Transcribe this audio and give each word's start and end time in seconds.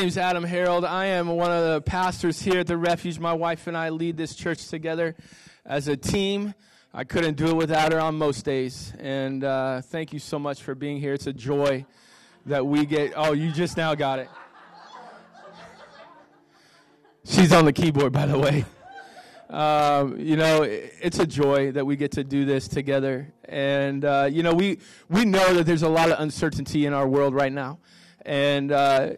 name's 0.00 0.18
Adam 0.18 0.44
Harold. 0.44 0.84
I 0.84 1.06
am 1.06 1.26
one 1.28 1.50
of 1.50 1.64
the 1.64 1.80
pastors 1.80 2.42
here 2.42 2.60
at 2.60 2.66
the 2.66 2.76
Refuge. 2.76 3.18
My 3.18 3.32
wife 3.32 3.66
and 3.66 3.74
I 3.74 3.88
lead 3.88 4.18
this 4.18 4.34
church 4.34 4.68
together 4.68 5.16
as 5.64 5.88
a 5.88 5.96
team. 5.96 6.52
I 6.92 7.04
couldn't 7.04 7.38
do 7.38 7.46
it 7.46 7.56
without 7.56 7.92
her 7.92 8.00
on 8.00 8.16
most 8.16 8.44
days. 8.44 8.92
And 8.98 9.42
uh, 9.42 9.80
thank 9.80 10.12
you 10.12 10.18
so 10.18 10.38
much 10.38 10.62
for 10.62 10.74
being 10.74 11.00
here. 11.00 11.14
It's 11.14 11.26
a 11.26 11.32
joy 11.32 11.86
that 12.44 12.66
we 12.66 12.84
get. 12.84 13.14
Oh, 13.16 13.32
you 13.32 13.50
just 13.50 13.78
now 13.78 13.94
got 13.94 14.18
it. 14.18 14.28
She's 17.24 17.50
on 17.52 17.64
the 17.64 17.72
keyboard, 17.72 18.12
by 18.12 18.26
the 18.26 18.38
way. 18.38 18.66
Um, 19.48 20.20
you 20.20 20.36
know, 20.36 20.60
it's 20.62 21.20
a 21.20 21.26
joy 21.26 21.72
that 21.72 21.86
we 21.86 21.96
get 21.96 22.12
to 22.12 22.24
do 22.24 22.44
this 22.44 22.68
together. 22.68 23.32
And, 23.46 24.04
uh, 24.04 24.28
you 24.30 24.42
know, 24.42 24.52
we, 24.52 24.78
we 25.08 25.24
know 25.24 25.54
that 25.54 25.64
there's 25.64 25.84
a 25.84 25.88
lot 25.88 26.10
of 26.10 26.20
uncertainty 26.20 26.84
in 26.84 26.92
our 26.92 27.08
world 27.08 27.32
right 27.32 27.52
now. 27.52 27.78
And, 28.26 28.72
uh, 28.72 29.10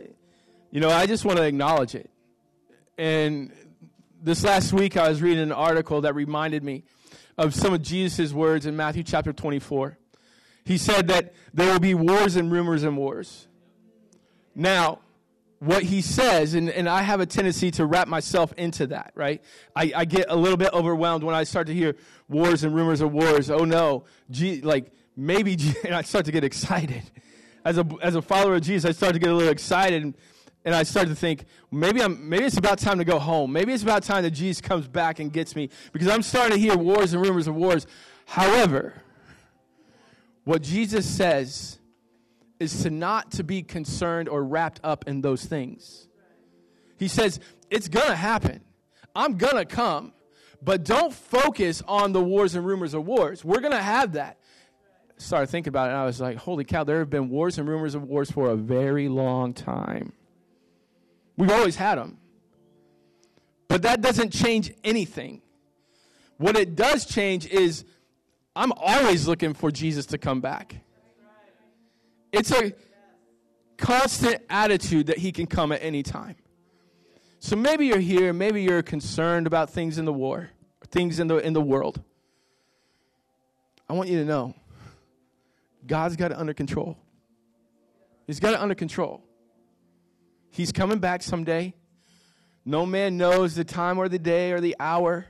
you 0.70 0.80
know, 0.80 0.90
I 0.90 1.06
just 1.06 1.24
want 1.24 1.38
to 1.38 1.44
acknowledge 1.44 1.94
it. 1.94 2.10
And 2.98 3.52
this 4.22 4.44
last 4.44 4.72
week, 4.72 4.96
I 4.96 5.08
was 5.08 5.22
reading 5.22 5.42
an 5.42 5.52
article 5.52 6.02
that 6.02 6.14
reminded 6.14 6.62
me 6.62 6.84
of 7.38 7.54
some 7.54 7.72
of 7.72 7.82
Jesus' 7.82 8.32
words 8.32 8.66
in 8.66 8.76
Matthew 8.76 9.02
chapter 9.02 9.32
24. 9.32 9.96
He 10.64 10.76
said 10.76 11.08
that 11.08 11.32
there 11.54 11.72
will 11.72 11.80
be 11.80 11.94
wars 11.94 12.36
and 12.36 12.52
rumors 12.52 12.82
and 12.82 12.96
wars. 12.96 13.46
Now, 14.54 14.98
what 15.60 15.84
he 15.84 16.02
says, 16.02 16.54
and, 16.54 16.68
and 16.68 16.88
I 16.88 17.02
have 17.02 17.20
a 17.20 17.26
tendency 17.26 17.70
to 17.72 17.86
wrap 17.86 18.06
myself 18.06 18.52
into 18.56 18.88
that, 18.88 19.12
right? 19.14 19.42
I, 19.74 19.92
I 19.96 20.04
get 20.04 20.26
a 20.28 20.36
little 20.36 20.56
bit 20.56 20.72
overwhelmed 20.72 21.24
when 21.24 21.34
I 21.34 21.44
start 21.44 21.68
to 21.68 21.74
hear 21.74 21.96
wars 22.28 22.64
and 22.64 22.74
rumors 22.74 23.00
of 23.00 23.12
wars. 23.12 23.50
Oh 23.50 23.64
no, 23.64 24.04
like 24.62 24.92
maybe, 25.16 25.56
and 25.84 25.94
I 25.94 26.02
start 26.02 26.26
to 26.26 26.32
get 26.32 26.44
excited. 26.44 27.02
As 27.64 27.78
a, 27.78 27.86
as 28.02 28.14
a 28.14 28.22
follower 28.22 28.56
of 28.56 28.62
Jesus, 28.62 28.88
I 28.88 28.92
start 28.92 29.14
to 29.14 29.18
get 29.18 29.30
a 29.30 29.34
little 29.34 29.52
excited. 29.52 30.02
And, 30.02 30.14
and 30.64 30.74
I 30.74 30.82
started 30.82 31.10
to 31.10 31.16
think 31.16 31.44
maybe 31.70 32.02
I'm 32.02 32.28
maybe 32.28 32.44
it's 32.44 32.58
about 32.58 32.78
time 32.78 32.98
to 32.98 33.04
go 33.04 33.18
home. 33.18 33.52
Maybe 33.52 33.72
it's 33.72 33.82
about 33.82 34.02
time 34.02 34.22
that 34.24 34.32
Jesus 34.32 34.60
comes 34.60 34.86
back 34.86 35.18
and 35.18 35.32
gets 35.32 35.56
me 35.56 35.70
because 35.92 36.08
I'm 36.08 36.22
starting 36.22 36.52
to 36.52 36.58
hear 36.58 36.76
wars 36.76 37.12
and 37.12 37.22
rumors 37.22 37.46
of 37.46 37.54
wars. 37.54 37.86
However, 38.26 39.02
what 40.44 40.62
Jesus 40.62 41.08
says 41.08 41.78
is 42.60 42.82
to 42.82 42.90
not 42.90 43.30
to 43.32 43.44
be 43.44 43.62
concerned 43.62 44.28
or 44.28 44.42
wrapped 44.42 44.80
up 44.82 45.06
in 45.06 45.20
those 45.20 45.44
things. 45.44 46.08
He 46.98 47.08
says 47.08 47.38
it's 47.70 47.88
going 47.88 48.08
to 48.08 48.16
happen. 48.16 48.60
I'm 49.14 49.36
going 49.36 49.56
to 49.56 49.64
come, 49.64 50.12
but 50.62 50.84
don't 50.84 51.12
focus 51.12 51.82
on 51.86 52.12
the 52.12 52.22
wars 52.22 52.54
and 52.54 52.66
rumors 52.66 52.94
of 52.94 53.06
wars. 53.06 53.44
We're 53.44 53.60
going 53.60 53.72
to 53.72 53.82
have 53.82 54.12
that. 54.12 54.38
Started 55.16 55.48
thinking 55.48 55.70
about 55.70 55.88
it, 55.88 55.92
and 55.92 55.98
I 55.98 56.04
was 56.04 56.20
like, 56.20 56.36
"Holy 56.36 56.64
cow! 56.64 56.84
There 56.84 57.00
have 57.00 57.10
been 57.10 57.28
wars 57.28 57.58
and 57.58 57.68
rumors 57.68 57.96
of 57.96 58.04
wars 58.04 58.30
for 58.30 58.50
a 58.50 58.56
very 58.56 59.08
long 59.08 59.52
time." 59.52 60.12
We've 61.38 61.52
always 61.52 61.76
had 61.76 61.98
them. 61.98 62.18
But 63.68 63.82
that 63.82 64.00
doesn't 64.00 64.30
change 64.30 64.72
anything. 64.82 65.40
What 66.36 66.56
it 66.56 66.74
does 66.74 67.06
change 67.06 67.46
is 67.46 67.84
I'm 68.56 68.72
always 68.72 69.28
looking 69.28 69.54
for 69.54 69.70
Jesus 69.70 70.04
to 70.06 70.18
come 70.18 70.40
back. 70.40 70.74
It's 72.32 72.50
a 72.50 72.74
constant 73.76 74.42
attitude 74.50 75.06
that 75.06 75.18
he 75.18 75.30
can 75.30 75.46
come 75.46 75.70
at 75.70 75.82
any 75.82 76.02
time. 76.02 76.34
So 77.38 77.54
maybe 77.54 77.86
you're 77.86 78.00
here, 78.00 78.32
maybe 78.32 78.62
you're 78.62 78.82
concerned 78.82 79.46
about 79.46 79.70
things 79.70 79.96
in 79.96 80.04
the 80.04 80.12
war, 80.12 80.50
things 80.90 81.20
in 81.20 81.28
the 81.28 81.36
in 81.36 81.52
the 81.52 81.60
world. 81.60 82.02
I 83.88 83.92
want 83.92 84.08
you 84.08 84.18
to 84.18 84.24
know 84.24 84.54
God's 85.86 86.16
got 86.16 86.32
it 86.32 86.36
under 86.36 86.52
control. 86.52 86.98
He's 88.26 88.40
got 88.40 88.54
it 88.54 88.60
under 88.60 88.74
control. 88.74 89.22
He's 90.50 90.72
coming 90.72 90.98
back 90.98 91.22
someday. 91.22 91.74
No 92.64 92.84
man 92.84 93.16
knows 93.16 93.54
the 93.54 93.64
time 93.64 93.98
or 93.98 94.08
the 94.08 94.18
day 94.18 94.52
or 94.52 94.60
the 94.60 94.76
hour, 94.78 95.26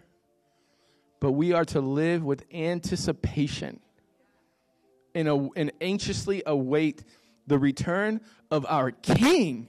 but 1.21 1.33
we 1.33 1.53
are 1.53 1.65
to 1.67 1.81
live 1.81 2.25
with 2.25 2.45
anticipation 2.53 3.81
and, 5.15 5.29
a, 5.29 5.49
and 5.57 5.73
anxiously 5.81 6.43
await 6.47 7.05
the 7.47 7.59
return 7.59 8.21
of 8.51 8.67
our 8.69 8.91
King. 8.91 9.69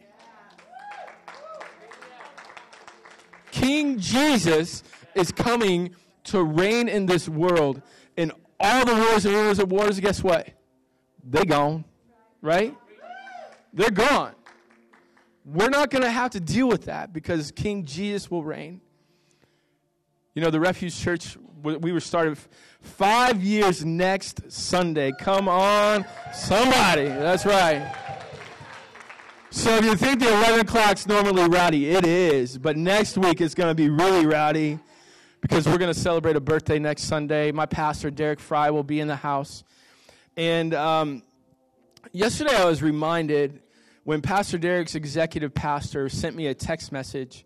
King 3.52 4.00
Jesus 4.00 4.84
is 5.16 5.32
coming 5.32 5.96
to 6.26 6.44
reign 6.44 6.88
in 6.88 7.06
this 7.06 7.28
world. 7.28 7.82
And 8.18 8.32
all 8.60 8.86
the 8.86 8.94
wars 8.94 9.26
and 9.26 9.36
rumors 9.36 9.60
of 9.60 9.72
wars, 9.72 10.00
guess 10.00 10.24
what? 10.24 10.50
They 11.24 11.44
gone. 11.46 11.86
Right? 12.42 12.76
They're 13.74 13.92
gone. 13.92 14.34
We're 15.52 15.70
not 15.70 15.90
going 15.90 16.04
to 16.04 16.12
have 16.12 16.32
to 16.32 16.40
deal 16.40 16.68
with 16.68 16.86
that 16.86 17.12
because 17.12 17.50
King 17.50 17.84
Jesus 17.84 18.30
will 18.30 18.44
reign. 18.44 18.82
You 20.36 20.44
know, 20.44 20.52
the 20.52 20.60
Refuge 20.60 20.96
Church, 20.96 21.38
we 21.64 21.92
were 21.92 22.00
started 22.00 22.38
five 22.82 23.44
years 23.44 23.84
next 23.84 24.52
Sunday. 24.52 25.12
Come 25.20 25.48
on, 25.48 26.06
somebody. 26.34 27.06
That's 27.06 27.48
right. 27.48 27.96
So 29.50 29.76
if 29.78 29.86
you 29.86 29.96
think 29.96 30.20
the 30.20 30.28
11 30.28 30.60
o'clock's 30.60 31.08
normally 31.08 31.50
rowdy, 31.50 31.90
it 31.90 32.06
is. 32.06 32.60
But 32.60 32.78
next 32.78 33.18
week 33.18 33.42
it's 33.42 33.56
going 33.56 33.72
to 33.72 33.76
be 33.76 33.90
really 33.90 34.28
rowdy 34.28 34.78
because 35.42 35.66
we're 35.66 35.80
going 35.80 35.92
to 35.92 36.00
celebrate 36.00 36.36
a 36.36 36.42
birthday 36.42 36.78
next 36.78 37.06
Sunday. 37.06 37.52
My 37.52 37.66
pastor, 37.66 38.12
Derek 38.12 38.40
Fry, 38.40 38.70
will 38.70 38.84
be 38.84 39.00
in 39.00 39.08
the 39.08 39.16
house. 39.16 39.64
And 40.38 40.76
um, 40.76 41.24
yesterday 42.12 42.56
I 42.56 42.66
was 42.66 42.84
reminded 42.84 43.62
when 44.04 44.22
Pastor 44.22 44.58
Derek's 44.58 44.96
executive 44.96 45.54
pastor 45.54 46.10
sent 46.10 46.36
me 46.36 46.48
a 46.48 46.54
text 46.54 46.92
message, 46.92 47.46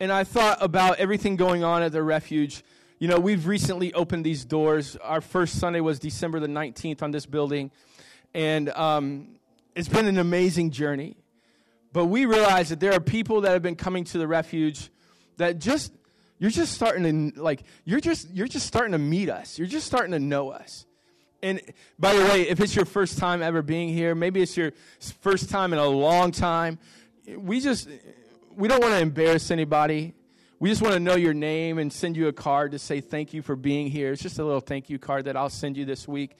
and 0.00 0.12
I 0.12 0.24
thought 0.24 0.58
about 0.60 0.98
everything 0.98 1.36
going 1.36 1.64
on 1.64 1.82
at 1.82 1.92
the 1.92 2.02
refuge. 2.02 2.62
You 2.98 3.08
know, 3.08 3.18
we've 3.18 3.46
recently 3.46 3.92
opened 3.94 4.24
these 4.24 4.44
doors. 4.44 4.96
Our 4.96 5.20
first 5.20 5.58
Sunday 5.58 5.80
was 5.80 5.98
December 5.98 6.40
the 6.40 6.48
19th 6.48 7.02
on 7.02 7.10
this 7.10 7.26
building, 7.26 7.70
and 8.34 8.68
um, 8.70 9.36
it's 9.74 9.88
been 9.88 10.06
an 10.06 10.18
amazing 10.18 10.70
journey. 10.70 11.16
But 11.92 12.06
we 12.06 12.26
realize 12.26 12.68
that 12.70 12.80
there 12.80 12.92
are 12.92 13.00
people 13.00 13.42
that 13.42 13.52
have 13.52 13.62
been 13.62 13.76
coming 13.76 14.04
to 14.04 14.18
the 14.18 14.26
refuge 14.26 14.90
that 15.38 15.58
just 15.58 15.92
you're 16.38 16.50
just 16.50 16.74
starting 16.74 17.32
to 17.32 17.40
like 17.40 17.62
you're 17.84 18.00
just 18.00 18.30
you're 18.30 18.48
just 18.48 18.66
starting 18.66 18.92
to 18.92 18.98
meet 18.98 19.30
us. 19.30 19.58
You're 19.58 19.68
just 19.68 19.86
starting 19.86 20.12
to 20.12 20.18
know 20.18 20.50
us. 20.50 20.84
And 21.42 21.60
by 21.98 22.14
the 22.14 22.24
way, 22.24 22.48
if 22.48 22.60
it's 22.60 22.74
your 22.74 22.84
first 22.84 23.18
time 23.18 23.42
ever 23.42 23.62
being 23.62 23.88
here, 23.88 24.14
maybe 24.14 24.42
it's 24.42 24.56
your 24.56 24.72
first 25.20 25.50
time 25.50 25.72
in 25.72 25.78
a 25.78 25.86
long 25.86 26.32
time, 26.32 26.78
we 27.36 27.60
just 27.60 27.88
we 28.54 28.68
don't 28.68 28.80
want 28.80 28.94
to 28.94 29.00
embarrass 29.00 29.50
anybody. 29.50 30.14
We 30.58 30.70
just 30.70 30.80
want 30.80 30.94
to 30.94 31.00
know 31.00 31.16
your 31.16 31.34
name 31.34 31.78
and 31.78 31.92
send 31.92 32.16
you 32.16 32.28
a 32.28 32.32
card 32.32 32.72
to 32.72 32.78
say 32.78 33.02
thank 33.02 33.34
you 33.34 33.42
for 33.42 33.54
being 33.54 33.90
here. 33.90 34.12
It's 34.12 34.22
just 34.22 34.38
a 34.38 34.44
little 34.44 34.60
thank 34.60 34.88
you 34.88 34.98
card 34.98 35.26
that 35.26 35.36
I'll 35.36 35.50
send 35.50 35.76
you 35.76 35.84
this 35.84 36.08
week. 36.08 36.36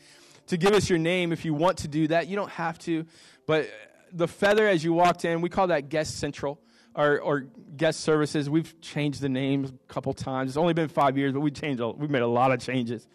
To 0.47 0.57
give 0.57 0.73
us 0.73 0.89
your 0.89 0.99
name 0.99 1.33
if 1.33 1.45
you 1.45 1.53
want 1.53 1.79
to 1.79 1.89
do 1.89 2.09
that. 2.09 2.29
You 2.29 2.37
don't 2.37 2.51
have 2.53 2.79
to, 2.81 3.05
but 3.47 3.69
the 4.13 4.29
feather 4.29 4.67
as 4.67 4.83
you 4.83 4.95
walked 4.95 5.25
in, 5.25 5.43
we 5.43 5.51
call 5.51 5.67
that 5.67 5.91
guest 5.91 6.19
central 6.19 6.59
or, 6.95 7.21
or 7.21 7.47
guest 7.77 8.01
services. 8.01 8.49
We've 8.49 8.81
changed 8.81 9.21
the 9.21 9.29
names 9.29 9.71
a 9.71 9.93
couple 9.93 10.15
times. 10.15 10.53
It's 10.53 10.57
only 10.57 10.73
been 10.73 10.89
five 10.89 11.19
years, 11.19 11.33
but 11.33 11.41
we 11.41 11.51
changed. 11.51 11.83
we've 11.83 12.11
made 12.11 12.23
a 12.23 12.27
lot 12.27 12.53
of 12.53 12.61
changes 12.61 13.07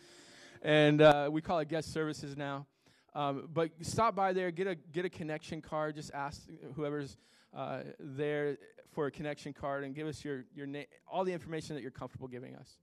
and 0.62 1.02
uh, 1.02 1.30
we 1.32 1.42
call 1.42 1.60
it 1.60 1.68
guest 1.68 1.92
services 1.92 2.38
now. 2.38 2.68
Um, 3.14 3.50
but 3.54 3.72
stop 3.82 4.16
by 4.16 4.34
there, 4.34 4.52
get 4.52 4.68
a 4.68 4.76
get 4.76 5.06
a 5.06 5.10
connection 5.10 5.62
card. 5.62 5.96
Just 5.96 6.14
ask 6.14 6.42
whoever's 6.76 7.18
uh, 7.54 7.82
there 8.00 8.58
for 8.94 9.08
a 9.08 9.12
connection 9.12 9.54
card, 9.54 9.84
and 9.84 9.94
give 9.94 10.08
us 10.08 10.24
your 10.24 10.46
your 10.56 10.66
name, 10.66 10.86
all 11.12 11.26
the 11.26 11.34
information 11.34 11.76
that 11.76 11.82
you're 11.82 11.92
comfortable 11.92 12.28
giving 12.28 12.56
us. 12.56 12.78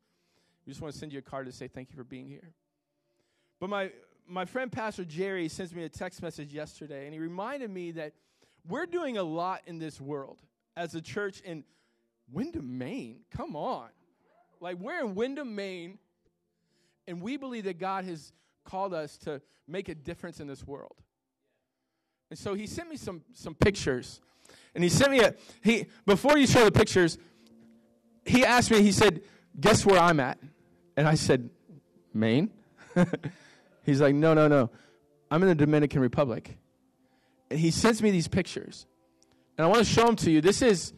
We 0.66 0.70
just 0.70 0.82
want 0.82 0.92
to 0.92 0.98
send 0.98 1.12
you 1.12 1.18
a 1.18 1.22
card 1.22 1.46
to 1.46 1.52
say 1.52 1.68
thank 1.68 1.90
you 1.90 1.96
for 1.96 2.04
being 2.04 2.26
here. 2.26 2.52
But 3.58 3.70
my 3.70 3.90
my 4.26 4.44
friend 4.44 4.70
Pastor 4.70 5.04
Jerry 5.04 5.48
sends 5.48 5.74
me 5.74 5.84
a 5.84 5.88
text 5.88 6.20
message 6.20 6.52
yesterday, 6.52 7.06
and 7.06 7.14
he 7.14 7.20
reminded 7.20 7.70
me 7.70 7.92
that 7.92 8.12
we're 8.68 8.86
doing 8.86 9.16
a 9.16 9.22
lot 9.22 9.62
in 9.66 9.78
this 9.78 9.98
world 9.98 10.42
as 10.76 10.94
a 10.94 11.00
church 11.00 11.40
in 11.40 11.64
Windham, 12.30 12.76
Maine. 12.76 13.20
Come 13.30 13.56
on, 13.56 13.88
like 14.60 14.76
we're 14.78 15.00
in 15.00 15.14
Windham, 15.14 15.54
Maine 15.54 15.98
and 17.08 17.22
we 17.22 17.38
believe 17.38 17.64
that 17.64 17.78
God 17.78 18.04
has 18.04 18.32
called 18.64 18.92
us 18.92 19.16
to 19.18 19.40
make 19.66 19.88
a 19.88 19.94
difference 19.94 20.40
in 20.40 20.46
this 20.46 20.64
world. 20.64 20.96
And 22.30 22.38
so 22.38 22.52
he 22.52 22.66
sent 22.66 22.90
me 22.90 22.96
some, 22.96 23.22
some 23.32 23.54
pictures. 23.54 24.20
And 24.74 24.84
he 24.84 24.90
sent 24.90 25.10
me 25.10 25.20
a, 25.20 25.34
he, 25.62 25.86
before 26.04 26.36
you 26.36 26.46
show 26.46 26.64
the 26.66 26.70
pictures, 26.70 27.16
he 28.26 28.44
asked 28.44 28.70
me, 28.70 28.82
he 28.82 28.92
said, 28.92 29.22
guess 29.58 29.86
where 29.86 29.98
I'm 29.98 30.20
at? 30.20 30.38
And 30.98 31.08
I 31.08 31.14
said, 31.14 31.48
Maine? 32.12 32.50
He's 33.86 34.02
like, 34.02 34.14
no, 34.14 34.34
no, 34.34 34.46
no. 34.46 34.70
I'm 35.30 35.42
in 35.42 35.48
the 35.48 35.54
Dominican 35.54 36.02
Republic. 36.02 36.58
And 37.50 37.58
he 37.58 37.70
sends 37.70 38.02
me 38.02 38.10
these 38.10 38.28
pictures. 38.28 38.86
And 39.56 39.64
I 39.64 39.68
want 39.68 39.78
to 39.78 39.90
show 39.90 40.04
them 40.04 40.16
to 40.16 40.30
you. 40.30 40.42
This 40.42 40.60
is 40.60 40.92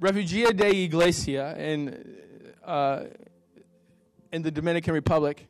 Refugia 0.00 0.54
de 0.54 0.84
Iglesia 0.84 1.56
in, 1.58 2.18
uh, 2.62 3.04
in 4.32 4.42
the 4.42 4.50
Dominican 4.50 4.94
Republic. 4.94 5.46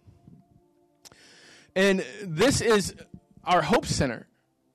And 1.74 2.04
this 2.22 2.60
is 2.60 2.94
our 3.44 3.62
Hope 3.62 3.86
Center 3.86 4.26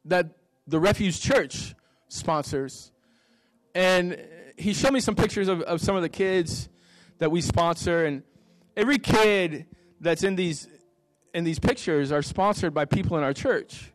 that 0.05 0.37
the 0.67 0.79
Refuge 0.79 1.19
Church 1.21 1.75
sponsors 2.07 2.91
and 3.75 4.17
he 4.57 4.73
showed 4.73 4.93
me 4.93 4.99
some 4.99 5.15
pictures 5.15 5.47
of, 5.47 5.61
of 5.61 5.81
some 5.81 5.95
of 5.95 6.01
the 6.01 6.09
kids 6.09 6.69
that 7.19 7.31
we 7.31 7.41
sponsor, 7.41 8.05
and 8.05 8.23
every 8.77 8.99
kid 8.99 9.65
that's 9.99 10.23
in 10.23 10.35
these 10.35 10.67
in 11.33 11.43
these 11.43 11.57
pictures 11.57 12.11
are 12.11 12.21
sponsored 12.21 12.73
by 12.73 12.85
people 12.85 13.17
in 13.17 13.23
our 13.23 13.33
church. 13.33 13.91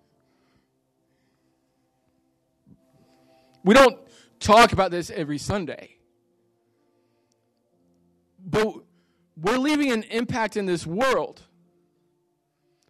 We 3.65 3.75
don't 3.75 3.97
talk 4.41 4.73
about 4.73 4.91
this 4.91 5.11
every 5.11 5.39
Sunday. 5.39 5.97
But 8.45 8.75
we're 9.41 9.59
leaving 9.59 9.93
an 9.93 10.03
impact 10.05 10.57
in 10.57 10.67
this 10.67 10.87
world. 10.87 11.43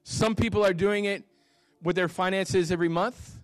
Some 0.02 0.34
people 0.34 0.64
are 0.64 0.72
doing 0.72 1.04
it 1.04 1.24
with 1.82 1.96
their 1.96 2.08
finances 2.08 2.72
every 2.72 2.88
month, 2.88 3.38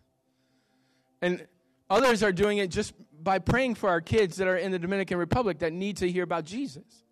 and 1.21 1.47
others 1.91 2.23
are 2.23 2.33
doing 2.33 2.59
it 2.59 2.71
just 2.71 2.95
by 3.23 3.39
praying 3.39 3.75
for 3.75 3.89
our 3.89 4.01
kids 4.01 4.37
that 4.37 4.49
are 4.49 4.57
in 4.57 4.73
the 4.73 4.79
Dominican 4.79 5.19
Republic 5.19 5.59
that 5.61 5.73
need 5.73 5.97
to 5.99 6.11
hear 6.11 6.23
about 6.23 6.45
Jesus. 6.45 7.05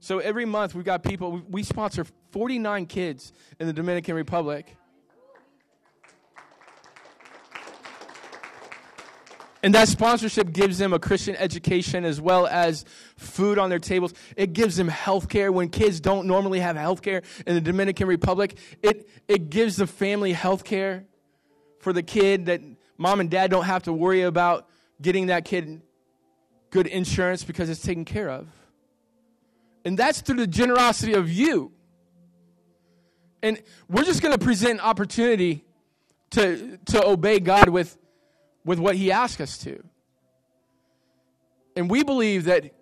So 0.00 0.18
every 0.18 0.44
month 0.44 0.74
we've 0.74 0.84
got 0.84 1.02
people, 1.02 1.42
we 1.48 1.62
sponsor 1.62 2.04
49 2.30 2.86
kids 2.86 3.32
in 3.58 3.66
the 3.66 3.72
Dominican 3.72 4.14
Republic. 4.14 4.76
And 9.62 9.74
that 9.74 9.88
sponsorship 9.88 10.52
gives 10.52 10.78
them 10.78 10.92
a 10.92 10.98
Christian 10.98 11.34
education 11.36 12.04
as 12.04 12.20
well 12.20 12.46
as 12.46 12.84
food 13.16 13.58
on 13.58 13.70
their 13.70 13.80
tables. 13.80 14.14
It 14.36 14.52
gives 14.52 14.76
them 14.76 14.88
health 14.88 15.28
care 15.28 15.50
when 15.50 15.68
kids 15.68 16.00
don't 16.00 16.26
normally 16.26 16.60
have 16.60 16.76
health 16.76 17.02
care 17.02 17.22
in 17.46 17.54
the 17.54 17.60
Dominican 17.60 18.06
Republic. 18.06 18.56
It, 18.82 19.08
it 19.26 19.50
gives 19.50 19.76
the 19.76 19.86
family 19.86 20.32
health 20.32 20.64
care 20.64 21.06
for 21.80 21.92
the 21.92 22.02
kid 22.02 22.46
that 22.46 22.60
mom 22.96 23.20
and 23.20 23.30
dad 23.30 23.50
don't 23.50 23.64
have 23.64 23.84
to 23.84 23.92
worry 23.92 24.22
about 24.22 24.68
getting 25.02 25.26
that 25.26 25.44
kid 25.44 25.82
good 26.70 26.86
insurance 26.86 27.44
because 27.44 27.68
it's 27.68 27.80
taken 27.80 28.04
care 28.04 28.28
of. 28.28 28.46
And 29.84 29.98
that's 29.98 30.20
through 30.20 30.36
the 30.36 30.46
generosity 30.46 31.14
of 31.14 31.30
you. 31.30 31.72
And 33.42 33.62
we're 33.88 34.04
just 34.04 34.20
going 34.20 34.36
to 34.36 34.44
present 34.44 34.80
opportunity 34.80 35.64
to, 36.30 36.78
to 36.86 37.06
obey 37.06 37.38
God 37.38 37.68
with, 37.68 37.96
with 38.68 38.78
what 38.78 38.96
He 38.96 39.10
asks 39.10 39.40
us 39.40 39.56
to. 39.56 39.82
And 41.74 41.88
we 41.88 42.04
believe 42.04 42.44
that 42.44 42.74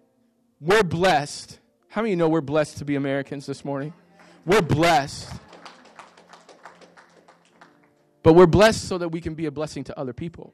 we're 0.61 0.83
blessed. 0.83 1.61
How 1.87 2.03
many 2.03 2.11
you 2.11 2.17
know 2.17 2.29
we're 2.29 2.41
blessed 2.41 2.79
to 2.79 2.85
be 2.85 2.97
Americans 2.97 3.47
this 3.47 3.65
morning? 3.65 3.93
We're 4.45 4.63
blessed. 4.63 5.31
But 8.25 8.33
we're 8.33 8.47
blessed 8.47 8.89
so 8.89 8.99
that 8.99 9.11
we 9.11 9.21
can 9.21 9.35
be 9.35 9.47
a 9.47 9.53
blessing 9.53 9.85
to 9.85 9.97
other 9.97 10.13
people. 10.13 10.53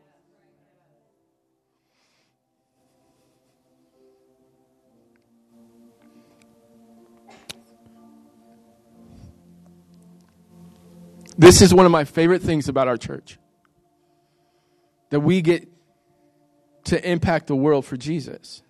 This 11.38 11.62
is 11.62 11.72
one 11.72 11.86
of 11.86 11.92
my 11.92 12.04
favorite 12.04 12.42
things 12.42 12.68
about 12.68 12.86
our 12.86 12.98
church 12.98 13.38
that 15.12 15.20
we 15.20 15.42
get 15.42 15.68
to 16.84 17.08
impact 17.08 17.46
the 17.46 17.54
world 17.54 17.84
for 17.84 17.98
Jesus. 17.98 18.62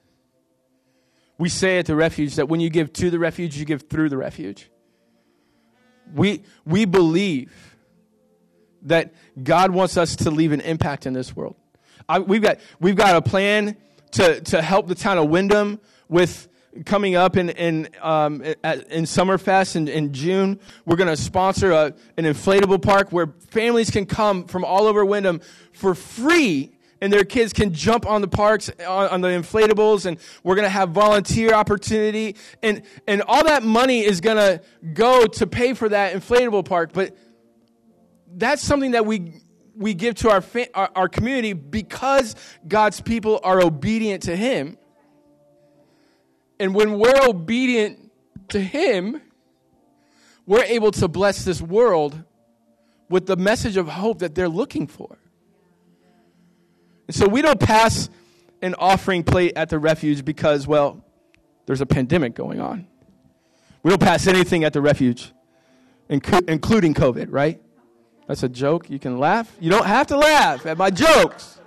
We 1.39 1.49
say 1.49 1.79
at 1.79 1.87
the 1.87 1.95
refuge 1.95 2.35
that 2.35 2.49
when 2.49 2.59
you 2.59 2.69
give 2.69 2.93
to 2.95 3.11
the 3.11 3.19
refuge, 3.21 3.57
you 3.57 3.65
give 3.65 3.83
through 3.83 4.09
the 4.09 4.17
refuge. 4.17 4.69
We, 6.13 6.43
we 6.67 6.85
believe 6.85 7.77
that 8.83 9.15
God 9.41 9.71
wants 9.71 9.97
us 9.97 10.17
to 10.17 10.33
leave 10.33 10.51
an 10.51 10.61
impact 10.63 11.07
in 11.07 11.13
this 11.13 11.37
world. 11.37 11.55
I, 12.09 12.19
we've, 12.19 12.43
got, 12.43 12.59
we've 12.81 12.97
got 12.97 13.15
a 13.15 13.23
plan 13.23 13.77
to, 14.11 14.41
to 14.41 14.63
help 14.63 14.89
the 14.89 14.97
town 14.97 15.19
of 15.19 15.29
Windham 15.29 15.79
with 16.09 16.49
coming 16.85 17.15
up 17.15 17.37
in 17.37 17.51
in 17.51 17.89
um, 18.01 18.43
at, 18.65 18.91
in 18.91 19.05
Summerfest 19.05 19.77
in, 19.77 19.89
in 19.89 20.13
June. 20.13 20.59
We're 20.87 20.97
going 20.97 21.09
to 21.09 21.17
sponsor 21.17 21.73
a, 21.73 21.95
an 22.17 22.25
inflatable 22.25 22.83
park 22.83 23.13
where 23.13 23.29
families 23.49 23.91
can 23.91 24.07
come 24.07 24.47
from 24.47 24.65
all 24.65 24.87
over 24.87 25.05
Windham 25.05 25.41
for 25.73 25.95
free. 25.95 26.73
And 27.01 27.13
their 27.13 27.25
kids 27.25 27.53
can 27.53 27.75
jump 27.75 28.07
on 28.07 28.21
the 28.21 28.29
parks, 28.29 28.71
on, 28.79 29.09
on 29.09 29.21
the 29.23 29.29
inflatables, 29.31 30.07
and 30.07 30.19
we're 30.45 30.55
going 30.55 30.67
to 30.67 30.71
have 30.71 30.91
volunteer 30.91 31.53
opportunity. 31.53 32.37
And, 32.63 32.83
and 33.09 33.23
all 33.23 33.43
that 33.47 33.65
money 33.65 34.05
is 34.05 34.21
going 34.21 34.37
to 34.37 34.63
go 34.93 35.27
to 35.27 35.47
pay 35.49 35.75
for 35.75 35.89
that 35.89 36.15
inflatable 36.15 36.65
park. 36.65 36.93
But 36.93 37.17
that's 38.33 38.63
something 38.63 38.93
that 38.93 39.05
we, 39.05 39.43
we 39.75 39.95
give 39.95 40.15
to 40.17 40.31
our, 40.31 40.45
our, 40.75 40.91
our 40.95 41.09
community 41.09 41.55
because 41.55 42.37
God's 42.69 43.01
people 43.01 43.41
are 43.43 43.61
obedient 43.61 44.23
to 44.25 44.37
Him 44.37 44.79
and 46.63 46.77
when 46.77 46.97
we're 46.97 47.29
obedient 47.29 48.13
to 48.51 48.61
Him, 48.61 49.21
we're 50.47 50.63
able 50.63 50.93
to 50.93 51.09
bless 51.09 51.45
this 51.45 51.61
world 51.61 52.23
with 53.09 53.27
the 53.27 53.35
message 53.35 53.77
of 53.77 53.89
hope 53.89 54.21
that 54.21 54.37
they're 54.37 54.49
looking 54.49 54.87
for. 54.87 55.19
And 57.09 57.17
so 57.17 57.27
we 57.27 57.43
don't 57.43 57.59
pass 57.59 58.09
an 58.63 58.77
offering 58.79 59.25
plate 59.25 59.55
at 59.57 59.71
the 59.71 59.79
refuge 59.81 60.25
because, 60.25 60.69
well, 60.69 61.05
there's 61.67 61.81
a 61.81 61.87
pandemic 61.87 62.37
going 62.37 62.61
on. 62.61 62.87
We 63.83 63.89
don't 63.89 64.01
pass 64.01 64.29
anything 64.29 64.63
at 64.63 64.73
the 64.73 64.81
refuge, 64.81 65.33
including 66.09 66.95
COVID, 66.95 67.27
right? 67.31 67.61
That's 68.29 68.45
a 68.45 68.49
joke. 68.49 68.89
You 68.89 69.01
can 69.01 69.19
laugh. 69.19 69.53
You 69.59 69.69
don't 69.69 69.87
have 69.87 70.07
to 70.07 70.17
laugh 70.17 70.65
at 70.65 70.79
my 70.79 70.91
jokes. 70.91 71.59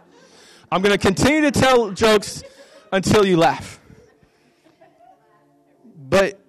I'm 0.72 0.82
going 0.82 0.98
to 0.98 0.98
continue 0.98 1.42
to 1.42 1.52
tell 1.52 1.92
jokes 1.92 2.46
until 2.94 3.26
you 3.26 3.36
laugh. 3.36 3.82
But 6.16 6.40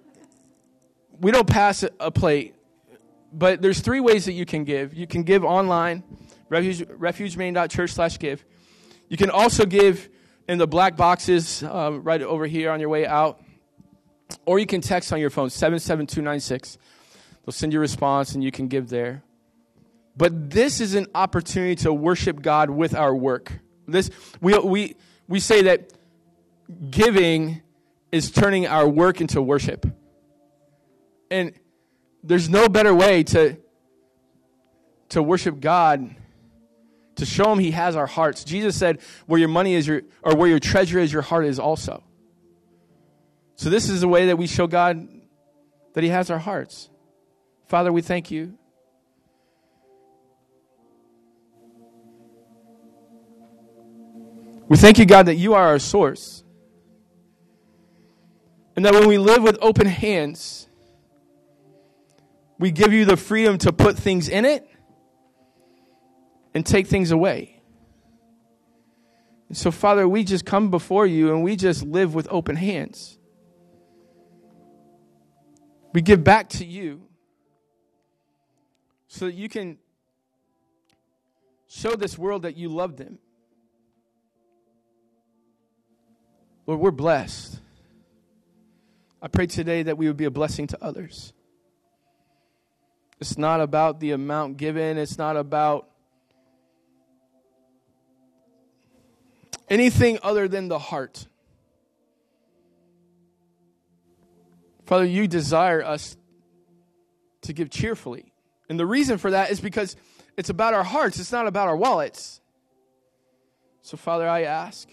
we 1.19 1.31
don't 1.31 1.45
pass 1.45 1.83
a 1.99 2.09
plate. 2.09 2.55
But 3.33 3.61
there's 3.61 3.81
three 3.81 3.99
ways 3.99 4.23
that 4.23 4.31
you 4.31 4.45
can 4.45 4.63
give. 4.63 4.93
You 4.93 5.07
can 5.07 5.23
give 5.23 5.43
online, 5.43 6.05
refuge, 6.47 6.87
refugemaine.church 6.87 7.91
slash 7.91 8.17
give. 8.17 8.45
You 9.09 9.17
can 9.17 9.29
also 9.29 9.65
give 9.65 10.07
in 10.47 10.57
the 10.57 10.67
black 10.67 10.95
boxes 10.95 11.63
um, 11.63 12.01
right 12.03 12.21
over 12.21 12.47
here 12.47 12.71
on 12.71 12.79
your 12.79 12.87
way 12.87 13.05
out. 13.05 13.41
Or 14.45 14.57
you 14.57 14.65
can 14.65 14.79
text 14.79 15.11
on 15.11 15.19
your 15.19 15.29
phone, 15.29 15.49
77296. 15.49 16.77
They'll 17.45 17.51
send 17.51 17.73
you 17.73 17.79
a 17.79 17.81
response 17.81 18.35
and 18.35 18.41
you 18.41 18.51
can 18.51 18.69
give 18.69 18.87
there. 18.87 19.21
But 20.15 20.49
this 20.49 20.79
is 20.79 20.95
an 20.95 21.07
opportunity 21.13 21.75
to 21.83 21.91
worship 21.91 22.41
God 22.41 22.69
with 22.69 22.95
our 22.95 23.13
work. 23.13 23.51
This 23.85 24.11
we 24.39 24.57
we 24.59 24.95
we 25.27 25.41
say 25.41 25.63
that 25.63 25.91
giving 26.89 27.63
is 28.11 28.31
turning 28.31 28.67
our 28.67 28.87
work 28.87 29.21
into 29.21 29.41
worship. 29.41 29.85
And 31.29 31.53
there's 32.23 32.49
no 32.49 32.69
better 32.69 32.93
way 32.93 33.23
to, 33.23 33.57
to 35.09 35.21
worship 35.21 35.59
God, 35.59 36.15
to 37.15 37.25
show 37.25 37.51
Him 37.51 37.59
He 37.59 37.71
has 37.71 37.95
our 37.95 38.07
hearts. 38.07 38.43
Jesus 38.43 38.75
said, 38.75 38.99
Where 39.25 39.39
your 39.39 39.49
money 39.49 39.73
is, 39.73 39.87
your, 39.87 40.03
or 40.23 40.35
where 40.35 40.47
your 40.47 40.59
treasure 40.59 40.99
is, 40.99 41.11
your 41.11 41.21
heart 41.21 41.45
is 41.45 41.59
also. 41.59 42.03
So, 43.55 43.69
this 43.69 43.89
is 43.89 44.01
the 44.01 44.07
way 44.07 44.27
that 44.27 44.37
we 44.37 44.47
show 44.47 44.67
God 44.67 45.07
that 45.93 46.03
He 46.03 46.09
has 46.09 46.29
our 46.29 46.39
hearts. 46.39 46.89
Father, 47.67 47.91
we 47.91 48.01
thank 48.01 48.31
you. 48.31 48.57
We 54.69 54.75
thank 54.75 54.99
you, 54.99 55.05
God, 55.05 55.27
that 55.27 55.35
you 55.35 55.53
are 55.53 55.63
our 55.63 55.79
source. 55.79 56.43
And 58.77 58.85
that 58.85 58.93
when 58.93 59.07
we 59.07 59.17
live 59.17 59.41
with 59.41 59.57
open 59.59 59.87
hands, 59.87 60.69
we 62.59 62.69
give 62.69 62.93
you 62.93 63.05
the 63.05 63.17
freedom 63.17 63.57
to 63.57 63.73
put 63.73 63.97
things 63.97 64.29
in 64.29 64.45
it 64.45 64.69
and 66.53 66.63
take 66.63 66.85
things 66.85 67.09
away. 67.09 67.59
And 69.49 69.57
so, 69.57 69.71
Father, 69.71 70.07
we 70.07 70.23
just 70.23 70.45
come 70.45 70.69
before 70.69 71.07
you 71.07 71.33
and 71.33 71.43
we 71.43 71.55
just 71.55 71.83
live 71.83 72.13
with 72.13 72.27
open 72.29 72.55
hands. 72.55 73.17
We 75.91 76.01
give 76.01 76.23
back 76.23 76.47
to 76.49 76.65
you 76.65 77.01
so 79.07 79.25
that 79.25 79.33
you 79.33 79.49
can 79.49 79.79
show 81.67 81.95
this 81.95 82.15
world 82.15 82.43
that 82.43 82.55
you 82.55 82.69
love 82.69 82.95
them. 82.95 83.17
Lord, 86.67 86.79
we're 86.79 86.91
blessed. 86.91 87.61
I 89.27 89.29
pray 89.29 89.45
today 89.45 89.83
that 89.83 89.97
we 89.97 90.07
would 90.07 90.15
be 90.15 90.23
a 90.23 90.31
blessing 90.31 90.67
to 90.67 90.81
others. 90.81 91.33
It's 93.19 93.37
not 93.37 93.59
about 93.59 93.99
the 93.99 94.11
amount 94.11 94.55
given, 94.55 94.97
it's 94.97 95.17
not 95.17 95.35
about 95.35 95.89
anything 99.67 100.17
other 100.23 100.47
than 100.47 100.69
the 100.69 100.79
heart. 100.79 101.27
Father, 104.85 105.03
you 105.03 105.27
desire 105.27 105.83
us 105.83 106.15
to 107.41 107.51
give 107.51 107.69
cheerfully. 107.69 108.31
And 108.69 108.79
the 108.79 108.85
reason 108.85 109.17
for 109.17 109.31
that 109.31 109.51
is 109.51 109.59
because 109.59 109.97
it's 110.37 110.49
about 110.49 110.73
our 110.73 110.85
hearts, 110.85 111.19
it's 111.19 111.33
not 111.33 111.47
about 111.47 111.67
our 111.67 111.75
wallets. 111.75 112.39
So, 113.81 113.97
Father, 113.97 114.25
I 114.25 114.43
ask 114.43 114.87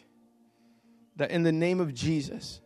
that 1.18 1.30
in 1.30 1.44
the 1.44 1.52
name 1.52 1.78
of 1.78 1.94
Jesus, 1.94 2.60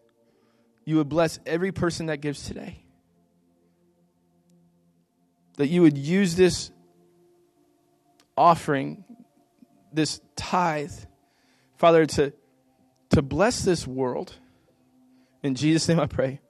you 0.88 0.96
would 0.96 1.10
bless 1.10 1.38
every 1.44 1.70
person 1.70 2.06
that 2.06 2.22
gives 2.22 2.44
today. 2.44 2.78
That 5.58 5.66
you 5.66 5.82
would 5.82 5.98
use 5.98 6.34
this 6.34 6.70
offering, 8.38 9.04
this 9.92 10.22
tithe, 10.34 10.94
Father, 11.76 12.06
to, 12.06 12.32
to 13.10 13.20
bless 13.20 13.66
this 13.66 13.86
world. 13.86 14.36
In 15.42 15.54
Jesus' 15.54 15.86
name 15.90 16.00
I 16.00 16.06
pray. 16.06 16.40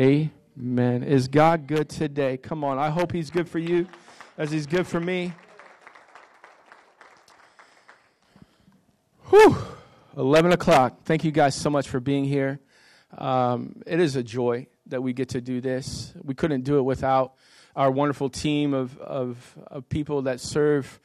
Amen. 0.00 1.04
Is 1.04 1.28
God 1.28 1.68
good 1.68 1.88
today? 1.88 2.36
Come 2.36 2.64
on. 2.64 2.76
I 2.76 2.90
hope 2.90 3.12
He's 3.12 3.30
good 3.30 3.48
for 3.48 3.60
you 3.60 3.86
as 4.36 4.50
He's 4.50 4.66
good 4.66 4.84
for 4.84 4.98
me. 4.98 5.32
Whew. 9.30 9.56
11 10.16 10.50
o'clock. 10.50 11.04
Thank 11.04 11.22
you 11.22 11.30
guys 11.30 11.54
so 11.54 11.70
much 11.70 11.88
for 11.88 12.00
being 12.00 12.24
here. 12.24 12.58
Um, 13.18 13.82
it 13.86 14.00
is 14.00 14.16
a 14.16 14.22
joy 14.22 14.66
that 14.86 15.02
we 15.02 15.12
get 15.12 15.30
to 15.30 15.40
do 15.40 15.60
this. 15.60 16.12
We 16.22 16.34
couldn't 16.34 16.62
do 16.62 16.78
it 16.78 16.82
without 16.82 17.34
our 17.76 17.90
wonderful 17.90 18.30
team 18.30 18.74
of, 18.74 18.96
of, 18.98 19.58
of 19.66 19.88
people 19.88 20.22
that 20.22 20.40
serve 20.40 21.00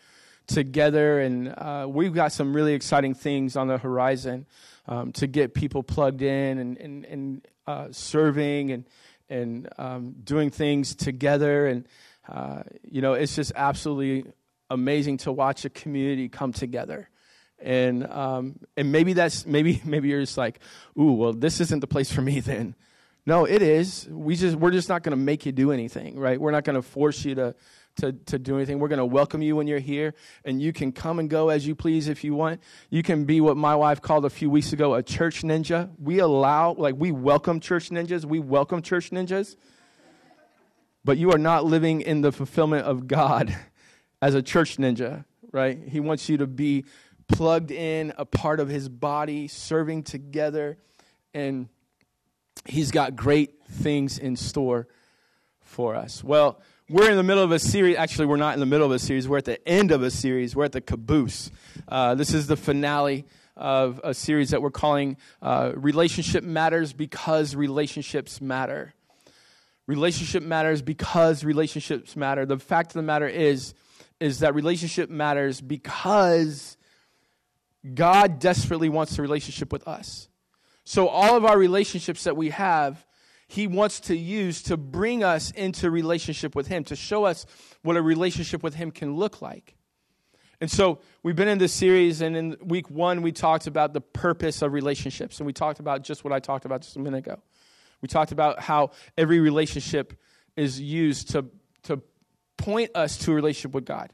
together. 0.48 1.20
And 1.20 1.50
uh, 1.50 1.88
we've 1.90 2.14
got 2.14 2.32
some 2.32 2.56
really 2.56 2.74
exciting 2.74 3.14
things 3.14 3.56
on 3.56 3.68
the 3.68 3.78
horizon 3.78 4.46
um, 4.88 5.12
to 5.14 5.28
get 5.28 5.54
people 5.54 5.84
plugged 5.84 6.22
in 6.22 6.58
and, 6.58 6.78
and, 6.78 7.06
and 7.06 7.48
uh, 7.68 7.88
serving 7.92 8.72
and, 8.72 8.86
and 9.30 9.70
um, 9.78 10.16
doing 10.24 10.50
things 10.50 10.96
together. 10.96 11.68
And, 11.68 11.88
uh, 12.28 12.64
you 12.84 13.02
know, 13.02 13.14
it's 13.14 13.36
just 13.36 13.52
absolutely 13.56 14.32
amazing 14.70 15.18
to 15.18 15.32
watch 15.32 15.66
a 15.66 15.70
community 15.70 16.30
come 16.30 16.54
together 16.54 17.10
and 17.62 18.06
um, 18.08 18.60
and 18.78 18.92
maybe 18.92 19.14
that's 19.14 19.46
maybe 19.46 19.82
maybe 19.86 20.10
you're 20.10 20.22
just 20.22 20.38
like, 20.38 20.60
ooh, 21.00 21.14
well, 21.14 21.34
this 21.34 21.60
isn't 21.62 21.80
the 21.80 21.88
place 21.88 22.12
for 22.12 22.22
me 22.22 22.40
then. 22.40 22.76
No, 23.26 23.46
it 23.46 23.62
is. 23.62 24.08
We 24.10 24.36
just 24.36 24.56
we're 24.56 24.72
just 24.72 24.90
not 24.90 25.04
going 25.04 25.12
to 25.12 25.24
make 25.24 25.46
you 25.46 25.52
do 25.52 25.72
anything, 25.72 26.18
right? 26.18 26.40
We're 26.40 26.52
not 26.52 26.64
going 26.64 26.78
to 26.78 26.82
force 26.82 27.24
you 27.26 27.36
to 27.36 27.56
to 27.98 28.14
to 28.14 28.40
do 28.40 28.56
anything. 28.56 28.80
We're 28.80 28.88
going 28.88 28.98
to 28.98 29.06
welcome 29.06 29.42
you 29.42 29.56
when 29.56 29.68
you're 29.68 29.80
here, 29.80 30.16
and 30.46 30.62
you 30.62 30.74
can 30.74 30.92
come 30.92 31.20
and 31.20 31.30
go 31.30 31.50
as 31.50 31.68
you 31.68 31.76
please 31.76 32.08
if 32.08 32.24
you 32.24 32.34
want. 32.34 32.62
You 32.90 33.04
can 33.04 33.26
be 33.26 33.42
what 33.42 33.58
my 33.58 33.76
wife 33.76 34.02
called 34.02 34.26
a 34.26 34.30
few 34.30 34.50
weeks 34.50 34.74
ago 34.74 34.96
a 34.96 35.04
church 35.04 35.44
ninja. 35.44 35.90
We 36.00 36.20
allow, 36.20 36.74
like, 36.74 36.96
we 36.98 37.12
welcome 37.12 37.60
church 37.60 37.90
ninjas. 37.90 38.26
We 38.26 38.40
welcome 38.40 38.82
church 38.82 39.12
ninjas. 39.12 39.56
But 41.06 41.18
you 41.18 41.32
are 41.32 41.38
not 41.38 41.66
living 41.66 42.02
in 42.02 42.22
the 42.22 42.32
fulfillment 42.32 42.86
of 42.86 43.08
God 43.08 43.56
as 44.22 44.36
a 44.36 44.42
church 44.42 44.78
ninja, 44.78 45.26
right? 45.52 45.80
He 45.88 46.00
wants 46.00 46.30
you 46.30 46.38
to 46.38 46.48
be 46.48 46.86
plugged 47.30 47.72
in, 47.72 48.14
a 48.18 48.26
part 48.26 48.60
of 48.60 48.68
his 48.68 48.90
body, 48.90 49.48
serving 49.48 50.04
together. 50.04 50.78
And 51.34 51.70
he's 52.66 52.92
got 52.92 53.16
great 53.16 53.64
things 53.66 54.20
in 54.20 54.36
store 54.36 54.88
for 55.62 55.96
us. 55.96 56.24
Well, 56.24 56.60
we're 56.90 57.10
in 57.10 57.18
the 57.18 57.24
middle 57.24 57.44
of 57.44 57.52
a 57.52 57.60
series. 57.60 57.96
Actually, 57.98 58.26
we're 58.26 58.38
not 58.38 58.56
in 58.56 58.60
the 58.60 58.66
middle 58.66 58.86
of 58.86 58.92
a 58.92 59.00
series. 59.00 59.28
We're 59.28 59.38
at 59.38 59.46
the 59.46 59.66
end 59.68 59.92
of 59.92 60.04
a 60.04 60.10
series. 60.10 60.56
We're 60.56 60.66
at 60.66 60.72
the 60.72 60.82
caboose. 60.82 61.52
Uh, 61.88 62.16
this 62.16 62.34
is 62.34 62.48
the 62.48 62.58
finale 62.58 63.26
of 63.56 64.02
a 64.04 64.14
series 64.14 64.50
that 64.50 64.62
we're 64.62 64.72
calling 64.72 65.18
uh, 65.42 65.72
Relationship 65.76 66.44
Matters 66.44 66.94
Because 66.94 67.56
Relationships 67.56 68.42
Matter. 68.42 68.94
Relationship 69.86 70.44
matters 70.44 70.84
because 70.84 71.44
relationships 71.44 72.16
matter. 72.16 72.46
The 72.46 72.60
fact 72.60 72.92
of 72.92 72.94
the 72.94 73.02
matter 73.02 73.28
is, 73.28 73.74
is 74.20 74.40
that 74.42 74.54
relationship 74.54 75.10
matters 75.10 75.62
because 75.62 76.78
God 77.94 78.40
desperately 78.40 78.90
wants 78.90 79.18
a 79.18 79.22
relationship 79.22 79.72
with 79.72 79.88
us. 79.88 80.28
So, 80.84 81.08
all 81.08 81.38
of 81.38 81.46
our 81.46 81.58
relationships 81.58 82.24
that 82.24 82.36
we 82.36 82.50
have, 82.50 83.06
He 83.48 83.68
wants 83.68 84.00
to 84.02 84.18
use 84.18 84.62
to 84.64 84.76
bring 84.76 85.24
us 85.24 85.52
into 85.52 85.90
relationship 85.90 86.56
with 86.56 86.68
Him, 86.68 86.84
to 86.86 86.96
show 86.96 87.26
us 87.26 87.46
what 87.84 87.96
a 87.96 88.02
relationship 88.02 88.64
with 88.64 88.76
Him 88.76 88.92
can 88.92 89.16
look 89.16 89.42
like. 89.42 89.76
And 90.60 90.70
so, 90.70 91.00
we've 91.24 91.36
been 91.36 91.48
in 91.48 91.58
this 91.58 91.74
series, 91.74 92.22
and 92.22 92.36
in 92.36 92.58
week 92.62 92.90
one, 92.90 93.22
we 93.22 93.32
talked 93.32 93.68
about 93.68 93.94
the 93.94 94.02
purpose 94.02 94.62
of 94.62 94.74
relationships. 94.74 95.40
And 95.40 95.48
we 95.48 95.54
talked 95.54 95.80
about 95.80 96.04
just 96.04 96.24
what 96.24 96.34
I 96.34 96.40
talked 96.40 96.66
about 96.66 96.82
just 96.82 96.96
a 96.96 97.00
minute 97.00 97.20
ago. 97.20 97.40
We 98.02 98.08
talked 98.08 98.32
about 98.32 98.60
how 98.60 98.92
every 99.18 99.40
relationship 99.40 100.14
is 100.56 100.82
used 100.82 101.30
to, 101.32 101.46
to 101.84 102.02
point 102.58 102.92
us 102.96 103.18
to 103.20 103.32
a 103.32 103.36
relationship 103.36 103.74
with 103.74 103.86
God. 103.86 104.12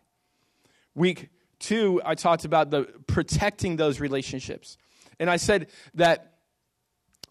Week 0.94 1.30
Two, 1.60 2.02
I 2.06 2.16
talked 2.16 2.46
about 2.46 2.70
the 2.70 2.84
protecting 3.08 3.76
those 3.76 4.00
relationships. 4.00 4.78
And 5.20 5.30
I 5.30 5.38
said 5.38 5.68
that 5.96 6.34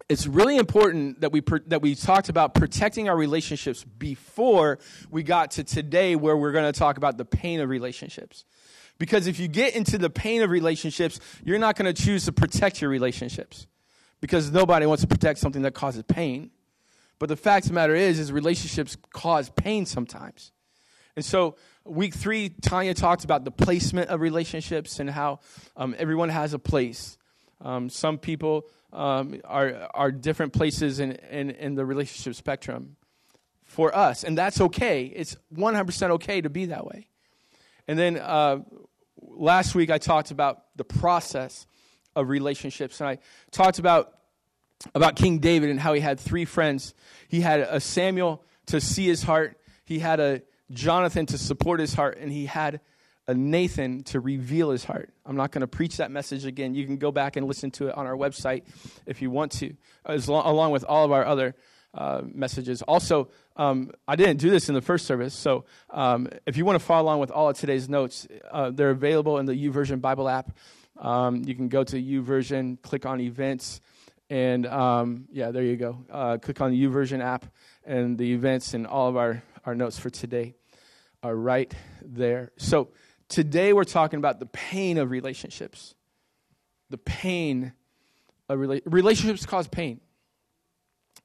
it's 0.09 0.27
really 0.27 0.57
important 0.57 1.21
that 1.21 1.33
we 1.33 1.43
that 1.67 1.81
we 1.81 1.95
talked 1.95 2.29
about 2.29 2.55
protecting 2.55 3.09
our 3.09 3.17
relationships 3.17 3.85
before 3.85 4.79
we 5.11 5.23
got 5.23 5.53
to 5.53 5.65
today 5.65 6.17
where 6.17 6.37
we're 6.37 6.53
going 6.53 6.71
to 6.71 6.79
talk 6.79 6.97
about 6.97 7.17
the 7.17 7.25
pain 7.25 7.61
of 7.61 7.69
relationships. 7.69 8.45
Because 8.99 9.27
if 9.27 9.41
you 9.41 9.49
get 9.49 9.75
into 9.75 9.99
the 9.99 10.11
pain 10.11 10.43
of 10.43 10.51
relationships, 10.51 11.21
you're 11.45 11.59
not 11.59 11.77
going 11.77 11.93
to 11.93 12.03
choose 12.03 12.27
to 12.27 12.33
protect 12.33 12.81
your 12.81 12.91
relationships. 12.91 13.67
Because 14.21 14.51
nobody 14.51 14.87
wants 14.87 15.03
to 15.03 15.09
protect 15.09 15.39
something 15.39 15.63
that 15.63 15.75
causes 15.75 16.05
pain. 16.07 16.51
But 17.19 17.29
the 17.29 17.37
fact 17.37 17.67
of 17.67 17.71
the 17.71 17.75
matter 17.75 17.95
is 17.95 18.19
is 18.19 18.33
relationships 18.33 18.97
cause 19.13 19.51
pain 19.51 19.87
sometimes. 19.87 20.53
And 21.17 21.25
so 21.25 21.57
Week 21.87 22.15
three, 22.15 22.49
Tanya 22.49 22.95
talked 22.95 23.25
about 23.25 23.45
the 23.45 23.51
placement 23.51 24.09
of 24.09 24.23
relationships 24.23 25.01
and 25.01 25.11
how 25.11 25.41
um, 25.77 25.95
everyone 25.99 26.31
has 26.31 26.55
a 26.55 26.59
place. 26.59 27.19
Um, 27.61 27.91
some 27.91 28.17
people 28.17 28.67
um, 28.91 29.41
are, 29.45 29.89
are 29.93 30.11
different 30.11 30.55
places 30.55 30.99
in, 30.99 31.13
in, 31.13 31.51
in 31.51 31.75
the 31.75 31.85
relationship 31.85 32.37
spectrum 32.37 32.97
for 33.65 33.95
us, 33.95 34.25
and 34.25 34.37
that's 34.39 34.63
okay. 34.63 35.05
It's 35.05 35.37
100% 35.55 36.11
okay 36.13 36.41
to 36.41 36.49
be 36.49 36.67
that 36.67 36.87
way. 36.87 37.09
And 37.87 37.99
then 37.99 38.17
uh, 38.17 38.61
last 39.21 39.75
week, 39.75 39.91
I 39.91 39.99
talked 39.99 40.31
about 40.31 40.63
the 40.77 40.85
process 40.85 41.67
of 42.17 42.31
relationships, 42.31 43.01
and 43.01 43.09
I 43.11 43.19
talked 43.51 43.79
about 43.79 44.11
about 44.95 45.17
King 45.17 45.39
David 45.39 45.71
and 45.71 45.81
how 45.81 45.93
he 45.93 46.01
had 46.01 46.19
three 46.19 46.45
friends. 46.45 46.95
He 47.29 47.41
had 47.41 47.61
a 47.61 47.81
Samuel 47.81 48.43
to 48.67 48.81
see 48.81 49.07
his 49.07 49.23
heart. 49.23 49.59
He 49.85 49.99
had 49.99 50.21
a 50.21 50.43
Jonathan 50.71 51.27
to 51.27 51.39
support 51.39 51.81
his 51.81 51.95
heart, 51.95 52.19
and 52.19 52.33
he 52.33 52.47
had 52.47 52.81
a 53.27 53.35
Nathan 53.35 54.03
to 54.05 54.21
reveal 54.21 54.71
his 54.71 54.85
heart. 54.85 55.11
I'm 55.25 55.37
not 55.37 55.51
going 55.51 55.63
to 55.63 55.67
preach 55.67 55.97
that 55.97 56.11
message 56.11 56.45
again. 56.45 56.75
You 56.75 56.87
can 56.87 56.99
go 56.99 57.11
back 57.11 57.37
and 57.37 57.47
listen 57.47 57.71
to 57.73 57.89
it 57.89 57.97
on 57.97 58.07
our 58.07 58.17
website 58.17 58.65
if 59.07 59.23
you 59.23 59.31
want 59.31 59.53
to, 59.53 59.75
as 60.05 60.29
long, 60.29 60.45
along 60.47 60.73
with 60.73 60.85
all 60.85 61.05
of 61.05 61.13
our 61.13 61.25
other 61.25 61.55
uh, 61.95 62.23
messages. 62.25 62.83
Also, 62.83 63.29
um, 63.57 63.93
I 64.07 64.17
didn't 64.17 64.39
do 64.39 64.51
this 64.51 64.69
in 64.69 64.75
the 64.75 64.83
first 64.83 65.07
service, 65.07 65.33
so 65.33 65.65
um, 65.91 66.29
if 66.45 66.57
you 66.57 66.65
want 66.65 66.79
to 66.79 66.85
follow 66.85 67.05
along 67.05 67.21
with 67.21 67.31
all 67.31 67.49
of 67.49 67.57
today's 67.57 67.89
notes, 67.89 68.27
uh, 68.51 68.71
they're 68.71 68.91
available 68.91 69.39
in 69.39 69.47
the 69.47 69.55
YouVersion 69.55 70.01
Bible 70.01 70.29
app. 70.29 70.57
Um, 70.99 71.43
you 71.45 71.55
can 71.55 71.69
go 71.69 71.85
to 71.85 71.97
YouVersion, 71.97 72.83
click 72.83 73.07
on 73.07 73.21
events, 73.21 73.81
and 74.29 74.67
um, 74.67 75.27
yeah, 75.33 75.51
there 75.51 75.63
you 75.63 75.77
go. 75.77 76.05
Uh, 76.11 76.39
click 76.39 76.61
on 76.61 76.71
the 76.71 76.85
YouVersion 76.85 77.23
app 77.23 77.47
and 77.85 78.19
the 78.19 78.33
events 78.33 78.75
and 78.75 78.87
all 78.87 79.09
of 79.09 79.17
our 79.17 79.43
our 79.65 79.75
notes 79.75 79.99
for 79.99 80.11
today 80.11 80.55
are 81.23 81.35
right 81.35 81.75
there. 82.03 82.53
So 82.57 82.89
today 83.29 83.73
we're 83.73 83.85
talking 83.85 84.19
about 84.19 84.39
the 84.39 84.47
pain 84.47 84.99
of 84.99 85.11
relationships. 85.11 85.95
The 86.91 86.99
pain 86.99 87.73
of 88.49 88.59
rela- 88.59 88.83
relationships 88.85 89.47
cause 89.47 89.67
pain. 89.67 90.01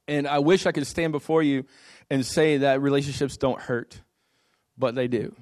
And 0.08 0.27
I 0.27 0.39
wish 0.39 0.65
I 0.65 0.72
could 0.72 0.88
stand 0.88 1.12
before 1.12 1.43
you 1.43 1.65
and 2.10 2.25
say 2.25 2.58
that 2.58 2.81
relationships 2.81 3.38
don't 3.38 3.62
hurt, 3.62 4.01
but 4.77 4.96
they 4.96 5.08
do. 5.08 5.36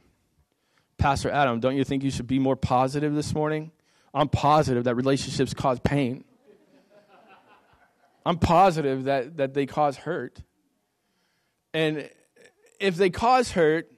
Pastor 0.98 1.30
Adam, 1.30 1.60
don't 1.60 1.78
you 1.78 1.84
think 1.84 2.04
you 2.04 2.12
should 2.12 2.28
be 2.28 2.40
more 2.40 2.56
positive 2.56 3.14
this 3.14 3.34
morning? 3.34 3.72
I'm 4.14 4.28
positive 4.28 4.86
that 4.86 4.96
relationships 4.96 5.54
cause 5.54 5.80
pain. 5.80 6.24
I'm 8.26 8.40
positive 8.40 9.06
that, 9.06 9.38
that 9.38 9.54
they 9.54 9.66
cause 9.66 9.96
hurt. 9.96 10.42
And 11.74 12.10
if 12.80 12.96
they 12.96 13.10
cause 13.10 13.52
hurt, 13.52 13.92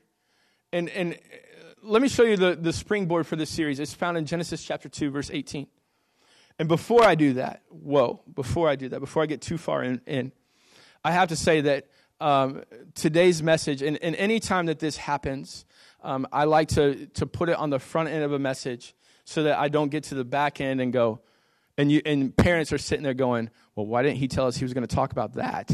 and, 0.72 0.90
and 0.90 1.18
let 1.82 2.02
me 2.02 2.08
show 2.08 2.24
you 2.24 2.38
the, 2.38 2.56
the 2.56 2.74
springboard 2.74 3.26
for 3.26 3.36
this 3.36 3.50
series. 3.50 3.80
It's 3.80 3.94
found 3.94 4.18
in 4.18 4.26
Genesis 4.26 4.64
chapter 4.64 4.90
2, 4.90 5.10
verse 5.10 5.32
18. 5.32 5.68
And 6.60 6.68
before 6.68 7.04
I 7.04 7.16
do 7.16 7.34
that, 7.34 7.62
whoa, 7.70 8.22
before 8.34 8.68
I 8.68 8.76
do 8.76 8.90
that, 8.90 9.00
before 9.00 9.24
I 9.24 9.26
get 9.26 9.42
too 9.42 9.58
far 9.58 9.84
in, 9.84 10.02
in 10.06 10.32
I 11.04 11.12
have 11.12 11.30
to 11.30 11.36
say 11.36 11.62
that 11.62 11.88
um, 12.20 12.64
today's 12.96 13.42
message, 13.42 13.82
and, 13.82 13.98
and 14.04 14.16
any 14.18 14.42
time 14.42 14.66
that 14.66 14.80
this 14.80 14.98
happens, 14.98 15.66
um, 16.04 16.28
I 16.34 16.44
like 16.44 16.68
to, 16.70 17.06
to 17.08 17.26
put 17.26 17.48
it 17.48 17.58
on 17.58 17.70
the 17.70 17.80
front 17.80 18.10
end 18.10 18.24
of 18.24 18.34
a 18.34 18.40
message 18.40 18.94
so 19.24 19.44
that 19.44 19.58
I 19.58 19.70
don't 19.70 19.90
get 19.90 20.04
to 20.06 20.16
the 20.16 20.26
back 20.26 20.60
end 20.60 20.82
and 20.82 20.92
go, 20.92 21.22
and, 21.78 21.90
you, 21.90 22.02
and 22.06 22.36
parents 22.36 22.74
are 22.74 22.78
sitting 22.78 23.04
there 23.04 23.14
going, 23.14 23.50
well, 23.76 23.86
why 23.86 24.04
didn't 24.04 24.18
he 24.18 24.28
tell 24.28 24.48
us 24.48 24.58
he 24.58 24.66
was 24.66 24.74
going 24.74 24.86
to 24.86 24.94
talk 24.94 25.14
about 25.14 25.36
that? 25.36 25.72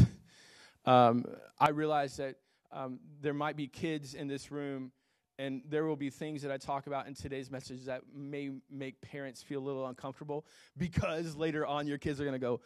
Um, 0.84 1.24
I 1.58 1.70
realize 1.70 2.18
that 2.18 2.36
um, 2.72 2.98
there 3.20 3.34
might 3.34 3.56
be 3.56 3.66
kids 3.68 4.14
in 4.14 4.28
this 4.28 4.50
room 4.50 4.92
And 5.38 5.62
there 5.68 5.84
will 5.84 5.96
be 5.96 6.10
things 6.10 6.42
that 6.42 6.50
I 6.50 6.56
talk 6.56 6.86
about 6.86 7.06
in 7.06 7.14
today's 7.14 7.50
message 7.50 7.84
that 7.84 8.02
may 8.14 8.50
make 8.70 9.00
parents 9.02 9.42
feel 9.42 9.60
a 9.60 9.66
little 9.66 9.86
uncomfortable 9.86 10.46
because 10.78 11.36
later 11.36 11.66
on 11.66 11.86
your 11.86 11.98
kids 11.98 12.20
are 12.20 12.24
going 12.24 12.32
to 12.32 12.38
go, 12.38 12.60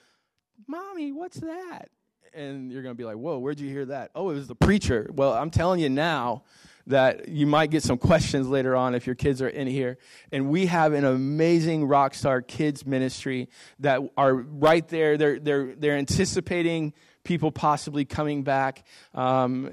Mommy, 0.68 1.10
what's 1.10 1.40
that? 1.40 1.88
And 2.32 2.70
you're 2.70 2.82
going 2.82 2.94
to 2.94 2.98
be 2.98 3.04
like, 3.04 3.16
Whoa, 3.16 3.38
where'd 3.38 3.58
you 3.58 3.68
hear 3.68 3.86
that? 3.86 4.12
Oh, 4.14 4.30
it 4.30 4.34
was 4.34 4.46
the 4.46 4.54
preacher. 4.54 5.10
Well, 5.12 5.32
I'm 5.32 5.50
telling 5.50 5.80
you 5.80 5.88
now 5.88 6.44
that 6.86 7.28
you 7.28 7.46
might 7.46 7.70
get 7.70 7.82
some 7.82 7.98
questions 7.98 8.48
later 8.48 8.76
on 8.76 8.94
if 8.94 9.06
your 9.06 9.14
kids 9.16 9.42
are 9.42 9.48
in 9.48 9.66
here. 9.66 9.98
And 10.32 10.48
we 10.48 10.66
have 10.66 10.92
an 10.92 11.04
amazing 11.04 11.88
Rockstar 11.88 12.46
Kids 12.46 12.86
ministry 12.86 13.48
that 13.80 14.00
are 14.16 14.34
right 14.34 14.86
there. 14.88 15.16
They're, 15.16 15.38
they're, 15.38 15.74
they're 15.74 15.96
anticipating 15.96 16.92
people 17.24 17.50
possibly 17.50 18.04
coming 18.04 18.42
back 18.42 18.84
um, 19.14 19.70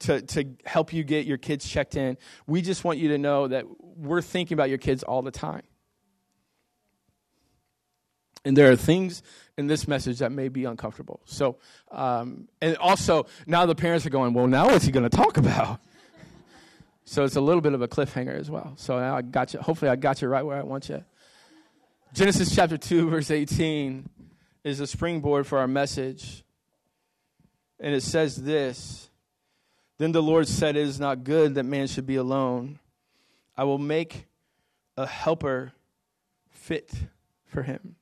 to, 0.00 0.22
to 0.22 0.44
help 0.64 0.92
you 0.92 1.02
get 1.04 1.26
your 1.26 1.38
kids 1.38 1.68
checked 1.68 1.96
in. 1.96 2.16
We 2.46 2.62
just 2.62 2.84
want 2.84 2.98
you 2.98 3.08
to 3.08 3.18
know 3.18 3.48
that 3.48 3.64
we're 3.80 4.22
thinking 4.22 4.54
about 4.54 4.68
your 4.68 4.78
kids 4.78 5.02
all 5.02 5.22
the 5.22 5.30
time. 5.30 5.62
And 8.44 8.56
there 8.56 8.70
are 8.70 8.76
things 8.76 9.22
in 9.56 9.68
this 9.68 9.88
message 9.88 10.18
that 10.18 10.30
may 10.30 10.48
be 10.48 10.66
uncomfortable. 10.66 11.20
So, 11.24 11.56
um, 11.90 12.48
and 12.60 12.76
also, 12.76 13.26
now 13.46 13.64
the 13.64 13.74
parents 13.74 14.04
are 14.04 14.10
going, 14.10 14.34
well, 14.34 14.46
now 14.46 14.66
what's 14.66 14.84
he 14.84 14.92
going 14.92 15.08
to 15.08 15.16
talk 15.16 15.38
about? 15.38 15.80
so 17.04 17.24
it's 17.24 17.36
a 17.36 17.40
little 17.40 17.62
bit 17.62 17.72
of 17.72 17.80
a 17.80 17.88
cliffhanger 17.88 18.38
as 18.38 18.50
well. 18.50 18.74
So 18.76 18.98
I 18.98 19.22
got 19.22 19.54
you. 19.54 19.60
Hopefully, 19.60 19.90
I 19.90 19.96
got 19.96 20.20
you 20.20 20.28
right 20.28 20.44
where 20.44 20.58
I 20.58 20.62
want 20.62 20.90
you. 20.90 21.02
Genesis 22.12 22.54
chapter 22.54 22.76
2, 22.76 23.08
verse 23.08 23.30
18 23.30 24.08
is 24.62 24.80
a 24.80 24.86
springboard 24.86 25.46
for 25.46 25.58
our 25.58 25.66
message. 25.66 26.43
And 27.80 27.94
it 27.94 28.02
says 28.02 28.36
this 28.36 29.08
Then 29.98 30.12
the 30.12 30.22
Lord 30.22 30.48
said, 30.48 30.76
It 30.76 30.86
is 30.86 31.00
not 31.00 31.24
good 31.24 31.54
that 31.56 31.64
man 31.64 31.86
should 31.86 32.06
be 32.06 32.16
alone. 32.16 32.78
I 33.56 33.64
will 33.64 33.78
make 33.78 34.26
a 34.96 35.06
helper 35.06 35.72
fit 36.50 36.92
for 37.46 37.62
him. 37.62 37.96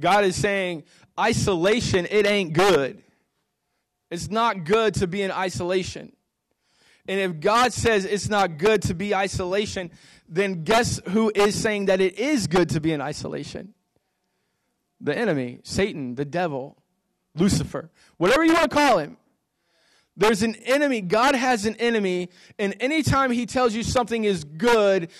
God 0.00 0.24
is 0.24 0.36
saying, 0.36 0.84
isolation, 1.18 2.06
it 2.10 2.26
ain't 2.26 2.52
good. 2.52 3.02
It's 4.10 4.30
not 4.30 4.64
good 4.64 4.94
to 4.94 5.06
be 5.06 5.22
in 5.22 5.30
isolation. 5.30 6.12
And 7.06 7.20
if 7.20 7.40
God 7.40 7.72
says 7.72 8.04
it's 8.04 8.28
not 8.28 8.58
good 8.58 8.82
to 8.82 8.94
be 8.94 9.14
isolation, 9.14 9.90
then 10.28 10.62
guess 10.62 11.00
who 11.08 11.32
is 11.34 11.60
saying 11.60 11.86
that 11.86 12.00
it 12.00 12.18
is 12.18 12.46
good 12.46 12.68
to 12.70 12.80
be 12.80 12.92
in 12.92 13.00
isolation? 13.00 13.74
The 15.00 15.16
enemy, 15.16 15.60
Satan, 15.62 16.14
the 16.14 16.24
devil. 16.24 16.76
Lucifer, 17.38 17.90
whatever 18.16 18.44
you 18.44 18.52
want 18.52 18.70
to 18.70 18.76
call 18.76 18.98
him. 18.98 19.16
There's 20.16 20.42
an 20.42 20.56
enemy. 20.56 21.00
God 21.00 21.36
has 21.36 21.64
an 21.64 21.76
enemy, 21.76 22.30
and 22.58 22.74
anytime 22.80 23.30
he 23.30 23.46
tells 23.46 23.74
you 23.74 23.84
something 23.84 24.24
is 24.24 24.42
good, 24.42 25.10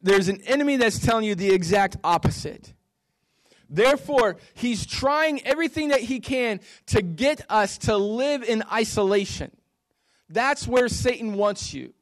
there's 0.00 0.28
an 0.28 0.40
enemy 0.46 0.76
that's 0.76 0.98
telling 0.98 1.24
you 1.24 1.34
the 1.34 1.52
exact 1.52 1.96
opposite. 2.02 2.72
Therefore, 3.68 4.36
he's 4.54 4.86
trying 4.86 5.44
everything 5.44 5.88
that 5.88 6.00
he 6.00 6.20
can 6.20 6.60
to 6.86 7.02
get 7.02 7.44
us 7.50 7.78
to 7.78 7.96
live 7.96 8.42
in 8.42 8.62
isolation. 8.72 9.50
That's 10.28 10.66
where 10.66 10.88
Satan 10.88 11.34
wants 11.34 11.74
you. 11.74 11.92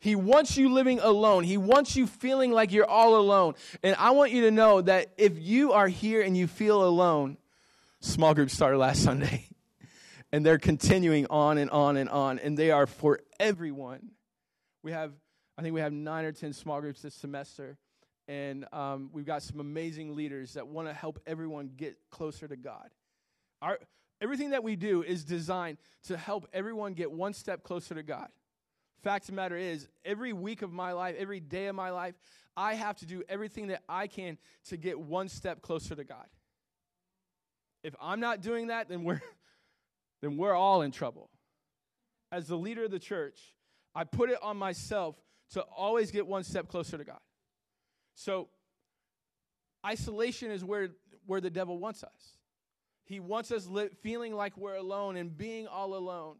He 0.00 0.16
wants 0.16 0.58
you 0.58 0.68
living 0.68 1.00
alone. 1.00 1.44
He 1.44 1.56
wants 1.56 1.96
you 1.96 2.06
feeling 2.06 2.52
like 2.52 2.72
you're 2.72 2.88
all 2.88 3.16
alone. 3.16 3.54
And 3.82 3.96
I 3.98 4.10
want 4.10 4.32
you 4.32 4.42
to 4.42 4.50
know 4.50 4.82
that 4.82 5.12
if 5.16 5.38
you 5.38 5.72
are 5.72 5.88
here 5.88 6.20
and 6.20 6.36
you 6.36 6.46
feel 6.46 6.84
alone, 6.84 7.38
small 8.04 8.34
group 8.34 8.50
started 8.50 8.78
last 8.78 9.02
Sunday. 9.02 9.48
And 10.32 10.44
they're 10.44 10.58
continuing 10.58 11.28
on 11.30 11.58
and 11.58 11.70
on 11.70 11.96
and 11.96 12.10
on. 12.10 12.40
And 12.40 12.58
they 12.58 12.72
are 12.72 12.88
for 12.88 13.20
everyone. 13.38 14.10
We 14.82 14.90
have, 14.90 15.12
I 15.56 15.62
think 15.62 15.74
we 15.74 15.80
have 15.80 15.92
nine 15.92 16.24
or 16.24 16.32
10 16.32 16.54
small 16.54 16.80
groups 16.80 17.02
this 17.02 17.14
semester. 17.14 17.78
And 18.26 18.66
um, 18.72 19.10
we've 19.12 19.26
got 19.26 19.44
some 19.44 19.60
amazing 19.60 20.16
leaders 20.16 20.54
that 20.54 20.66
want 20.66 20.88
to 20.88 20.92
help 20.92 21.20
everyone 21.24 21.70
get 21.76 21.96
closer 22.10 22.48
to 22.48 22.56
God. 22.56 22.90
Our, 23.62 23.78
everything 24.20 24.50
that 24.50 24.64
we 24.64 24.74
do 24.74 25.04
is 25.04 25.24
designed 25.24 25.78
to 26.08 26.16
help 26.16 26.48
everyone 26.52 26.94
get 26.94 27.12
one 27.12 27.32
step 27.32 27.62
closer 27.62 27.94
to 27.94 28.02
God. 28.02 28.26
Fact 29.04 29.24
of 29.24 29.26
the 29.28 29.32
matter 29.34 29.56
is, 29.56 29.86
every 30.04 30.32
week 30.32 30.62
of 30.62 30.72
my 30.72 30.92
life, 30.94 31.14
every 31.16 31.38
day 31.38 31.66
of 31.66 31.76
my 31.76 31.90
life, 31.90 32.16
I 32.56 32.74
have 32.74 32.96
to 32.96 33.06
do 33.06 33.22
everything 33.28 33.68
that 33.68 33.82
I 33.88 34.08
can 34.08 34.36
to 34.64 34.76
get 34.76 34.98
one 34.98 35.28
step 35.28 35.62
closer 35.62 35.94
to 35.94 36.02
God. 36.02 36.26
If 37.84 37.94
I'm 38.00 38.18
not 38.18 38.40
doing 38.40 38.68
that, 38.68 38.88
then 38.88 39.04
we're, 39.04 39.22
then 40.22 40.36
we're 40.36 40.54
all 40.54 40.82
in 40.82 40.90
trouble. 40.90 41.30
As 42.32 42.48
the 42.48 42.56
leader 42.56 42.86
of 42.86 42.90
the 42.90 42.98
church, 42.98 43.38
I 43.94 44.02
put 44.02 44.30
it 44.30 44.38
on 44.42 44.56
myself 44.56 45.14
to 45.52 45.60
always 45.60 46.10
get 46.10 46.26
one 46.26 46.42
step 46.42 46.66
closer 46.66 46.98
to 46.98 47.04
God. 47.04 47.20
So, 48.16 48.48
isolation 49.86 50.50
is 50.50 50.64
where, 50.64 50.88
where 51.26 51.40
the 51.40 51.50
devil 51.50 51.78
wants 51.78 52.02
us. 52.02 52.38
He 53.04 53.20
wants 53.20 53.52
us 53.52 53.66
li- 53.66 53.90
feeling 54.02 54.34
like 54.34 54.56
we're 54.56 54.76
alone 54.76 55.16
and 55.16 55.36
being 55.36 55.66
all 55.66 55.94
alone. 55.94 56.36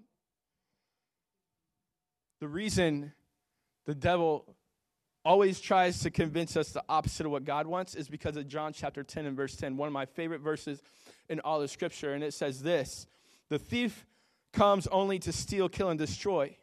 The 2.40 2.48
reason 2.48 3.12
the 3.84 3.94
devil 3.94 4.56
always 5.24 5.60
tries 5.60 6.00
to 6.00 6.10
convince 6.10 6.56
us 6.56 6.70
the 6.70 6.84
opposite 6.88 7.26
of 7.26 7.32
what 7.32 7.44
God 7.44 7.66
wants 7.66 7.94
is 7.94 8.08
because 8.08 8.36
of 8.36 8.48
John 8.48 8.72
chapter 8.72 9.02
10 9.02 9.26
and 9.26 9.36
verse 9.36 9.56
10, 9.56 9.76
one 9.76 9.86
of 9.86 9.92
my 9.92 10.06
favorite 10.06 10.40
verses 10.40 10.82
in 11.28 11.40
all 11.40 11.62
of 11.62 11.70
Scripture. 11.70 12.14
And 12.14 12.22
it 12.22 12.34
says 12.34 12.62
this 12.62 13.06
The 13.48 13.58
thief 13.58 14.06
comes 14.52 14.86
only 14.88 15.18
to 15.20 15.32
steal, 15.32 15.68
kill, 15.68 15.90
and 15.90 15.98
destroy. 15.98 16.56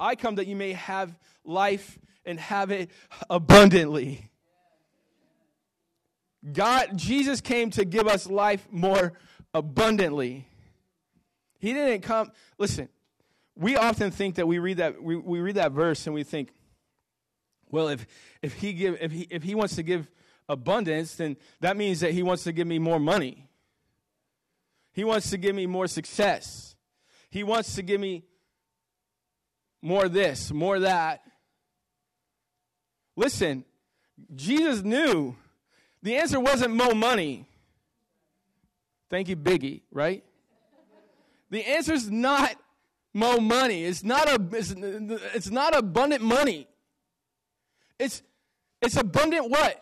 I 0.00 0.14
come 0.14 0.36
that 0.36 0.46
you 0.46 0.56
may 0.56 0.72
have 0.74 1.18
life 1.44 1.98
and 2.24 2.38
have 2.38 2.70
it 2.70 2.90
abundantly. 3.28 4.30
God, 6.52 6.96
Jesus 6.96 7.40
came 7.40 7.70
to 7.70 7.84
give 7.84 8.06
us 8.06 8.28
life 8.28 8.66
more 8.70 9.14
abundantly. 9.52 10.46
He 11.58 11.72
didn't 11.72 12.02
come, 12.02 12.30
listen, 12.58 12.88
we 13.56 13.76
often 13.76 14.12
think 14.12 14.36
that 14.36 14.46
we 14.46 14.60
read 14.60 14.76
that, 14.76 15.02
we, 15.02 15.16
we 15.16 15.40
read 15.40 15.56
that 15.56 15.72
verse 15.72 16.06
and 16.06 16.14
we 16.14 16.22
think, 16.22 16.50
well, 17.70 17.88
if, 17.88 18.06
if, 18.40 18.54
he 18.54 18.72
give, 18.72 18.98
if, 19.00 19.10
he, 19.10 19.26
if 19.30 19.42
he 19.42 19.54
wants 19.56 19.74
to 19.76 19.82
give 19.82 20.08
abundance, 20.48 21.16
then 21.16 21.36
that 21.60 21.76
means 21.76 22.00
that 22.00 22.12
he 22.12 22.22
wants 22.22 22.44
to 22.44 22.52
give 22.52 22.66
me 22.66 22.78
more 22.78 23.00
money. 23.00 23.47
He 24.98 25.04
wants 25.04 25.30
to 25.30 25.38
give 25.38 25.54
me 25.54 25.64
more 25.66 25.86
success. 25.86 26.74
He 27.30 27.44
wants 27.44 27.76
to 27.76 27.82
give 27.82 28.00
me 28.00 28.24
more 29.80 30.08
this, 30.08 30.50
more 30.50 30.80
that. 30.80 31.22
Listen, 33.14 33.64
Jesus 34.34 34.82
knew 34.82 35.36
the 36.02 36.16
answer 36.16 36.40
wasn't 36.40 36.74
more 36.74 36.96
money. 36.96 37.46
Thank 39.08 39.28
you, 39.28 39.36
Biggie, 39.36 39.82
right? 39.92 40.24
The 41.50 41.64
answer 41.64 41.92
is 41.92 42.10
not 42.10 42.56
more 43.14 43.40
money. 43.40 43.84
It's 43.84 44.02
not, 44.02 44.28
a, 44.28 44.44
it's, 44.50 44.74
it's 45.32 45.50
not 45.50 45.76
abundant 45.76 46.22
money. 46.22 46.66
It's, 48.00 48.20
it's 48.82 48.96
abundant 48.96 49.48
what? 49.48 49.80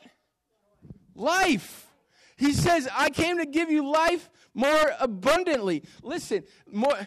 Life. 1.14 1.86
He 2.36 2.52
says, 2.52 2.86
I 2.92 3.08
came 3.08 3.38
to 3.38 3.46
give 3.46 3.70
you 3.70 3.90
life 3.90 4.28
more 4.56 4.94
abundantly. 4.98 5.82
Listen, 6.02 6.42
more, 6.72 7.06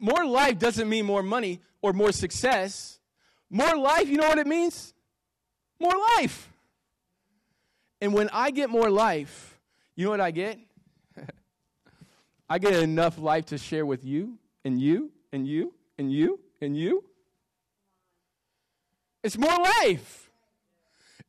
more 0.00 0.24
life 0.24 0.58
doesn't 0.58 0.88
mean 0.88 1.04
more 1.04 1.22
money 1.22 1.60
or 1.82 1.92
more 1.92 2.12
success. 2.12 2.98
More 3.50 3.76
life, 3.76 4.08
you 4.08 4.16
know 4.16 4.26
what 4.26 4.38
it 4.38 4.46
means? 4.46 4.94
More 5.78 5.92
life. 6.16 6.50
And 8.00 8.14
when 8.14 8.30
I 8.32 8.50
get 8.50 8.70
more 8.70 8.90
life, 8.90 9.58
you 9.96 10.06
know 10.06 10.10
what 10.10 10.20
I 10.20 10.30
get? 10.30 10.58
I 12.48 12.58
get 12.58 12.72
enough 12.72 13.18
life 13.18 13.46
to 13.46 13.58
share 13.58 13.84
with 13.84 14.02
you 14.02 14.38
and 14.64 14.80
you 14.80 15.10
and 15.30 15.46
you 15.46 15.74
and 15.98 16.10
you 16.10 16.40
and 16.60 16.74
you. 16.76 17.04
It's 19.22 19.36
more 19.36 19.56
life. 19.82 20.30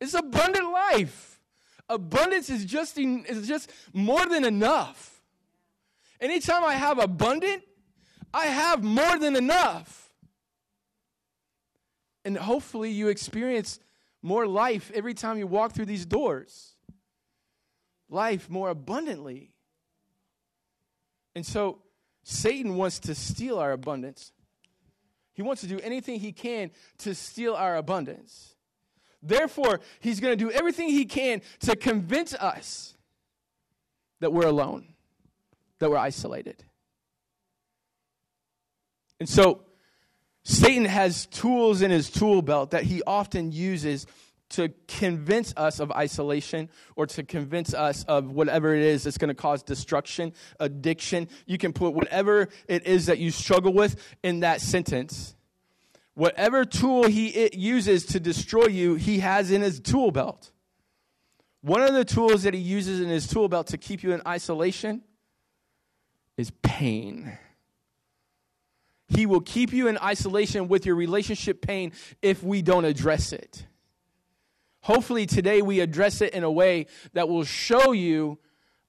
It's 0.00 0.14
abundant 0.14 0.72
life. 0.72 1.38
Abundance 1.86 2.48
is 2.48 2.64
just, 2.64 2.96
is 2.96 3.46
just 3.46 3.70
more 3.92 4.24
than 4.24 4.46
enough. 4.46 5.19
Anytime 6.20 6.64
I 6.64 6.74
have 6.74 6.98
abundant, 6.98 7.62
I 8.32 8.46
have 8.46 8.82
more 8.82 9.18
than 9.18 9.36
enough. 9.36 10.10
And 12.24 12.36
hopefully 12.36 12.90
you 12.90 13.08
experience 13.08 13.80
more 14.22 14.46
life 14.46 14.90
every 14.94 15.14
time 15.14 15.38
you 15.38 15.46
walk 15.46 15.72
through 15.72 15.86
these 15.86 16.04
doors. 16.04 16.74
Life 18.10 18.50
more 18.50 18.68
abundantly. 18.68 19.52
And 21.34 21.46
so 21.46 21.78
Satan 22.22 22.76
wants 22.76 22.98
to 23.00 23.14
steal 23.14 23.58
our 23.58 23.72
abundance. 23.72 24.32
He 25.32 25.42
wants 25.42 25.62
to 25.62 25.68
do 25.68 25.80
anything 25.80 26.20
he 26.20 26.32
can 26.32 26.70
to 26.98 27.14
steal 27.14 27.54
our 27.54 27.76
abundance. 27.76 28.56
Therefore, 29.22 29.80
he's 30.00 30.20
going 30.20 30.36
to 30.36 30.44
do 30.44 30.50
everything 30.50 30.88
he 30.88 31.04
can 31.04 31.40
to 31.60 31.76
convince 31.76 32.34
us 32.34 32.94
that 34.20 34.32
we're 34.32 34.46
alone, 34.46 34.89
that 35.80 35.90
we're 35.90 35.98
isolated. 35.98 36.64
And 39.18 39.28
so, 39.28 39.62
Satan 40.42 40.86
has 40.86 41.26
tools 41.26 41.82
in 41.82 41.90
his 41.90 42.08
tool 42.08 42.40
belt 42.40 42.70
that 42.70 42.84
he 42.84 43.02
often 43.06 43.52
uses 43.52 44.06
to 44.50 44.72
convince 44.88 45.54
us 45.56 45.78
of 45.78 45.92
isolation 45.92 46.68
or 46.96 47.06
to 47.06 47.22
convince 47.22 47.72
us 47.72 48.04
of 48.04 48.32
whatever 48.32 48.74
it 48.74 48.82
is 48.82 49.04
that's 49.04 49.18
going 49.18 49.28
to 49.28 49.34
cause 49.34 49.62
destruction, 49.62 50.32
addiction. 50.58 51.28
You 51.46 51.58
can 51.58 51.72
put 51.72 51.94
whatever 51.94 52.48
it 52.66 52.86
is 52.86 53.06
that 53.06 53.18
you 53.18 53.30
struggle 53.30 53.72
with 53.72 54.02
in 54.22 54.40
that 54.40 54.60
sentence. 54.60 55.36
Whatever 56.14 56.64
tool 56.64 57.06
he 57.06 57.50
uses 57.52 58.06
to 58.06 58.20
destroy 58.20 58.66
you, 58.66 58.96
he 58.96 59.20
has 59.20 59.50
in 59.50 59.62
his 59.62 59.78
tool 59.78 60.10
belt. 60.10 60.50
One 61.60 61.82
of 61.82 61.94
the 61.94 62.04
tools 62.04 62.42
that 62.42 62.54
he 62.54 62.60
uses 62.60 63.00
in 63.00 63.08
his 63.08 63.28
tool 63.28 63.48
belt 63.48 63.68
to 63.68 63.78
keep 63.78 64.02
you 64.02 64.12
in 64.12 64.22
isolation 64.26 65.02
is 66.40 66.50
pain. 66.62 67.38
He 69.06 69.26
will 69.26 69.40
keep 69.40 69.72
you 69.72 69.86
in 69.88 69.98
isolation 69.98 70.68
with 70.68 70.86
your 70.86 70.96
relationship 70.96 71.60
pain 71.60 71.92
if 72.22 72.42
we 72.42 72.62
don't 72.62 72.84
address 72.84 73.32
it. 73.32 73.66
Hopefully, 74.82 75.26
today 75.26 75.62
we 75.62 75.80
address 75.80 76.20
it 76.20 76.32
in 76.32 76.42
a 76.42 76.50
way 76.50 76.86
that 77.12 77.28
will 77.28 77.44
show 77.44 77.92
you 77.92 78.38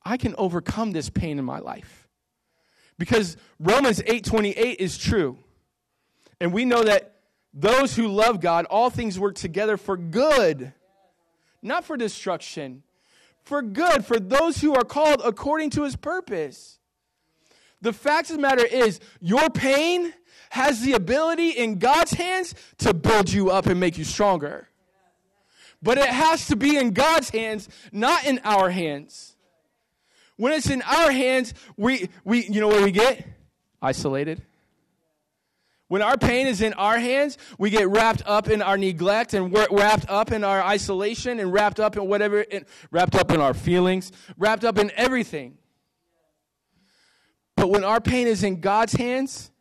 I 0.04 0.18
can 0.18 0.34
overcome 0.38 0.94
this 0.94 1.10
pain 1.10 1.38
in 1.38 1.46
my 1.46 1.60
life. 1.60 2.08
Because 2.98 3.38
Romans 3.60 4.02
8:28 4.02 4.80
is 4.80 4.98
true. 4.98 5.38
And 6.40 6.54
we 6.54 6.66
know 6.66 6.84
that 6.84 7.16
those 7.54 7.96
who 7.96 8.08
love 8.08 8.40
God, 8.40 8.66
all 8.66 8.90
things 8.90 9.20
work 9.20 9.36
together 9.36 9.78
for 9.78 9.98
good, 9.98 10.74
not 11.62 11.84
for 11.84 11.98
destruction, 11.98 12.84
for 13.44 13.62
good, 13.62 14.06
for 14.06 14.20
those 14.20 14.62
who 14.62 14.74
are 14.74 14.84
called 14.84 15.22
according 15.24 15.72
to 15.72 15.84
his 15.84 15.96
purpose. 15.96 16.80
The 17.82 17.94
fact 17.94 18.30
of 18.30 18.36
the 18.36 18.42
matter 18.42 18.66
is, 18.66 19.00
your 19.20 19.50
pain 19.50 20.14
has 20.52 20.82
the 20.82 20.94
ability 20.94 21.50
in 21.50 21.80
God's 21.80 22.12
hands 22.12 22.54
to 22.80 22.94
build 22.94 23.32
you 23.32 23.50
up 23.50 23.66
and 23.66 23.80
make 23.80 23.98
you 23.98 24.04
stronger. 24.04 24.68
But 25.82 25.98
it 25.98 26.10
has 26.10 26.48
to 26.48 26.56
be 26.56 26.78
in 26.78 26.92
God's 26.92 27.30
hands, 27.30 27.68
not 27.92 28.26
in 28.26 28.40
our 28.44 28.70
hands. 28.70 29.36
When 30.38 30.54
it's 30.54 30.70
in 30.70 30.82
our 30.84 31.12
hands, 31.12 31.54
we, 31.78 32.10
we 32.24 32.46
you 32.46 32.62
know 32.62 32.68
what 32.68 32.84
we 32.84 32.92
get? 32.92 33.26
Isolated. 33.82 34.44
When 35.88 36.02
our 36.02 36.18
pain 36.18 36.48
is 36.48 36.62
in 36.62 36.74
our 36.74 37.00
hands, 37.00 37.38
we 37.58 37.70
get 37.70 37.90
wrapped 37.90 38.24
up 38.26 38.50
in 38.50 38.62
our 38.62 38.78
neglect 38.78 39.34
and 39.34 39.54
wrapped 39.54 40.10
up 40.10 40.32
in 40.32 40.44
our 40.44 40.62
isolation 40.62 41.40
and 41.40 41.52
wrapped 41.52 41.80
up 41.80 41.98
in 41.98 42.08
whatever, 42.08 42.46
wrapped 42.92 43.16
up 43.16 43.32
in 43.32 43.42
our 43.42 43.54
feelings, 43.54 44.12
wrapped 44.38 44.64
up 44.64 44.78
in 44.78 44.92
everything. 44.96 45.58
But 47.62 47.70
when 47.70 47.84
our 47.84 48.02
pain 48.02 48.26
is 48.26 48.44
in 48.44 48.60
God's 48.60 48.94
hands, 48.94 49.52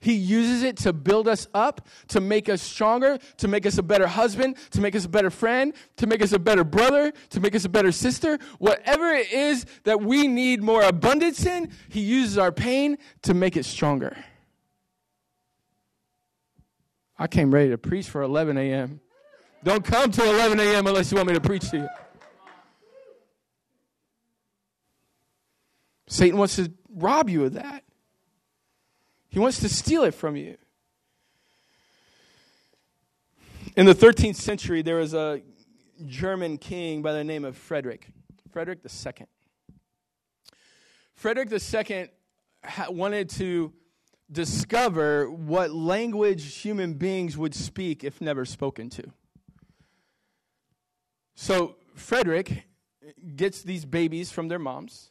he 0.00 0.14
uses 0.14 0.62
it 0.62 0.78
to 0.78 0.94
build 0.94 1.28
us 1.28 1.48
up, 1.52 1.86
to 2.08 2.18
make 2.18 2.48
us 2.48 2.62
stronger, 2.62 3.18
to 3.36 3.46
make 3.46 3.66
us 3.66 3.76
a 3.76 3.82
better 3.82 4.06
husband, 4.06 4.56
to 4.70 4.80
make 4.80 4.96
us 4.96 5.04
a 5.04 5.08
better 5.10 5.28
friend, 5.28 5.74
to 5.98 6.06
make 6.06 6.22
us 6.22 6.32
a 6.32 6.38
better 6.38 6.64
brother, 6.64 7.12
to 7.28 7.40
make 7.40 7.54
us 7.54 7.66
a 7.66 7.68
better 7.68 7.92
sister. 7.92 8.38
Whatever 8.58 9.10
it 9.10 9.30
is 9.30 9.66
that 9.84 10.00
we 10.00 10.26
need 10.26 10.62
more 10.62 10.82
abundance 10.82 11.44
in, 11.44 11.70
He 11.90 12.00
uses 12.00 12.38
our 12.38 12.50
pain 12.50 12.96
to 13.24 13.34
make 13.34 13.54
it 13.54 13.66
stronger. 13.66 14.16
I 17.18 17.26
came 17.26 17.52
ready 17.52 17.68
to 17.68 17.76
preach 17.76 18.08
for 18.08 18.22
11 18.22 18.56
a.m. 18.56 18.98
Don't 19.62 19.84
come 19.84 20.10
to 20.10 20.24
11 20.24 20.58
a.m. 20.58 20.86
unless 20.86 21.12
you 21.12 21.16
want 21.16 21.28
me 21.28 21.34
to 21.34 21.40
preach 21.42 21.68
to 21.68 21.76
you. 21.76 21.88
Satan 26.08 26.38
wants 26.38 26.56
to 26.56 26.72
rob 26.96 27.28
you 27.30 27.44
of 27.44 27.52
that. 27.54 27.84
He 29.28 29.38
wants 29.38 29.60
to 29.60 29.68
steal 29.68 30.02
it 30.02 30.14
from 30.14 30.34
you. 30.34 30.56
In 33.76 33.84
the 33.84 33.94
13th 33.94 34.36
century, 34.36 34.80
there 34.80 34.96
was 34.96 35.12
a 35.12 35.42
German 36.06 36.56
king 36.56 37.02
by 37.02 37.12
the 37.12 37.22
name 37.22 37.44
of 37.44 37.56
Frederick, 37.56 38.08
Frederick 38.50 38.78
II. 38.84 39.26
Frederick 41.14 41.50
II 41.52 42.08
wanted 42.88 43.28
to 43.30 43.72
discover 44.30 45.30
what 45.30 45.70
language 45.70 46.56
human 46.56 46.94
beings 46.94 47.36
would 47.36 47.54
speak 47.54 48.02
if 48.02 48.20
never 48.20 48.44
spoken 48.44 48.88
to. 48.90 49.12
So, 51.34 51.76
Frederick 51.94 52.64
gets 53.36 53.62
these 53.62 53.84
babies 53.84 54.32
from 54.32 54.48
their 54.48 54.58
moms, 54.58 55.10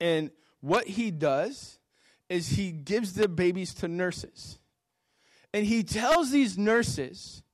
and 0.00 0.30
what 0.66 0.88
he 0.88 1.12
does 1.12 1.78
is 2.28 2.48
he 2.48 2.72
gives 2.72 3.12
the 3.12 3.28
babies 3.28 3.72
to 3.72 3.86
nurses. 3.86 4.58
And 5.54 5.64
he 5.64 5.84
tells 5.84 6.32
these 6.32 6.58
nurses, 6.58 7.44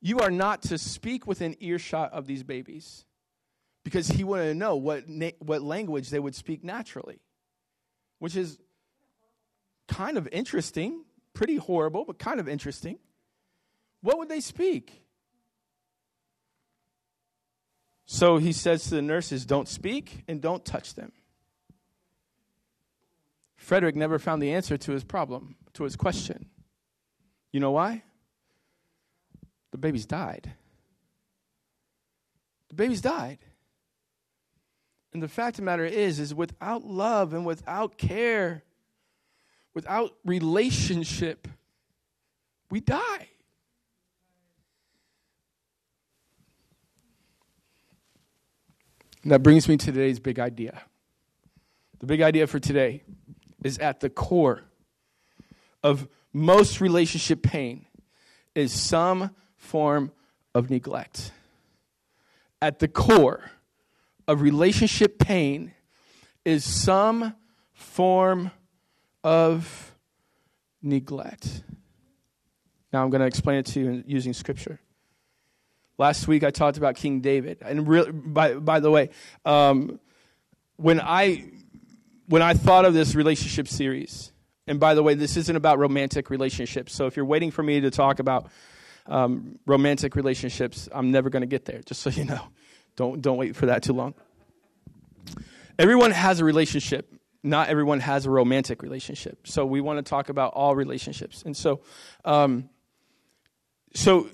you 0.00 0.18
are 0.18 0.32
not 0.32 0.62
to 0.62 0.76
speak 0.76 1.28
within 1.28 1.56
earshot 1.60 2.12
of 2.12 2.26
these 2.26 2.42
babies 2.42 3.04
because 3.84 4.08
he 4.08 4.24
wanted 4.24 4.46
to 4.46 4.54
know 4.54 4.74
what, 4.74 5.08
na- 5.08 5.30
what 5.38 5.62
language 5.62 6.10
they 6.10 6.18
would 6.18 6.34
speak 6.34 6.64
naturally, 6.64 7.20
which 8.18 8.34
is 8.34 8.58
kind 9.86 10.18
of 10.18 10.26
interesting, 10.32 11.04
pretty 11.34 11.56
horrible, 11.56 12.04
but 12.04 12.18
kind 12.18 12.40
of 12.40 12.48
interesting. 12.48 12.98
What 14.02 14.18
would 14.18 14.28
they 14.28 14.40
speak? 14.40 15.04
So 18.06 18.38
he 18.38 18.50
says 18.50 18.84
to 18.84 18.96
the 18.96 19.02
nurses, 19.02 19.46
don't 19.46 19.68
speak 19.68 20.24
and 20.26 20.40
don't 20.40 20.64
touch 20.64 20.94
them. 20.94 21.12
Frederick 23.70 23.94
never 23.94 24.18
found 24.18 24.42
the 24.42 24.52
answer 24.52 24.76
to 24.76 24.90
his 24.90 25.04
problem, 25.04 25.54
to 25.74 25.84
his 25.84 25.94
question. 25.94 26.46
You 27.52 27.60
know 27.60 27.70
why? 27.70 28.02
The 29.70 29.78
babies 29.78 30.06
died. 30.06 30.50
The 32.70 32.74
babies 32.74 33.00
died. 33.00 33.38
And 35.12 35.22
the 35.22 35.28
fact 35.28 35.50
of 35.50 35.56
the 35.58 35.66
matter 35.66 35.84
is, 35.84 36.18
is 36.18 36.34
without 36.34 36.84
love 36.84 37.32
and 37.32 37.46
without 37.46 37.96
care, 37.96 38.64
without 39.72 40.16
relationship, 40.24 41.46
we 42.72 42.80
die. 42.80 43.28
And 49.22 49.30
that 49.30 49.44
brings 49.44 49.68
me 49.68 49.76
to 49.76 49.86
today's 49.92 50.18
big 50.18 50.40
idea. 50.40 50.82
The 52.00 52.06
big 52.06 52.20
idea 52.20 52.48
for 52.48 52.58
today 52.58 53.04
is 53.62 53.78
at 53.78 54.00
the 54.00 54.10
core 54.10 54.62
of 55.82 56.08
most 56.32 56.80
relationship 56.80 57.42
pain 57.42 57.86
is 58.54 58.72
some 58.72 59.30
form 59.56 60.12
of 60.54 60.70
neglect. 60.70 61.32
At 62.62 62.78
the 62.78 62.88
core 62.88 63.50
of 64.28 64.40
relationship 64.42 65.18
pain 65.18 65.72
is 66.44 66.64
some 66.64 67.34
form 67.72 68.50
of 69.24 69.94
neglect. 70.82 71.62
Now 72.92 73.02
I'm 73.02 73.10
going 73.10 73.20
to 73.20 73.26
explain 73.26 73.58
it 73.58 73.66
to 73.66 73.80
you 73.80 74.04
using 74.06 74.32
scripture. 74.32 74.80
Last 75.98 76.26
week 76.26 76.44
I 76.44 76.50
talked 76.50 76.78
about 76.78 76.96
King 76.96 77.20
David, 77.20 77.58
and 77.60 77.86
really, 77.86 78.10
by 78.10 78.54
by 78.54 78.80
the 78.80 78.90
way, 78.90 79.10
um, 79.44 80.00
when 80.76 80.98
I 80.98 81.44
when 82.30 82.42
I 82.42 82.54
thought 82.54 82.84
of 82.84 82.94
this 82.94 83.16
relationship 83.16 83.66
series, 83.66 84.30
and 84.68 84.78
by 84.78 84.94
the 84.94 85.02
way, 85.02 85.14
this 85.14 85.36
isn't 85.36 85.56
about 85.56 85.80
romantic 85.80 86.30
relationships. 86.30 86.94
So 86.94 87.06
if 87.06 87.16
you're 87.16 87.24
waiting 87.24 87.50
for 87.50 87.64
me 87.64 87.80
to 87.80 87.90
talk 87.90 88.20
about 88.20 88.48
um, 89.06 89.58
romantic 89.66 90.14
relationships, 90.14 90.88
I'm 90.92 91.10
never 91.10 91.28
going 91.28 91.40
to 91.40 91.48
get 91.48 91.64
there. 91.64 91.80
Just 91.80 92.02
so 92.02 92.10
you 92.10 92.24
know, 92.24 92.40
don't 92.94 93.20
don't 93.20 93.36
wait 93.36 93.56
for 93.56 93.66
that 93.66 93.82
too 93.82 93.94
long. 93.94 94.14
Everyone 95.76 96.12
has 96.12 96.38
a 96.38 96.44
relationship. 96.44 97.12
Not 97.42 97.68
everyone 97.68 97.98
has 97.98 98.26
a 98.26 98.30
romantic 98.30 98.82
relationship. 98.82 99.48
So 99.48 99.66
we 99.66 99.80
want 99.80 99.98
to 99.98 100.08
talk 100.08 100.28
about 100.28 100.52
all 100.52 100.76
relationships. 100.76 101.42
And 101.44 101.56
so, 101.56 101.80
um, 102.24 102.68
so 103.92 104.28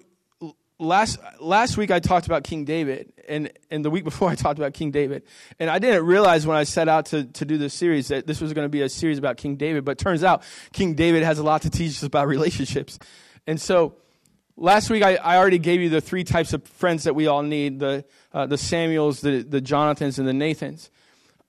last 0.79 1.19
last 1.41 1.77
week 1.77 1.91
I 1.91 2.01
talked 2.01 2.27
about 2.27 2.45
King 2.45 2.65
David, 2.65 3.13
and 3.29 3.51
and 3.71 3.85
the 3.85 3.91
week 3.91 4.05
before 4.05 4.29
I 4.31 4.35
talked 4.35 4.59
about 4.59 4.75
King 4.75 4.91
David, 4.91 5.23
and 5.59 5.71
I 5.71 5.79
didn't 5.79 6.05
realize 6.05 6.47
when 6.47 6.57
I 6.57 6.65
set 6.65 6.89
out 6.89 7.07
to 7.07 7.25
to 7.25 7.45
do 7.45 7.59
this 7.59 7.75
series 7.75 8.09
that 8.09 8.27
this 8.27 8.41
was 8.41 8.53
going 8.53 8.65
to 8.65 8.71
be 8.71 8.83
a 8.83 8.89
series 8.89 9.19
about 9.19 9.37
King 9.37 9.57
David. 9.57 9.85
But 9.85 9.99
turns 9.99 10.25
out 10.25 10.43
King 10.73 10.95
David 10.95 11.23
has 11.23 11.39
a 11.39 11.43
lot 11.43 11.63
to 11.63 11.71
teach 11.71 11.93
us 11.93 12.03
about 12.03 12.29
relationships, 12.29 12.99
and 13.47 13.61
so. 13.61 13.97
Last 14.59 14.89
week, 14.89 15.03
I, 15.03 15.17
I 15.17 15.37
already 15.37 15.59
gave 15.59 15.83
you 15.83 15.91
the 15.91 16.01
three 16.01 16.25
types 16.25 16.55
of 16.55 16.67
friends 16.67 17.05
that 17.05 17.15
we 17.15 17.27
all 17.27 17.43
need 17.43 17.79
the, 17.79 18.07
uh, 18.33 18.47
the 18.47 18.57
Samuels, 18.57 19.21
the, 19.21 19.43
the 19.43 19.61
Jonathans, 19.61 20.19
and 20.19 20.27
the 20.27 20.33
Nathans. 20.33 20.91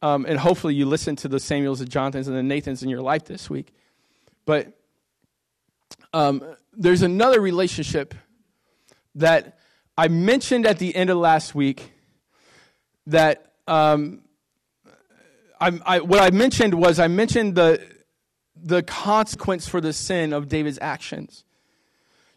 Um, 0.01 0.25
and 0.25 0.37
hopefully, 0.37 0.75
you 0.75 0.85
listen 0.85 1.15
to 1.15 1.29
the 1.29 1.39
Samuels, 1.39 1.79
the 1.79 1.85
Jonathans, 1.85 2.27
and 2.27 2.35
the 2.35 2.43
Nathans 2.43 2.83
in 2.83 2.89
your 2.89 2.99
life 2.99 3.23
this 3.23 3.49
week. 3.49 3.73
But 4.45 4.77
um, 6.13 6.43
there's 6.73 7.01
another 7.01 7.39
relationship 7.39 8.13
that 9.17 9.60
I 9.97 10.08
mentioned 10.08 10.65
at 10.65 10.80
the 10.80 10.95
end 10.95 11.10
of 11.10 11.17
last 11.17 11.53
week 11.53 11.91
that 13.08 13.53
um, 13.67 14.21
I, 15.60 15.80
I, 15.86 15.99
what 15.99 16.21
I 16.21 16.30
mentioned 16.30 16.73
was 16.73 16.99
I 16.99 17.08
mentioned 17.08 17.56
the 17.56 17.82
the 18.60 18.82
consequence 18.82 19.67
for 19.67 19.80
the 19.80 19.93
sin 19.93 20.34
of 20.34 20.47
David's 20.47 20.80
actions. 20.82 21.43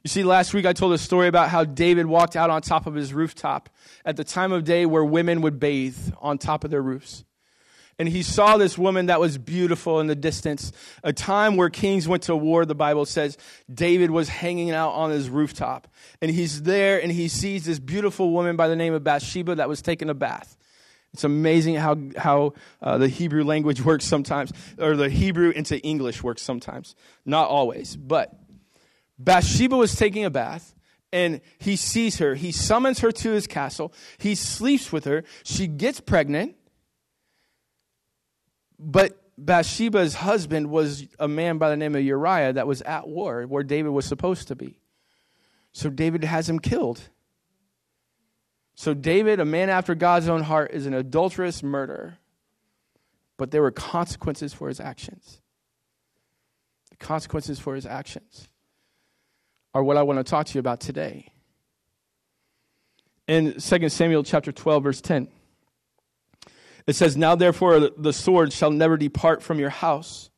You 0.03 0.09
see, 0.09 0.23
last 0.23 0.55
week 0.55 0.67
I 0.67 0.73
told 0.73 0.93
a 0.93 0.99
story 0.99 1.29
about 1.29 1.51
how 1.51 1.65
David 1.65 2.07
walked 2.07 2.37
out 2.37 2.51
on 2.51 2.63
top 2.63 2.87
of 2.87 2.95
his 2.95 3.13
rooftop 3.13 3.69
at 4.05 4.17
the 4.17 4.25
time 4.25 4.53
of 4.53 4.65
day 4.65 4.87
where 4.87 5.05
women 5.05 5.41
would 5.43 5.59
bathe 5.59 5.99
on 6.21 6.39
top 6.39 6.65
of 6.65 6.71
their 6.71 6.83
roofs. 6.83 7.25
And 8.01 8.09
he 8.09 8.23
saw 8.23 8.57
this 8.57 8.79
woman 8.79 9.07
that 9.07 9.21
was 9.21 9.37
beautiful 9.37 10.01
in 10.01 10.07
the 10.07 10.15
distance. 10.15 10.73
A 11.05 11.13
time 11.13 11.59
where 11.59 11.69
kings 11.69 12.09
went 12.09 12.23
to 12.23 12.35
war, 12.35 12.65
the 12.65 12.75
Bible 12.75 13.05
says 13.05 13.37
David 13.71 14.11
was 14.11 14.31
hanging 14.31 14.71
out 14.71 14.93
on 14.93 15.11
his 15.11 15.29
rooftop. 15.29 15.87
And 16.23 16.31
he's 16.31 16.63
there 16.63 16.99
and 16.99 17.13
he 17.13 17.29
sees 17.29 17.67
this 17.67 17.79
beautiful 17.79 18.31
woman 18.31 18.57
by 18.57 18.69
the 18.69 18.75
name 18.75 18.95
of 18.95 19.05
Bathsheba 19.05 19.57
that 19.57 19.69
was 19.69 19.83
taking 19.83 20.09
a 20.09 20.15
bath. 20.15 20.57
It's 21.13 21.25
amazing 21.25 21.75
how, 21.75 21.99
how 22.17 22.55
uh, 22.81 22.97
the 22.97 23.09
Hebrew 23.09 23.45
language 23.45 23.83
works 23.85 24.07
sometimes, 24.07 24.51
or 24.79 24.97
the 24.97 25.11
Hebrew 25.11 25.51
into 25.51 25.79
English 25.81 26.23
works 26.23 26.41
sometimes. 26.41 26.95
Not 27.27 27.51
always, 27.51 27.97
but 27.97 28.33
Bathsheba 29.19 29.77
was 29.77 29.95
taking 29.95 30.25
a 30.25 30.31
bath 30.31 30.75
and 31.13 31.43
he 31.59 31.77
sees 31.77 32.17
her. 32.17 32.35
He 32.35 32.51
summons 32.51 33.01
her 33.01 33.13
to 33.13 33.33
his 33.33 33.47
castle. 33.47 33.93
He 34.17 34.35
sleeps 34.35 34.91
with 34.91 35.05
her. 35.05 35.25
She 35.45 35.67
gets 35.67 36.01
pregnant. 36.01 36.57
But 38.83 39.21
Bathsheba's 39.37 40.15
husband 40.15 40.71
was 40.71 41.07
a 41.19 41.29
man 41.29 41.59
by 41.59 41.69
the 41.69 41.77
name 41.77 41.95
of 41.95 42.03
Uriah 42.03 42.55
that 42.55 42.67
was 42.67 42.81
at 42.83 43.07
war 43.07 43.43
where 43.43 43.63
David 43.63 43.91
was 43.91 44.07
supposed 44.07 44.49
to 44.49 44.57
be. 44.57 44.79
So 45.73 45.91
David 45.91 46.25
has 46.25 46.49
him 46.49 46.59
killed. 46.59 47.01
So 48.75 48.95
David, 48.95 49.39
a 49.39 49.45
man 49.45 49.69
after 49.69 49.95
God's 49.95 50.29
own 50.29 50.43
heart, 50.43 50.71
is 50.73 50.87
an 50.87 50.95
adulterous 50.95 51.63
murderer. 51.63 52.17
But 53.37 53.51
there 53.51 53.61
were 53.61 53.71
consequences 53.71 54.55
for 54.55 54.69
his 54.69 54.81
actions. 54.81 55.43
The 56.91 56.97
consequences 56.97 57.59
for 57.59 57.75
his 57.75 57.85
actions 57.85 58.49
are 59.75 59.83
what 59.83 59.99
I 59.99 60.03
want 60.03 60.19
to 60.19 60.25
talk 60.25 60.47
to 60.47 60.55
you 60.55 60.61
about 60.61 60.81
today. 60.81 61.33
In 63.29 63.61
2 63.61 63.89
Samuel 63.91 64.25
chapter 64.25 64.53
12 64.53 64.83
verse 64.83 65.01
10. 65.03 65.29
It 66.87 66.95
says, 66.95 67.17
Now 67.17 67.35
therefore 67.35 67.91
the 67.97 68.13
sword 68.13 68.53
shall 68.53 68.71
never 68.71 68.97
depart 68.97 69.43
from 69.43 69.59
your 69.59 69.71
house, 69.71 70.31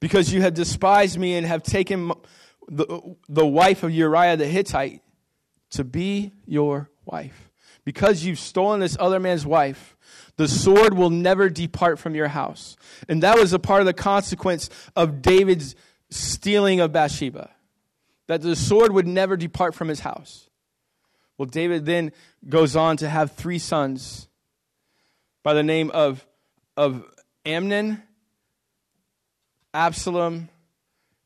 because 0.00 0.32
you 0.32 0.42
have 0.42 0.54
despised 0.54 1.18
me 1.18 1.36
and 1.36 1.46
have 1.46 1.62
taken 1.62 2.12
the, 2.68 3.16
the 3.28 3.46
wife 3.46 3.82
of 3.82 3.90
Uriah 3.90 4.36
the 4.36 4.46
Hittite 4.46 5.02
to 5.70 5.84
be 5.84 6.32
your 6.46 6.90
wife. 7.04 7.50
Because 7.84 8.22
you've 8.22 8.38
stolen 8.38 8.80
this 8.80 8.96
other 9.00 9.18
man's 9.18 9.46
wife, 9.46 9.96
the 10.36 10.46
sword 10.46 10.94
will 10.94 11.10
never 11.10 11.48
depart 11.48 11.98
from 11.98 12.14
your 12.14 12.28
house. 12.28 12.76
And 13.08 13.22
that 13.22 13.38
was 13.38 13.52
a 13.52 13.58
part 13.58 13.80
of 13.80 13.86
the 13.86 13.94
consequence 13.94 14.68
of 14.94 15.22
David's 15.22 15.74
stealing 16.10 16.80
of 16.80 16.92
Bathsheba, 16.92 17.50
that 18.26 18.42
the 18.42 18.56
sword 18.56 18.92
would 18.92 19.06
never 19.06 19.36
depart 19.36 19.74
from 19.74 19.88
his 19.88 20.00
house. 20.00 20.47
Well, 21.38 21.46
David 21.46 21.86
then 21.86 22.12
goes 22.48 22.74
on 22.74 22.96
to 22.98 23.08
have 23.08 23.32
three 23.32 23.60
sons 23.60 24.28
by 25.44 25.54
the 25.54 25.62
name 25.62 25.90
of, 25.92 26.26
of 26.76 27.04
Amnon, 27.46 28.02
Absalom, 29.72 30.48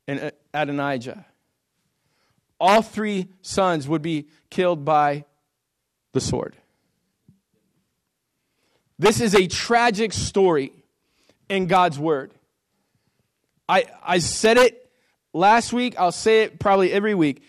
and 0.07 0.31
Adonijah. 0.53 1.25
All 2.59 2.83
three 2.83 3.27
sons 3.41 3.87
would 3.87 4.03
be 4.03 4.27
killed 4.51 4.85
by 4.85 5.25
the 6.13 6.21
sword. 6.21 6.55
This 8.99 9.19
is 9.19 9.33
a 9.33 9.47
tragic 9.47 10.13
story 10.13 10.71
in 11.49 11.65
God's 11.65 11.97
word. 11.97 12.31
I, 13.67 13.85
I 14.03 14.19
said 14.19 14.57
it 14.57 14.91
last 15.33 15.73
week, 15.73 15.95
I'll 15.97 16.11
say 16.11 16.43
it 16.43 16.59
probably 16.59 16.91
every 16.91 17.15
week. 17.15 17.41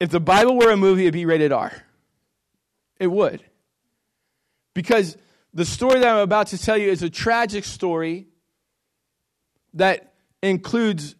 If 0.00 0.08
the 0.10 0.20
Bible 0.20 0.56
were 0.56 0.70
a 0.70 0.76
movie, 0.76 1.02
it'd 1.02 1.12
be 1.12 1.26
rated 1.26 1.52
R. 1.52 1.72
It 2.98 3.06
would. 3.06 3.42
Because 4.74 5.16
the 5.54 5.64
story 5.64 6.00
that 6.00 6.08
I'm 6.08 6.20
about 6.20 6.48
to 6.48 6.58
tell 6.58 6.76
you 6.76 6.90
is 6.90 7.02
a 7.02 7.10
tragic 7.10 7.64
story 7.64 8.28
that 9.74 10.14
includes 10.42 11.14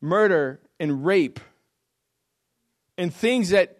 murder 0.00 0.60
and 0.78 1.04
rape 1.04 1.40
and 2.98 3.12
things 3.12 3.50
that 3.50 3.78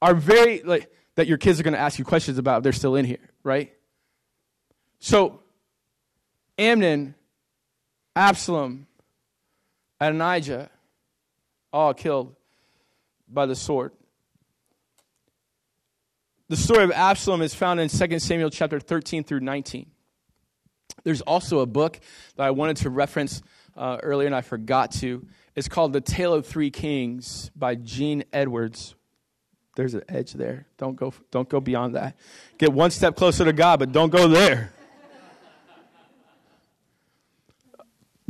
are 0.00 0.14
very 0.14 0.62
like 0.62 0.90
that 1.14 1.26
your 1.26 1.38
kids 1.38 1.60
are 1.60 1.62
going 1.62 1.74
to 1.74 1.80
ask 1.80 1.98
you 1.98 2.04
questions 2.04 2.38
about 2.38 2.58
if 2.58 2.62
they're 2.64 2.72
still 2.72 2.96
in 2.96 3.04
here, 3.04 3.30
right? 3.42 3.72
So 4.98 5.40
Amnon, 6.58 7.14
Absalom, 8.14 8.86
Adonijah, 10.00 10.70
all 11.72 11.94
killed 11.94 12.34
by 13.28 13.46
the 13.46 13.54
sword. 13.54 13.92
The 16.52 16.58
story 16.58 16.84
of 16.84 16.90
Absalom 16.90 17.40
is 17.40 17.54
found 17.54 17.80
in 17.80 17.88
2 17.88 18.18
Samuel 18.18 18.50
chapter 18.50 18.78
13 18.78 19.24
through 19.24 19.40
19. 19.40 19.86
There's 21.02 21.22
also 21.22 21.60
a 21.60 21.66
book 21.66 21.98
that 22.36 22.42
I 22.42 22.50
wanted 22.50 22.76
to 22.76 22.90
reference 22.90 23.40
uh, 23.74 23.96
earlier 24.02 24.26
and 24.26 24.36
I 24.36 24.42
forgot 24.42 24.90
to. 24.96 25.26
It's 25.56 25.66
called 25.66 25.94
The 25.94 26.02
Tale 26.02 26.34
of 26.34 26.46
Three 26.46 26.70
Kings 26.70 27.50
by 27.56 27.76
Gene 27.76 28.24
Edwards. 28.34 28.94
There's 29.76 29.94
an 29.94 30.02
edge 30.10 30.34
there. 30.34 30.66
Don't 30.76 30.94
go, 30.94 31.14
don't 31.30 31.48
go 31.48 31.58
beyond 31.58 31.94
that. 31.94 32.18
Get 32.58 32.70
one 32.70 32.90
step 32.90 33.16
closer 33.16 33.46
to 33.46 33.54
God, 33.54 33.78
but 33.78 33.90
don't 33.90 34.10
go 34.10 34.28
there. 34.28 34.74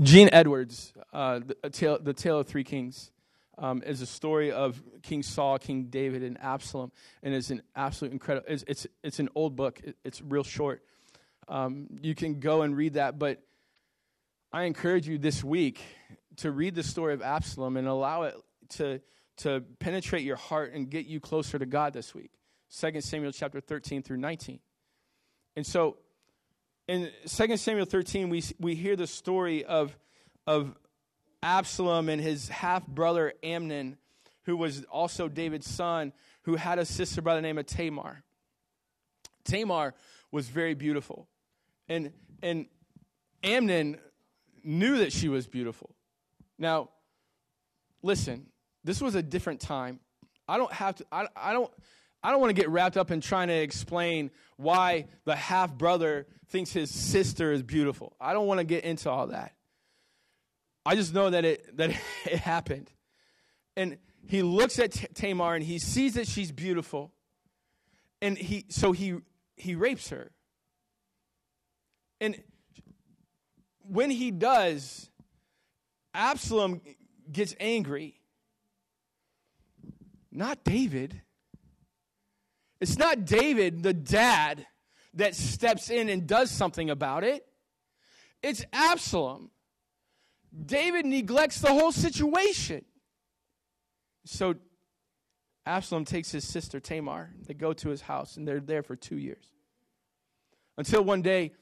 Gene 0.00 0.30
Edwards, 0.30 0.92
uh, 1.12 1.40
the, 1.60 1.70
tale, 1.70 1.98
the 2.00 2.12
Tale 2.12 2.38
of 2.38 2.46
Three 2.46 2.62
Kings 2.62 3.10
um, 3.62 3.80
is 3.86 4.02
a 4.02 4.06
story 4.06 4.50
of 4.50 4.82
King 5.02 5.22
Saul, 5.22 5.58
King 5.58 5.84
David, 5.84 6.24
and 6.24 6.36
Absalom, 6.40 6.90
and 7.22 7.32
it's 7.32 7.50
an 7.50 7.62
absolute 7.76 8.12
incredible. 8.12 8.46
It's 8.50 8.64
it's, 8.66 8.86
it's 9.04 9.20
an 9.20 9.28
old 9.36 9.54
book. 9.54 9.80
It's 10.04 10.20
real 10.20 10.42
short. 10.42 10.82
Um, 11.48 11.86
you 12.02 12.14
can 12.14 12.40
go 12.40 12.62
and 12.62 12.76
read 12.76 12.94
that, 12.94 13.18
but 13.18 13.40
I 14.52 14.64
encourage 14.64 15.06
you 15.06 15.16
this 15.16 15.44
week 15.44 15.80
to 16.38 16.50
read 16.50 16.74
the 16.74 16.82
story 16.82 17.14
of 17.14 17.22
Absalom 17.22 17.76
and 17.76 17.86
allow 17.86 18.22
it 18.24 18.34
to 18.70 19.00
to 19.38 19.62
penetrate 19.78 20.24
your 20.24 20.36
heart 20.36 20.72
and 20.74 20.90
get 20.90 21.06
you 21.06 21.20
closer 21.20 21.58
to 21.58 21.64
God 21.64 21.92
this 21.92 22.14
week. 22.14 22.32
2 22.76 23.00
Samuel 23.00 23.32
chapter 23.32 23.60
13 23.60 24.02
through 24.02 24.16
19. 24.16 24.58
And 25.56 25.66
so 25.66 25.98
in 26.88 27.10
2 27.26 27.56
Samuel 27.56 27.86
13, 27.86 28.28
we, 28.28 28.42
we 28.58 28.74
hear 28.74 28.96
the 28.96 29.06
story 29.06 29.64
of, 29.64 29.96
of 30.46 30.74
Absalom 31.42 32.08
and 32.08 32.20
his 32.20 32.48
half 32.48 32.86
brother 32.86 33.32
Amnon, 33.42 33.96
who 34.44 34.56
was 34.56 34.84
also 34.84 35.28
David's 35.28 35.68
son, 35.68 36.12
who 36.42 36.56
had 36.56 36.78
a 36.78 36.84
sister 36.84 37.22
by 37.22 37.34
the 37.34 37.42
name 37.42 37.58
of 37.58 37.66
Tamar. 37.66 38.22
Tamar 39.44 39.94
was 40.30 40.48
very 40.48 40.74
beautiful. 40.74 41.28
And, 41.88 42.12
and 42.42 42.66
Amnon 43.42 43.98
knew 44.64 44.98
that 44.98 45.12
she 45.12 45.28
was 45.28 45.46
beautiful. 45.46 45.94
Now, 46.58 46.90
listen, 48.02 48.46
this 48.84 49.00
was 49.00 49.14
a 49.14 49.22
different 49.22 49.60
time. 49.60 50.00
I 50.48 50.56
don't 50.56 50.72
have 50.72 50.96
to, 50.96 51.06
I, 51.10 51.26
I 51.36 51.52
don't, 51.52 51.70
I 52.22 52.30
don't 52.30 52.40
want 52.40 52.54
to 52.54 52.60
get 52.60 52.68
wrapped 52.68 52.96
up 52.96 53.10
in 53.10 53.20
trying 53.20 53.48
to 53.48 53.54
explain 53.54 54.30
why 54.56 55.06
the 55.24 55.34
half 55.34 55.74
brother 55.74 56.26
thinks 56.48 56.72
his 56.72 56.90
sister 56.90 57.52
is 57.52 57.62
beautiful. 57.62 58.14
I 58.20 58.32
don't 58.32 58.46
want 58.46 58.58
to 58.58 58.64
get 58.64 58.84
into 58.84 59.10
all 59.10 59.28
that. 59.28 59.54
I 60.84 60.96
just 60.96 61.14
know 61.14 61.30
that 61.30 61.44
it 61.44 61.76
that 61.76 61.90
it 62.24 62.38
happened. 62.38 62.90
And 63.76 63.98
he 64.26 64.42
looks 64.42 64.78
at 64.78 64.92
Tamar 65.14 65.54
and 65.54 65.64
he 65.64 65.78
sees 65.78 66.14
that 66.14 66.26
she's 66.26 66.52
beautiful. 66.52 67.12
And 68.20 68.36
he 68.36 68.66
so 68.68 68.92
he 68.92 69.16
he 69.56 69.74
rapes 69.74 70.10
her. 70.10 70.30
And 72.20 72.40
when 73.88 74.10
he 74.10 74.30
does, 74.30 75.10
Absalom 76.14 76.80
gets 77.30 77.54
angry. 77.58 78.20
Not 80.30 80.64
David. 80.64 81.20
It's 82.80 82.98
not 82.98 83.24
David, 83.24 83.82
the 83.82 83.92
dad, 83.92 84.66
that 85.14 85.36
steps 85.36 85.90
in 85.90 86.08
and 86.08 86.26
does 86.26 86.50
something 86.50 86.90
about 86.90 87.22
it. 87.22 87.46
It's 88.42 88.64
Absalom. 88.72 89.51
David 90.66 91.06
neglects 91.06 91.60
the 91.60 91.68
whole 91.68 91.92
situation. 91.92 92.84
So 94.24 94.54
Absalom 95.64 96.04
takes 96.04 96.30
his 96.30 96.46
sister 96.46 96.80
Tamar. 96.80 97.30
They 97.46 97.54
go 97.54 97.72
to 97.72 97.88
his 97.88 98.02
house, 98.02 98.36
and 98.36 98.46
they're 98.46 98.60
there 98.60 98.82
for 98.82 98.96
two 98.96 99.16
years. 99.16 99.44
Until 100.76 101.02
one 101.02 101.22
day, 101.22 101.52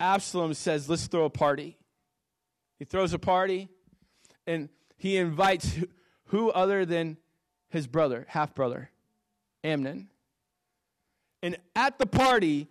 Absalom 0.00 0.54
says, 0.54 0.88
Let's 0.88 1.06
throw 1.06 1.24
a 1.24 1.30
party. 1.30 1.76
He 2.78 2.84
throws 2.84 3.12
a 3.12 3.18
party, 3.18 3.68
and 4.46 4.68
he 4.96 5.16
invites 5.16 5.78
who 6.26 6.50
other 6.50 6.84
than 6.84 7.16
his 7.70 7.86
brother, 7.86 8.26
half 8.28 8.54
brother, 8.54 8.90
Amnon. 9.64 10.08
And 11.42 11.56
at 11.74 11.98
the 11.98 12.06
party, 12.06 12.68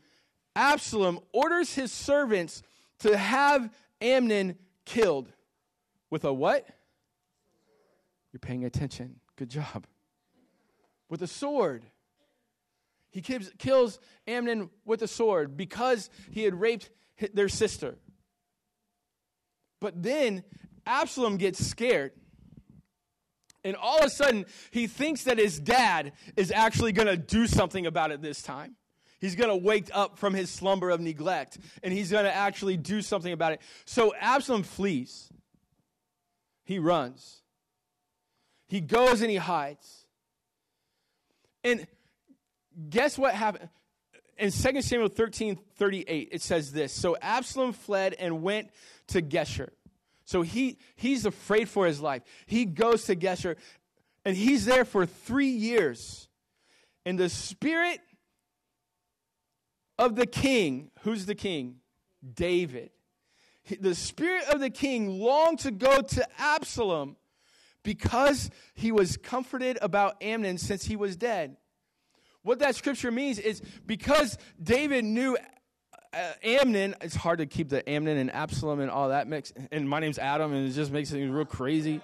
Absalom 0.56 1.20
orders 1.34 1.76
his 1.76 1.91
servants 1.91 2.63
to 3.00 3.17
have 3.17 3.70
Amnon 4.02 4.58
killed 4.86 5.32
with 6.10 6.24
a 6.24 6.34
what? 6.34 6.67
You're 8.32 8.39
paying 8.39 8.65
attention. 8.65 9.20
Good 9.36 9.50
job. 9.50 9.86
With 11.10 11.22
a 11.22 11.28
sword. 11.28 11.86
He 13.10 13.22
kills, 13.22 13.52
kills 13.58 14.00
Amnon 14.28 14.70
with 14.86 15.02
a 15.02 15.08
sword 15.08 15.58
because 15.58 16.10
he 16.32 16.43
had 16.43 16.54
raped 16.60 16.89
their 17.34 17.50
sister. 17.50 17.98
But 19.80 20.04
then 20.04 20.43
Absalom 20.86 21.38
gets 21.38 21.65
scared. 21.65 22.12
And 23.63 23.76
all 23.76 24.00
of 24.00 24.06
a 24.06 24.10
sudden, 24.10 24.46
he 24.72 24.88
thinks 24.88 25.24
that 25.24 25.38
his 25.38 25.60
dad 25.60 26.13
is 26.36 26.52
actually 26.52 26.91
going 26.91 27.08
to 27.08 27.17
do 27.17 27.48
something 27.48 27.86
about 27.86 28.12
it 28.12 28.22
this 28.22 28.41
time. 28.41 28.76
He's 29.20 29.36
going 29.36 29.50
to 29.50 29.56
wake 29.56 29.89
up 29.93 30.20
from 30.20 30.34
his 30.34 30.50
slumber 30.50 30.89
of 30.89 31.02
neglect 31.02 31.58
and 31.82 31.91
he's 31.91 32.12
going 32.12 32.26
to 32.26 32.34
actually 32.34 32.78
do 32.78 33.02
something 33.02 33.34
about 33.34 33.54
it. 33.54 33.62
So 33.86 34.13
Absalom 34.20 34.63
flees. 34.63 35.30
He 36.68 36.80
runs. 36.80 37.44
He 38.68 38.82
goes 38.82 39.22
and 39.22 39.32
he 39.32 39.38
hides. 39.38 40.06
And 41.64 41.88
guess 42.90 43.18
what 43.18 43.34
happened? 43.34 43.70
In 44.38 44.52
2 44.52 44.82
Samuel 44.82 45.08
13 45.08 45.58
38, 45.78 46.30
it 46.30 46.42
says 46.42 46.74
this 46.74 46.92
So 46.92 47.16
Absalom 47.22 47.72
fled 47.72 48.16
and 48.20 48.44
went 48.44 48.70
to 49.08 49.22
Geshur. 49.22 49.70
So 50.26 50.42
he, 50.42 50.78
he's 50.98 51.26
afraid 51.26 51.70
for 51.70 51.86
his 51.86 52.02
life. 52.02 52.24
He 52.46 52.66
goes 52.66 53.06
to 53.06 53.16
Geshur 53.16 53.56
and 54.26 54.36
he's 54.36 54.66
there 54.66 54.84
for 54.84 55.06
three 55.06 55.48
years. 55.48 56.28
And 57.06 57.18
the 57.18 57.30
spirit 57.30 58.02
of 59.98 60.18
the 60.18 60.28
king, 60.28 60.92
who's 61.04 61.28
the 61.28 61.36
king? 61.36 61.78
David. 62.34 62.90
The 63.80 63.96
spirit 63.96 64.46
of 64.46 64.60
the 64.60 64.70
king 64.70 65.20
longed 65.20 65.60
to 65.60 65.72
go 65.72 66.02
to 66.02 66.28
Absalom 66.40 67.18
because 67.84 68.50
he 68.74 68.92
was 68.92 69.18
comforted 69.18 69.78
about 69.82 70.22
Amnon 70.22 70.58
since 70.58 70.86
he 70.86 70.96
was 70.96 71.16
dead. 71.16 71.58
What 72.44 72.60
that 72.60 72.76
scripture 72.76 73.12
means 73.12 73.40
is 73.40 73.62
because 73.86 74.38
David 74.62 75.04
knew 75.04 75.38
uh, 76.14 76.34
Amnon, 76.44 76.96
it's 77.02 77.16
hard 77.16 77.40
to 77.40 77.46
keep 77.46 77.70
the 77.70 77.88
Amnon 77.90 78.18
and 78.18 78.34
Absalom 78.34 78.80
and 78.80 78.90
all 78.90 79.10
that 79.10 79.28
mix. 79.28 79.52
And 79.72 79.88
my 79.88 80.00
name's 80.00 80.18
Adam, 80.18 80.54
and 80.54 80.68
it 80.68 80.72
just 80.72 80.92
makes 80.92 81.12
it 81.12 81.26
real 81.26 81.46
crazy. 81.46 82.02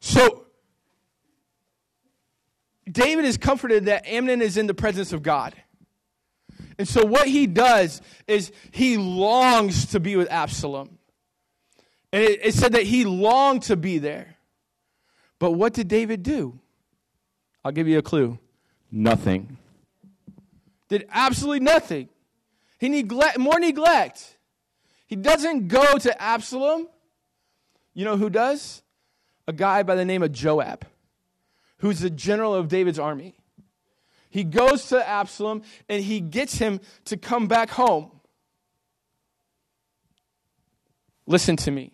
So, 0.00 0.46
David 2.90 3.24
is 3.24 3.36
comforted 3.36 3.84
that 3.84 4.06
Amnon 4.06 4.42
is 4.42 4.56
in 4.56 4.66
the 4.66 4.74
presence 4.74 5.12
of 5.12 5.22
God. 5.22 5.54
And 6.80 6.88
so, 6.88 7.04
what 7.04 7.28
he 7.28 7.46
does 7.46 8.00
is 8.26 8.52
he 8.70 8.96
longs 8.96 9.84
to 9.88 10.00
be 10.00 10.16
with 10.16 10.30
Absalom. 10.30 10.96
And 12.10 12.22
it, 12.24 12.40
it 12.42 12.54
said 12.54 12.72
that 12.72 12.84
he 12.84 13.04
longed 13.04 13.64
to 13.64 13.76
be 13.76 13.98
there. 13.98 14.36
But 15.38 15.50
what 15.50 15.74
did 15.74 15.88
David 15.88 16.22
do? 16.22 16.58
I'll 17.62 17.72
give 17.72 17.86
you 17.86 17.98
a 17.98 18.02
clue 18.02 18.38
nothing. 18.90 19.58
Did 20.88 21.06
absolutely 21.10 21.60
nothing. 21.60 22.08
He 22.78 22.88
neglect 22.88 23.36
more 23.36 23.60
neglect. 23.60 24.38
He 25.06 25.16
doesn't 25.16 25.68
go 25.68 25.98
to 25.98 26.22
Absalom. 26.22 26.88
You 27.92 28.06
know 28.06 28.16
who 28.16 28.30
does? 28.30 28.82
A 29.46 29.52
guy 29.52 29.82
by 29.82 29.96
the 29.96 30.06
name 30.06 30.22
of 30.22 30.32
Joab, 30.32 30.86
who's 31.80 32.00
the 32.00 32.08
general 32.08 32.54
of 32.54 32.68
David's 32.68 32.98
army. 32.98 33.34
He 34.30 34.44
goes 34.44 34.86
to 34.86 35.06
Absalom 35.06 35.62
and 35.88 36.02
he 36.02 36.20
gets 36.20 36.56
him 36.56 36.80
to 37.06 37.16
come 37.16 37.46
back 37.46 37.70
home. 37.70 38.10
Listen 41.26 41.56
to 41.56 41.70
me 41.70 41.92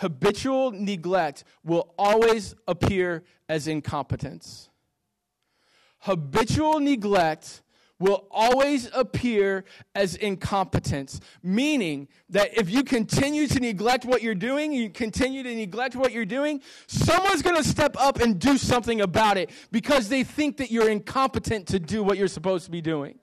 habitual 0.00 0.70
neglect 0.70 1.44
will 1.62 1.94
always 1.98 2.54
appear 2.66 3.22
as 3.50 3.68
incompetence. 3.68 4.70
Habitual 5.98 6.80
neglect 6.80 7.60
will 8.00 8.26
always 8.30 8.90
appear 8.92 9.64
as 9.94 10.16
incompetence, 10.16 11.20
meaning 11.42 12.08
that 12.30 12.56
if 12.58 12.68
you 12.70 12.82
continue 12.82 13.46
to 13.46 13.60
neglect 13.60 14.04
what 14.04 14.22
you're 14.22 14.34
doing, 14.34 14.72
you 14.72 14.90
continue 14.90 15.42
to 15.42 15.54
neglect 15.54 15.94
what 15.94 16.10
you're 16.10 16.24
doing, 16.24 16.60
someone's 16.88 17.42
going 17.42 17.56
to 17.56 17.64
step 17.64 17.94
up 17.98 18.18
and 18.18 18.40
do 18.40 18.58
something 18.58 19.00
about 19.00 19.36
it 19.36 19.50
because 19.70 20.08
they 20.08 20.24
think 20.24 20.56
that 20.56 20.70
you're 20.70 20.88
incompetent 20.88 21.68
to 21.68 21.78
do 21.78 22.02
what 22.02 22.16
you're 22.16 22.26
supposed 22.26 22.64
to 22.64 22.70
be 22.70 22.80
doing. 22.80 23.18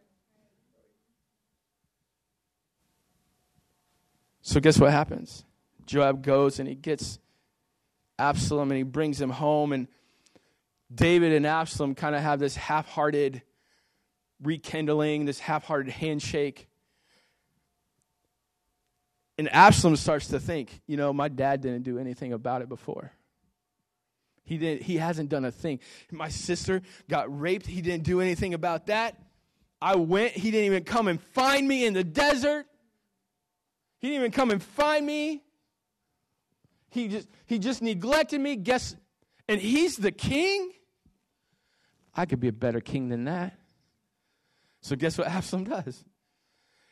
So, 4.41 4.61
guess 4.61 4.79
what 4.79 4.91
happens? 4.91 5.43
Joab 5.85 6.21
goes 6.21 6.59
and 6.59 6.69
he 6.69 6.75
gets 6.75 7.19
Absalom 8.19 8.71
and 8.71 8.77
he 8.77 8.83
brings 8.83 9.19
him 9.19 9.29
home. 9.29 9.73
And 9.73 9.87
David 10.93 11.33
and 11.33 11.45
Absalom 11.45 11.95
kind 11.95 12.15
of 12.15 12.21
have 12.21 12.39
this 12.39 12.55
half 12.55 12.87
hearted 12.87 13.41
rekindling, 14.41 15.25
this 15.25 15.39
half 15.39 15.63
hearted 15.63 15.91
handshake. 15.91 16.67
And 19.37 19.53
Absalom 19.53 19.95
starts 19.95 20.27
to 20.29 20.39
think, 20.39 20.81
you 20.87 20.97
know, 20.97 21.13
my 21.13 21.27
dad 21.27 21.61
didn't 21.61 21.83
do 21.83 21.99
anything 21.99 22.33
about 22.33 22.61
it 22.61 22.69
before. 22.69 23.11
He, 24.43 24.57
didn't, 24.57 24.83
he 24.83 24.97
hasn't 24.97 25.29
done 25.29 25.45
a 25.45 25.51
thing. 25.51 25.79
My 26.11 26.29
sister 26.29 26.81
got 27.09 27.39
raped. 27.39 27.67
He 27.67 27.81
didn't 27.81 28.03
do 28.03 28.21
anything 28.21 28.53
about 28.53 28.87
that. 28.87 29.15
I 29.81 29.95
went. 29.95 30.31
He 30.31 30.51
didn't 30.51 30.65
even 30.65 30.83
come 30.85 31.07
and 31.07 31.21
find 31.21 31.67
me 31.67 31.85
in 31.85 31.93
the 31.93 32.03
desert. 32.03 32.65
He 33.99 34.07
didn't 34.07 34.21
even 34.21 34.31
come 34.31 34.51
and 34.51 34.63
find 34.63 35.05
me. 35.05 35.43
He 36.89 37.09
just, 37.09 37.27
he 37.45 37.59
just 37.59 37.81
neglected 37.81 38.39
me. 38.39 38.55
Guess, 38.55 38.95
and 39.47 39.59
he's 39.59 39.97
the 39.97 40.11
king? 40.11 40.71
I 42.15 42.25
could 42.25 42.39
be 42.39 42.47
a 42.47 42.53
better 42.53 42.79
king 42.79 43.09
than 43.09 43.25
that. 43.25 43.56
So 44.87 44.95
guess 44.95 45.17
what 45.17 45.27
Absalom 45.39 45.65
does? 45.65 46.05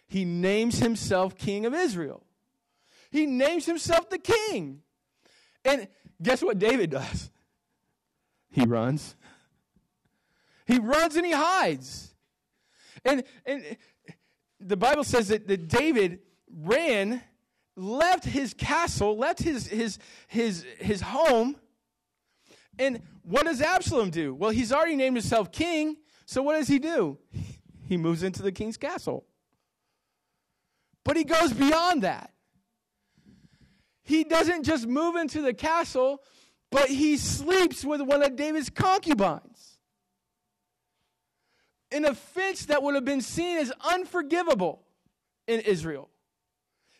He 0.08 0.26
names 0.26 0.80
himself 0.80 1.38
king 1.38 1.66
of 1.66 1.74
Israel. 1.74 2.26
He 3.10 3.26
names 3.26 3.66
himself 3.66 4.10
the 4.10 4.20
king. 4.20 4.82
And 5.64 5.88
guess 6.22 6.44
what 6.44 6.60
David 6.60 6.90
does? 6.92 7.32
He 8.52 8.66
runs. 8.66 9.16
He 10.68 10.78
runs 10.78 11.16
and 11.16 11.26
he 11.26 11.32
hides. 11.32 12.14
And, 13.04 13.24
and 13.46 13.78
the 14.60 14.78
Bible 14.78 15.04
says 15.04 15.30
that, 15.30 15.48
that 15.48 15.68
David 15.70 16.20
ran 16.54 17.22
left 17.78 18.26
his 18.26 18.54
castle, 18.54 19.18
left 19.18 19.42
his, 19.42 19.68
his, 19.68 20.00
his, 20.28 20.66
his 20.80 21.02
home. 21.02 21.56
And 22.78 23.02
what 23.24 23.46
does 23.46 23.62
Absalom 23.62 24.10
do? 24.10 24.34
Well, 24.34 24.52
he's 24.52 24.74
already 24.74 24.96
named 24.96 25.16
himself 25.16 25.52
king. 25.52 25.98
So 26.26 26.42
what 26.42 26.58
does 26.58 26.68
he 26.68 26.80
do? 26.80 27.18
He 27.88 27.98
moves 27.98 28.24
into 28.24 28.42
the 28.42 28.52
king's 28.52 28.78
castle. 28.78 29.26
But 31.04 31.18
he 31.18 31.24
goes 31.24 31.54
beyond 31.54 32.02
that. 32.02 32.32
He 34.04 34.24
doesn't 34.24 34.64
just 34.64 34.88
move 34.88 35.16
into 35.16 35.42
the 35.42 35.54
castle, 35.54 36.22
but 36.72 36.90
he 36.90 37.18
sleeps 37.18 37.86
with 37.86 38.02
one 38.02 38.24
of 38.24 38.36
David's 38.36 38.70
concubines. 38.70 39.80
An 41.92 42.06
offense 42.06 42.66
that 42.66 42.84
would 42.84 42.96
have 42.96 43.06
been 43.06 43.22
seen 43.22 43.58
as 43.58 43.72
unforgivable 43.84 44.84
in 45.48 45.60
Israel. 45.62 46.10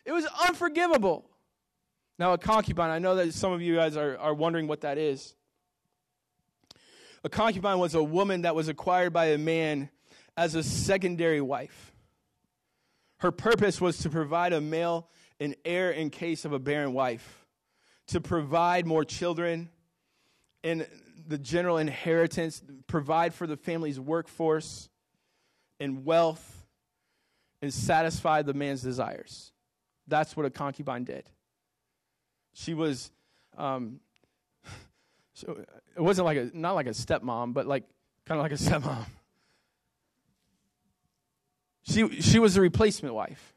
It 0.04 0.12
was 0.12 0.26
unforgivable. 0.48 1.28
Now, 2.18 2.32
a 2.32 2.38
concubine, 2.38 2.90
I 2.90 2.98
know 2.98 3.16
that 3.16 3.34
some 3.34 3.52
of 3.52 3.60
you 3.60 3.74
guys 3.76 3.96
are, 3.96 4.16
are 4.18 4.34
wondering 4.34 4.68
what 4.68 4.80
that 4.82 4.98
is. 4.98 5.34
A 7.24 7.28
concubine 7.28 7.78
was 7.78 7.94
a 7.94 8.02
woman 8.02 8.42
that 8.42 8.54
was 8.54 8.68
acquired 8.68 9.12
by 9.12 9.26
a 9.26 9.38
man 9.38 9.90
as 10.36 10.54
a 10.54 10.62
secondary 10.62 11.40
wife. 11.40 11.92
Her 13.18 13.32
purpose 13.32 13.80
was 13.80 13.98
to 13.98 14.10
provide 14.10 14.52
a 14.52 14.60
male 14.60 15.08
an 15.40 15.54
heir 15.64 15.90
in 15.90 16.10
case 16.10 16.44
of 16.44 16.52
a 16.52 16.58
barren 16.58 16.92
wife, 16.92 17.46
to 18.08 18.20
provide 18.20 18.86
more 18.86 19.04
children 19.04 19.68
and 20.64 20.86
the 21.28 21.38
general 21.38 21.78
inheritance, 21.78 22.62
provide 22.86 23.34
for 23.34 23.46
the 23.46 23.56
family's 23.56 23.98
workforce 24.00 24.88
and 25.78 26.04
wealth, 26.04 26.66
and 27.60 27.72
satisfy 27.72 28.42
the 28.42 28.54
man's 28.54 28.82
desires. 28.82 29.52
That's 30.06 30.36
what 30.36 30.46
a 30.46 30.50
concubine 30.50 31.04
did. 31.04 31.28
She 32.54 32.74
was, 32.74 33.10
um, 33.58 34.00
so 35.34 35.64
it 35.96 36.00
wasn't 36.00 36.24
like 36.24 36.38
a, 36.38 36.50
not 36.54 36.74
like 36.74 36.86
a 36.86 36.90
stepmom, 36.90 37.52
but 37.52 37.66
like 37.66 37.84
kind 38.24 38.38
of 38.38 38.44
like 38.44 38.52
a 38.52 38.54
stepmom. 38.62 39.04
She, 41.88 42.20
she 42.20 42.38
was 42.38 42.56
a 42.56 42.60
replacement 42.60 43.14
wife. 43.14 43.54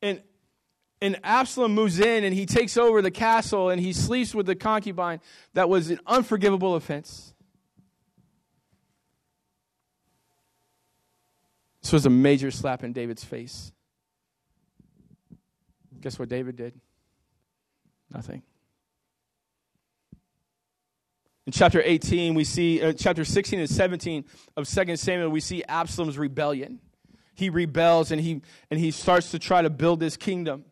And, 0.00 0.22
and 1.00 1.18
Absalom 1.24 1.74
moves 1.74 1.98
in 1.98 2.24
and 2.24 2.34
he 2.34 2.46
takes 2.46 2.76
over 2.76 3.02
the 3.02 3.10
castle 3.10 3.70
and 3.70 3.80
he 3.80 3.92
sleeps 3.92 4.34
with 4.34 4.46
the 4.46 4.54
concubine. 4.54 5.20
That 5.54 5.68
was 5.68 5.90
an 5.90 6.00
unforgivable 6.06 6.76
offense. 6.76 7.34
This 11.82 11.92
was 11.92 12.06
a 12.06 12.10
major 12.10 12.50
slap 12.50 12.84
in 12.84 12.92
David's 12.92 13.24
face. 13.24 13.72
Guess 16.00 16.18
what 16.18 16.28
David 16.28 16.56
did? 16.56 16.80
Nothing. 18.10 18.42
In 21.46 21.52
chapter 21.52 21.82
18, 21.84 22.34
we 22.34 22.44
see, 22.44 22.82
uh, 22.82 22.92
chapter 22.94 23.24
16 23.24 23.60
and 23.60 23.68
17 23.68 24.24
of 24.56 24.68
2 24.68 24.96
Samuel, 24.96 25.28
we 25.28 25.40
see 25.40 25.62
Absalom's 25.68 26.16
rebellion. 26.16 26.80
He 27.34 27.50
rebels 27.50 28.10
and 28.10 28.20
he, 28.20 28.40
and 28.70 28.80
he 28.80 28.90
starts 28.90 29.30
to 29.32 29.38
try 29.38 29.60
to 29.60 29.68
build 29.68 30.00
this 30.00 30.16
kingdom. 30.16 30.64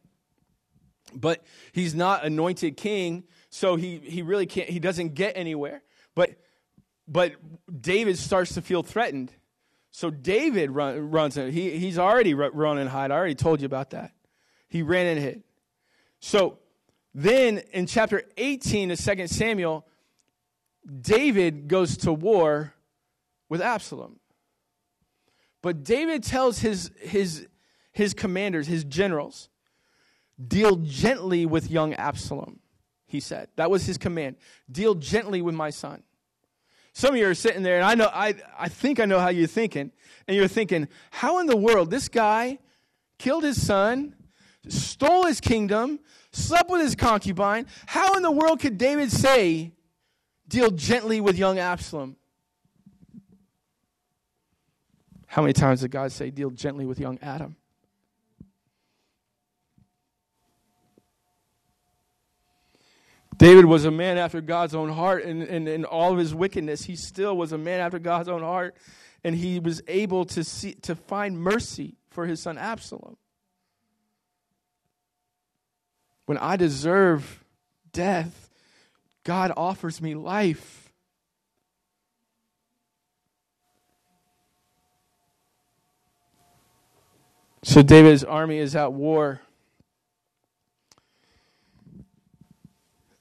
But 1.15 1.43
he's 1.73 1.95
not 1.95 2.25
anointed 2.25 2.79
king, 2.79 3.25
so 3.51 3.77
he, 3.77 3.99
he 3.99 4.23
really 4.23 4.47
can't, 4.47 4.69
he 4.69 4.79
doesn't 4.79 5.15
get 5.15 5.37
anywhere. 5.37 5.83
But, 6.15 6.37
but 7.07 7.35
David 7.81 8.17
starts 8.17 8.55
to 8.55 8.63
feel 8.63 8.83
threatened. 8.83 9.31
So 9.91 10.09
David 10.09 10.71
run, 10.71 11.11
runs 11.11 11.37
in. 11.37 11.53
He, 11.53 11.77
he's 11.77 11.99
already 11.99 12.33
run 12.33 12.79
and 12.79 12.89
hide. 12.89 13.11
I 13.11 13.17
already 13.17 13.35
told 13.35 13.61
you 13.61 13.67
about 13.67 13.91
that. 13.91 14.13
He 14.69 14.81
ran 14.81 15.07
and 15.07 15.21
hid. 15.21 15.43
So 16.21 16.61
then 17.15 17.59
in 17.73 17.85
chapter 17.85 18.23
18 18.39 18.91
of 18.91 18.99
2 18.99 19.27
Samuel, 19.27 19.87
David 21.01 21.69
goes 21.69 21.97
to 21.99 22.13
war 22.13 22.75
with 23.49 23.61
Absalom. 23.61 24.19
But 25.63 25.85
David 25.85 26.25
tells 26.25 26.59
his, 26.59 26.91
his, 27.01 27.47
his 27.93 28.15
commanders, 28.15 28.67
his 28.67 28.85
generals, 28.85 29.49
deal 30.45 30.77
gently 30.77 31.47
with 31.47 31.71
young 31.71 31.95
Absalom, 31.95 32.59
he 33.07 33.21
said. 33.21 33.49
That 33.57 33.71
was 33.71 33.87
his 33.87 33.97
command. 33.97 34.37
Deal 34.71 34.95
gently 34.95 35.41
with 35.41 35.55
my 35.55 35.71
son. 35.71 36.03
Some 36.95 37.15
of 37.15 37.17
you 37.21 37.29
are 37.29 37.35
sitting 37.35 37.63
there, 37.63 37.77
and 37.77 37.85
I 37.85 37.95
know 37.95 38.11
I, 38.13 38.35
I 38.59 38.69
think 38.69 39.01
I 39.01 39.07
know 39.07 39.19
how 39.19 39.29
you're 39.29 39.47
thinking. 39.47 39.93
And 40.27 40.37
you're 40.37 40.49
thinking, 40.49 40.89
how 41.11 41.39
in 41.39 41.47
the 41.47 41.57
world 41.57 41.91
this 41.91 42.09
guy 42.09 42.59
killed 43.19 43.45
his 43.45 43.65
son, 43.65 44.15
stole 44.69 45.27
his 45.27 45.41
kingdom, 45.41 46.01
slept 46.33 46.71
with 46.71 46.83
his 46.83 46.95
concubine. 46.95 47.67
How 47.87 48.15
in 48.17 48.23
the 48.23 48.31
world 48.31 48.61
could 48.61 48.79
David 48.79 49.13
say, 49.13 49.73
deal 50.49 50.71
gently 50.71 51.21
with 51.21 51.37
young 51.39 51.59
Absalom? 51.59 52.17
How 55.27 55.43
many 55.43 55.55
times 55.55 55.81
did 55.81 55.91
God 55.91 56.13
say, 56.13 56.31
deal 56.31 56.51
gently 56.51 56.85
with 56.85 57.01
young 57.01 57.19
Adam? 57.23 57.57
David 63.39 63.65
was 63.65 63.85
a 63.87 63.91
man 63.91 64.19
after 64.19 64.41
God's 64.41 64.75
own 64.75 64.91
heart, 64.91 65.25
and 65.25 65.43
in 65.43 65.85
all 65.85 66.13
of 66.13 66.19
his 66.19 66.35
wickedness, 66.35 66.85
he 66.85 66.97
still 66.97 67.37
was 67.37 67.51
a 67.51 67.59
man 67.59 67.81
after 67.81 67.99
God's 67.99 68.29
own 68.29 68.43
heart, 68.43 68.77
and 69.25 69.35
he 69.35 69.59
was 69.59 69.83
able 69.89 70.25
to 70.27 70.45
see 70.45 70.75
to 70.75 70.95
find 70.95 71.41
mercy 71.41 71.97
for 72.11 72.27
his 72.27 72.43
son 72.43 72.59
Absalom. 72.59 73.17
When 76.27 76.39
I 76.39 76.57
deserve 76.57 77.43
death, 77.93 78.42
God 79.25 79.53
offers 79.57 80.01
me 80.01 80.15
life. 80.15 80.93
So 87.65 87.83
David's 87.83 88.25
army 88.25 88.59
is 88.59 88.75
at 88.75 88.93
war. 88.93 89.41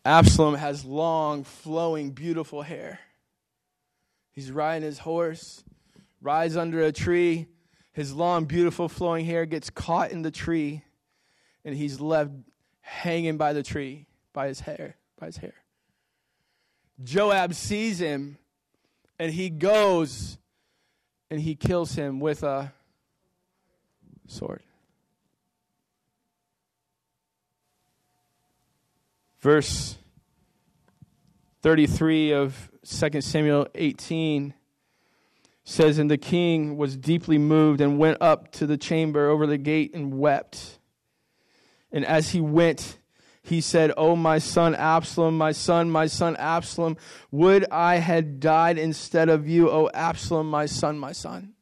Absalom 0.04 0.56
has 0.56 0.84
long, 0.84 1.44
flowing, 1.44 2.10
beautiful 2.10 2.64
hair. 2.64 3.00
He's 4.32 4.52
riding 4.52 4.84
his 4.84 4.98
horse, 4.98 5.64
rides 6.22 6.58
under 6.58 6.82
a 6.82 6.92
tree. 6.92 7.48
His 7.94 8.14
long, 8.14 8.46
beautiful, 8.46 8.90
flowing 8.90 9.26
hair 9.26 9.46
gets 9.46 9.70
caught 9.70 10.12
in 10.12 10.24
the 10.24 10.32
tree, 10.32 10.82
and 11.64 11.76
he's 11.76 12.00
left 12.00 12.32
hanging 12.80 13.38
by 13.38 13.54
the 13.54 13.62
tree 13.62 14.08
by 14.34 14.48
his 14.48 14.62
hair, 14.62 14.96
by 15.20 15.28
his 15.28 15.38
hair. 15.38 15.61
Joab 17.04 17.54
sees 17.54 18.00
him, 18.00 18.38
and 19.20 19.32
he 19.32 19.50
goes 19.50 20.38
and 21.30 21.40
he 21.40 21.56
kills 21.56 21.94
him 21.94 22.20
with 22.20 22.44
a 22.44 22.74
sword. 24.28 24.62
Verse 29.40 29.98
33 31.62 32.34
of 32.34 32.70
2 32.86 33.22
Samuel 33.22 33.68
18 33.74 34.54
says, 35.64 35.98
And 35.98 36.12
the 36.12 36.18
king 36.18 36.78
was 36.78 36.98
deeply 36.98 37.38
moved 37.38 37.82
and 37.82 37.98
went 37.98 38.18
up 38.22 38.52
to 38.54 38.68
the 38.68 38.78
chamber 38.78 39.30
over 39.30 39.48
the 39.48 39.58
gate 39.58 39.94
and 39.94 40.20
wept. 40.20 40.80
And 41.92 42.06
as 42.06 42.32
he 42.32 42.42
went, 42.42 42.98
he 43.44 43.62
said, 43.62 43.92
Oh, 43.98 44.16
my 44.16 44.38
son 44.38 44.76
Absalom, 44.76 45.38
my 45.38 45.52
son, 45.52 45.90
my 45.90 46.08
son 46.08 46.36
Absalom, 46.38 46.98
would 47.32 47.66
I 47.72 47.96
had 47.96 48.40
died 48.40 48.78
instead 48.78 49.30
of 49.30 49.48
you, 49.48 49.70
O 49.70 49.90
Absalom, 49.94 50.50
my 50.50 50.66
son, 50.66 51.00
my 51.00 51.12
son. 51.12 51.54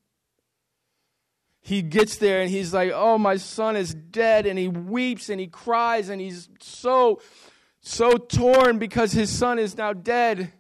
He 1.61 1.81
gets 1.81 2.17
there 2.17 2.41
and 2.41 2.49
he's 2.49 2.73
like, 2.73 2.91
Oh, 2.93 3.17
my 3.17 3.37
son 3.37 3.75
is 3.75 3.93
dead. 3.93 4.45
And 4.45 4.57
he 4.57 4.67
weeps 4.67 5.29
and 5.29 5.39
he 5.39 5.47
cries 5.47 6.09
and 6.09 6.19
he's 6.19 6.49
so 6.59 7.21
so 7.81 8.17
torn 8.17 8.77
because 8.77 9.13
his 9.13 9.29
son 9.29 9.57
is 9.57 9.77
now 9.77 9.93
dead 9.93 10.51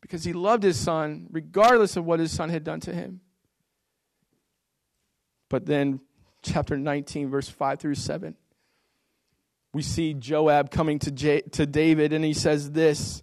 because 0.00 0.22
he 0.22 0.32
loved 0.32 0.62
his 0.62 0.78
son 0.78 1.26
regardless 1.30 1.96
of 1.96 2.04
what 2.04 2.20
his 2.20 2.30
son 2.30 2.48
had 2.48 2.62
done 2.62 2.80
to 2.80 2.92
him. 2.92 3.20
But 5.48 5.66
then, 5.66 6.00
chapter 6.42 6.78
19, 6.78 7.28
verse 7.28 7.48
5 7.48 7.78
through 7.78 7.96
7, 7.96 8.36
we 9.72 9.82
see 9.82 10.14
Joab 10.14 10.70
coming 10.70 10.98
to, 11.00 11.10
J- 11.10 11.42
to 11.52 11.66
David, 11.66 12.12
and 12.12 12.24
he 12.24 12.34
says 12.34 12.72
this 12.72 13.22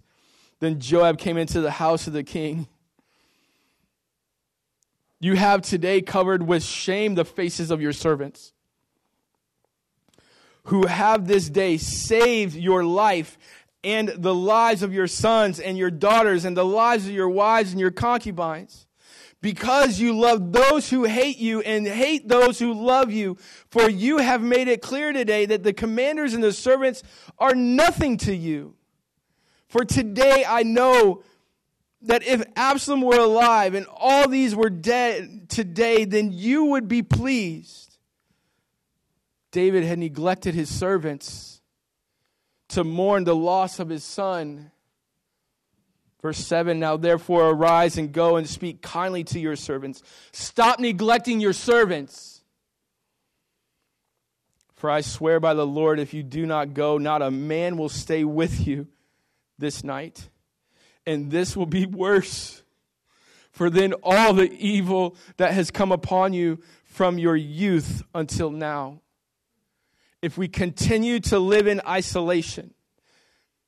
Then 0.58 0.80
Joab 0.80 1.18
came 1.18 1.36
into 1.36 1.60
the 1.60 1.70
house 1.70 2.06
of 2.06 2.12
the 2.12 2.24
king. 2.24 2.66
You 5.20 5.36
have 5.36 5.62
today 5.62 6.00
covered 6.00 6.42
with 6.42 6.62
shame 6.64 7.14
the 7.14 7.24
faces 7.24 7.70
of 7.70 7.82
your 7.82 7.92
servants 7.92 8.52
who 10.64 10.86
have 10.86 11.26
this 11.26 11.48
day 11.48 11.76
saved 11.76 12.54
your 12.54 12.84
life 12.84 13.38
and 13.82 14.08
the 14.08 14.34
lives 14.34 14.82
of 14.82 14.92
your 14.92 15.06
sons 15.06 15.58
and 15.58 15.76
your 15.76 15.90
daughters 15.90 16.44
and 16.44 16.56
the 16.56 16.64
lives 16.64 17.06
of 17.06 17.12
your 17.12 17.28
wives 17.28 17.72
and 17.72 17.80
your 17.80 17.90
concubines. 17.90 18.86
Because 19.42 19.98
you 19.98 20.18
love 20.18 20.52
those 20.52 20.90
who 20.90 21.04
hate 21.04 21.38
you 21.38 21.60
and 21.62 21.86
hate 21.86 22.28
those 22.28 22.58
who 22.58 22.74
love 22.74 23.10
you. 23.10 23.38
For 23.70 23.88
you 23.88 24.18
have 24.18 24.42
made 24.42 24.68
it 24.68 24.82
clear 24.82 25.12
today 25.12 25.46
that 25.46 25.62
the 25.62 25.72
commanders 25.72 26.34
and 26.34 26.44
the 26.44 26.52
servants 26.52 27.02
are 27.38 27.54
nothing 27.54 28.18
to 28.18 28.34
you. 28.34 28.74
For 29.68 29.84
today 29.84 30.44
I 30.46 30.62
know 30.62 31.22
that 32.02 32.22
if 32.22 32.42
Absalom 32.56 33.02
were 33.02 33.18
alive 33.18 33.74
and 33.74 33.86
all 33.94 34.28
these 34.28 34.54
were 34.54 34.70
dead 34.70 35.48
today, 35.48 36.04
then 36.04 36.32
you 36.32 36.66
would 36.66 36.88
be 36.88 37.02
pleased. 37.02 37.98
David 39.52 39.84
had 39.84 39.98
neglected 39.98 40.54
his 40.54 40.68
servants 40.68 41.60
to 42.68 42.84
mourn 42.84 43.24
the 43.24 43.34
loss 43.34 43.78
of 43.80 43.88
his 43.88 44.04
son. 44.04 44.70
Verse 46.22 46.38
7 46.38 46.78
Now 46.78 46.96
therefore 46.96 47.50
arise 47.50 47.98
and 47.98 48.12
go 48.12 48.36
and 48.36 48.48
speak 48.48 48.82
kindly 48.82 49.24
to 49.24 49.40
your 49.40 49.56
servants. 49.56 50.02
Stop 50.32 50.80
neglecting 50.80 51.40
your 51.40 51.52
servants. 51.52 52.42
For 54.76 54.90
I 54.90 55.02
swear 55.02 55.40
by 55.40 55.54
the 55.54 55.66
Lord, 55.66 56.00
if 56.00 56.14
you 56.14 56.22
do 56.22 56.46
not 56.46 56.72
go, 56.72 56.96
not 56.96 57.20
a 57.20 57.30
man 57.30 57.76
will 57.76 57.90
stay 57.90 58.24
with 58.24 58.66
you 58.66 58.88
this 59.58 59.84
night. 59.84 60.30
And 61.06 61.30
this 61.30 61.54
will 61.56 61.66
be 61.66 61.84
worse. 61.84 62.62
For 63.52 63.68
then 63.68 63.92
all 64.02 64.32
the 64.32 64.50
evil 64.52 65.16
that 65.36 65.52
has 65.52 65.70
come 65.70 65.92
upon 65.92 66.32
you 66.32 66.60
from 66.84 67.18
your 67.18 67.36
youth 67.36 68.02
until 68.14 68.50
now 68.50 69.00
if 70.22 70.36
we 70.36 70.48
continue 70.48 71.18
to 71.20 71.38
live 71.38 71.66
in 71.66 71.80
isolation, 71.86 72.74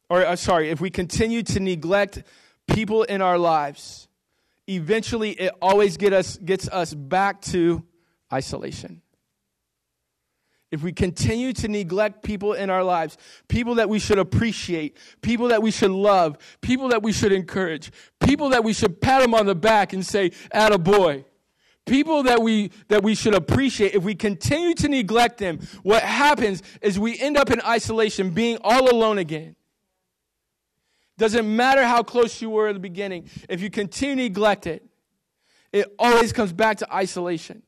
or 0.09 0.24
uh, 0.24 0.36
sorry, 0.36 0.70
if 0.70 0.80
we 0.80 0.90
continue 0.90 1.42
to 1.42 1.61
neglect 1.61 2.22
people 2.69 3.03
in 3.03 3.23
our 3.23 3.39
lives, 3.39 4.09
eventually 4.69 5.31
it 5.31 5.53
always 5.61 5.97
get 5.97 6.13
us, 6.13 6.37
gets 6.39 6.69
us 6.69 6.95
back 6.95 7.41
to 7.43 7.85
isolation. 8.33 9.03
If 10.71 10.83
we 10.83 10.93
continue 10.93 11.53
to 11.53 11.69
neglect 11.69 12.23
people 12.23 12.55
in 12.55 12.71
our 12.71 12.83
lives, 12.83 13.19
people 13.47 13.75
that 13.75 13.91
we 13.91 13.99
should 13.99 14.19
appreciate, 14.19 14.97
people 15.21 15.49
that 15.49 15.63
we 15.63 15.71
should 15.71 15.91
love, 15.91 16.39
people 16.63 16.89
that 16.89 17.03
we 17.03 17.13
should 17.13 17.31
encourage, 17.31 17.93
people 18.21 18.49
that 18.51 18.65
we 18.65 18.73
should 18.73 18.99
pat 19.03 19.21
them 19.21 19.35
on 19.35 19.45
the 19.45 19.55
back 19.55 19.93
and 19.93 20.05
say, 20.05 20.33
atta 20.51 20.79
boy, 20.79 21.27
people 21.85 22.23
that 22.23 22.41
we 22.41 22.71
that 22.89 23.03
we 23.03 23.15
should 23.15 23.35
appreciate 23.35 23.95
if 23.95 24.03
we 24.03 24.15
continue 24.15 24.75
to 24.75 24.89
neglect 24.89 25.39
them 25.39 25.59
what 25.83 26.03
happens 26.03 26.63
is 26.81 26.99
we 26.99 27.19
end 27.19 27.37
up 27.37 27.51
in 27.51 27.61
isolation 27.63 28.31
being 28.31 28.57
all 28.63 28.91
alone 28.91 29.19
again 29.19 29.57
doesn't 31.19 31.57
matter 31.57 31.85
how 31.85 32.03
close 32.03 32.41
you 32.41 32.51
were 32.51 32.69
in 32.69 32.75
the 32.75 32.81
beginning, 32.81 33.29
if 33.49 33.61
you 33.61 33.71
continue 33.71 34.17
to 34.17 34.23
neglect 34.23 34.67
it, 34.67 34.85
it 35.73 35.95
always 35.99 36.33
comes 36.33 36.53
back 36.53 36.79
to 36.79 36.95
isolation. 36.95 37.63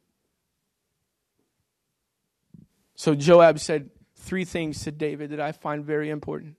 So 2.97 3.15
Joab 3.15 3.59
said 3.59 3.91
three 4.17 4.45
things 4.45 4.83
to 4.85 4.93
David 4.93 5.31
that 5.31 5.41
I 5.41 5.53
find 5.53 5.85
very 5.85 6.11
important. 6.11 6.57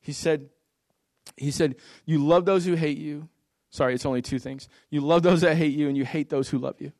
He 0.00 0.12
said, 0.12 0.48
he 1.36 1.50
said, 1.50 1.76
You 2.04 2.24
love 2.24 2.44
those 2.44 2.64
who 2.64 2.74
hate 2.74 2.98
you. 2.98 3.28
Sorry, 3.70 3.94
it's 3.94 4.06
only 4.06 4.22
two 4.22 4.38
things. 4.38 4.68
You 4.90 5.00
love 5.00 5.22
those 5.22 5.40
that 5.40 5.56
hate 5.56 5.74
you, 5.74 5.88
and 5.88 5.96
you 5.96 6.04
hate 6.04 6.28
those 6.30 6.48
who 6.48 6.58
love 6.58 6.80
you. 6.80 6.92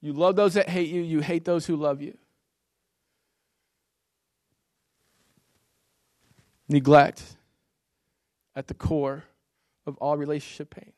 You 0.00 0.12
love 0.12 0.34
those 0.34 0.54
that 0.54 0.68
hate 0.68 0.88
you, 0.88 1.02
you 1.02 1.20
hate 1.20 1.44
those 1.44 1.66
who 1.66 1.76
love 1.76 2.02
you. 2.02 2.18
Neglect 6.72 7.22
at 8.56 8.66
the 8.66 8.74
core 8.74 9.24
of 9.86 9.96
all 9.98 10.16
relationship 10.16 10.74
pain. 10.74 10.92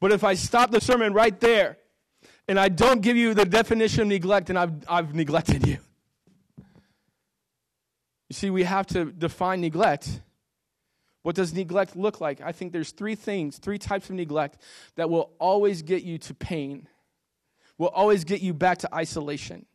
But 0.00 0.12
if 0.12 0.24
I 0.24 0.34
stop 0.34 0.70
the 0.70 0.80
sermon 0.80 1.12
right 1.12 1.38
there 1.40 1.78
and 2.46 2.60
I 2.60 2.68
don't 2.68 3.00
give 3.00 3.16
you 3.16 3.34
the 3.34 3.44
definition 3.44 4.02
of 4.02 4.08
neglect, 4.08 4.48
then 4.48 4.56
I've, 4.56 4.72
I've 4.88 5.14
neglected 5.14 5.66
you. 5.66 5.78
You 8.28 8.34
see, 8.34 8.50
we 8.50 8.64
have 8.64 8.86
to 8.88 9.06
define 9.06 9.60
neglect. 9.60 10.20
What 11.22 11.34
does 11.34 11.54
neglect 11.54 11.96
look 11.96 12.20
like? 12.20 12.40
I 12.40 12.52
think 12.52 12.72
there's 12.72 12.90
three 12.90 13.14
things, 13.14 13.58
three 13.58 13.78
types 13.78 14.10
of 14.10 14.16
neglect 14.16 14.58
that 14.96 15.08
will 15.08 15.30
always 15.38 15.82
get 15.82 16.02
you 16.02 16.18
to 16.18 16.34
pain, 16.34 16.88
will 17.78 17.88
always 17.88 18.24
get 18.24 18.42
you 18.42 18.52
back 18.52 18.78
to 18.78 18.94
isolation. 18.94 19.66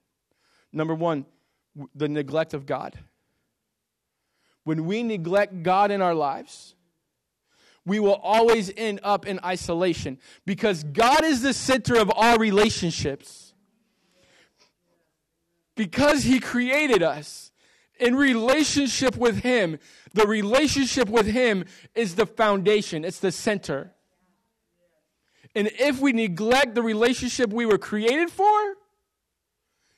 Number 0.72 0.94
one, 0.96 1.26
the 1.96 2.08
neglect 2.08 2.54
of 2.54 2.66
God. 2.66 2.98
When 4.64 4.86
we 4.86 5.04
neglect 5.04 5.64
God 5.64 5.92
in 5.92 6.02
our 6.02 6.14
lives, 6.14 6.76
we 7.86 8.00
will 8.00 8.20
always 8.22 8.72
end 8.78 9.00
up 9.04 9.26
in 9.26 9.40
isolation 9.44 10.20
because 10.46 10.84
God 10.84 11.24
is 11.24 11.42
the 11.42 11.54
center 11.54 11.98
of 11.98 12.12
all 12.14 12.38
relationships. 12.38 13.54
Because 15.76 16.24
He 16.24 16.40
created 16.40 17.02
us 17.02 17.52
in 18.00 18.16
relationship 18.16 19.18
with 19.18 19.40
Him, 19.40 19.80
the 20.14 20.28
relationship 20.28 21.10
with 21.10 21.26
Him 21.26 21.66
is 21.96 22.16
the 22.16 22.26
foundation, 22.26 23.04
it's 23.04 23.20
the 23.20 23.32
center. 23.32 23.94
And 25.56 25.70
if 25.80 26.00
we 26.00 26.14
neglect 26.14 26.76
the 26.76 26.84
relationship 26.84 27.52
we 27.52 27.66
were 27.66 27.78
created 27.78 28.30
for, 28.30 28.46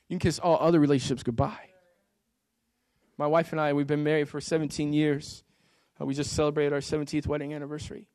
you 0.08 0.18
can 0.18 0.20
kiss 0.20 0.40
all 0.40 0.58
other 0.60 0.80
relationships 0.80 1.24
goodbye. 1.24 1.73
My 3.18 3.28
wife 3.28 3.52
and 3.52 3.62
I, 3.62 3.74
we've 3.74 3.88
been 3.88 4.04
married 4.04 4.28
for 4.28 4.42
17 4.42 4.94
years. 4.94 5.44
Uh, 6.00 6.06
we 6.06 6.14
just 6.14 6.34
celebrated 6.34 6.74
our 6.74 6.80
17th 6.80 7.28
wedding 7.28 7.54
anniversary. 7.54 8.08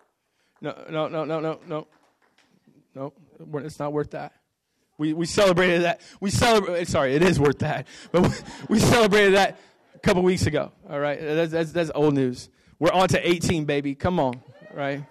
No, 0.61 0.75
no, 0.91 1.09
no, 1.09 1.25
no, 1.25 1.41
no, 1.41 1.61
no. 1.67 1.87
No, 2.95 3.13
it's 3.59 3.79
not 3.79 3.93
worth 3.93 4.11
that. 4.11 4.33
We, 4.97 5.13
we 5.13 5.27
celebrated 5.27 5.83
that. 5.83 6.01
We 6.21 6.31
celebrate. 6.31 6.89
Sorry, 6.89 7.15
it 7.15 7.23
is 7.23 7.39
worth 7.39 7.61
that. 7.61 7.87
But 8.11 8.23
we, 8.23 8.29
we 8.69 8.79
celebrated 8.81 9.35
that 9.35 9.59
a 9.95 9.99
couple 10.01 10.23
weeks 10.23 10.47
ago. 10.47 10.73
All 10.91 10.99
right, 10.99 11.21
that's, 11.21 11.53
that's, 11.53 11.73
that's 11.73 11.91
old 11.95 12.15
news. 12.15 12.49
We're 12.81 12.91
on 12.91 13.09
to 13.09 13.29
18, 13.29 13.65
baby. 13.67 13.95
Come 13.95 14.19
on, 14.19 14.43
right? 14.75 15.05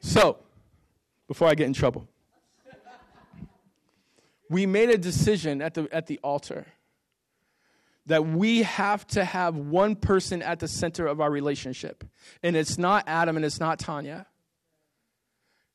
So, 0.00 0.38
before 1.28 1.48
I 1.48 1.54
get 1.54 1.66
in 1.66 1.72
trouble, 1.72 2.08
we 4.48 4.66
made 4.66 4.90
a 4.90 4.98
decision 4.98 5.62
at 5.62 5.74
the 5.74 5.88
at 5.92 6.08
the 6.08 6.18
altar 6.24 6.66
that 8.10 8.26
we 8.26 8.64
have 8.64 9.06
to 9.06 9.24
have 9.24 9.56
one 9.56 9.94
person 9.94 10.42
at 10.42 10.58
the 10.58 10.66
center 10.66 11.06
of 11.06 11.20
our 11.20 11.30
relationship. 11.30 12.02
And 12.42 12.56
it's 12.56 12.76
not 12.76 13.04
Adam 13.06 13.36
and 13.36 13.44
it's 13.46 13.60
not 13.60 13.78
Tanya. 13.78 14.26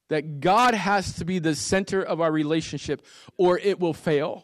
That 0.10 0.42
God 0.42 0.74
has 0.74 1.14
to 1.14 1.24
be 1.24 1.40
the 1.40 1.56
center 1.56 2.04
of 2.04 2.20
our 2.20 2.30
relationship 2.30 3.06
or 3.38 3.58
it 3.58 3.80
will 3.80 3.94
fail. 3.94 4.44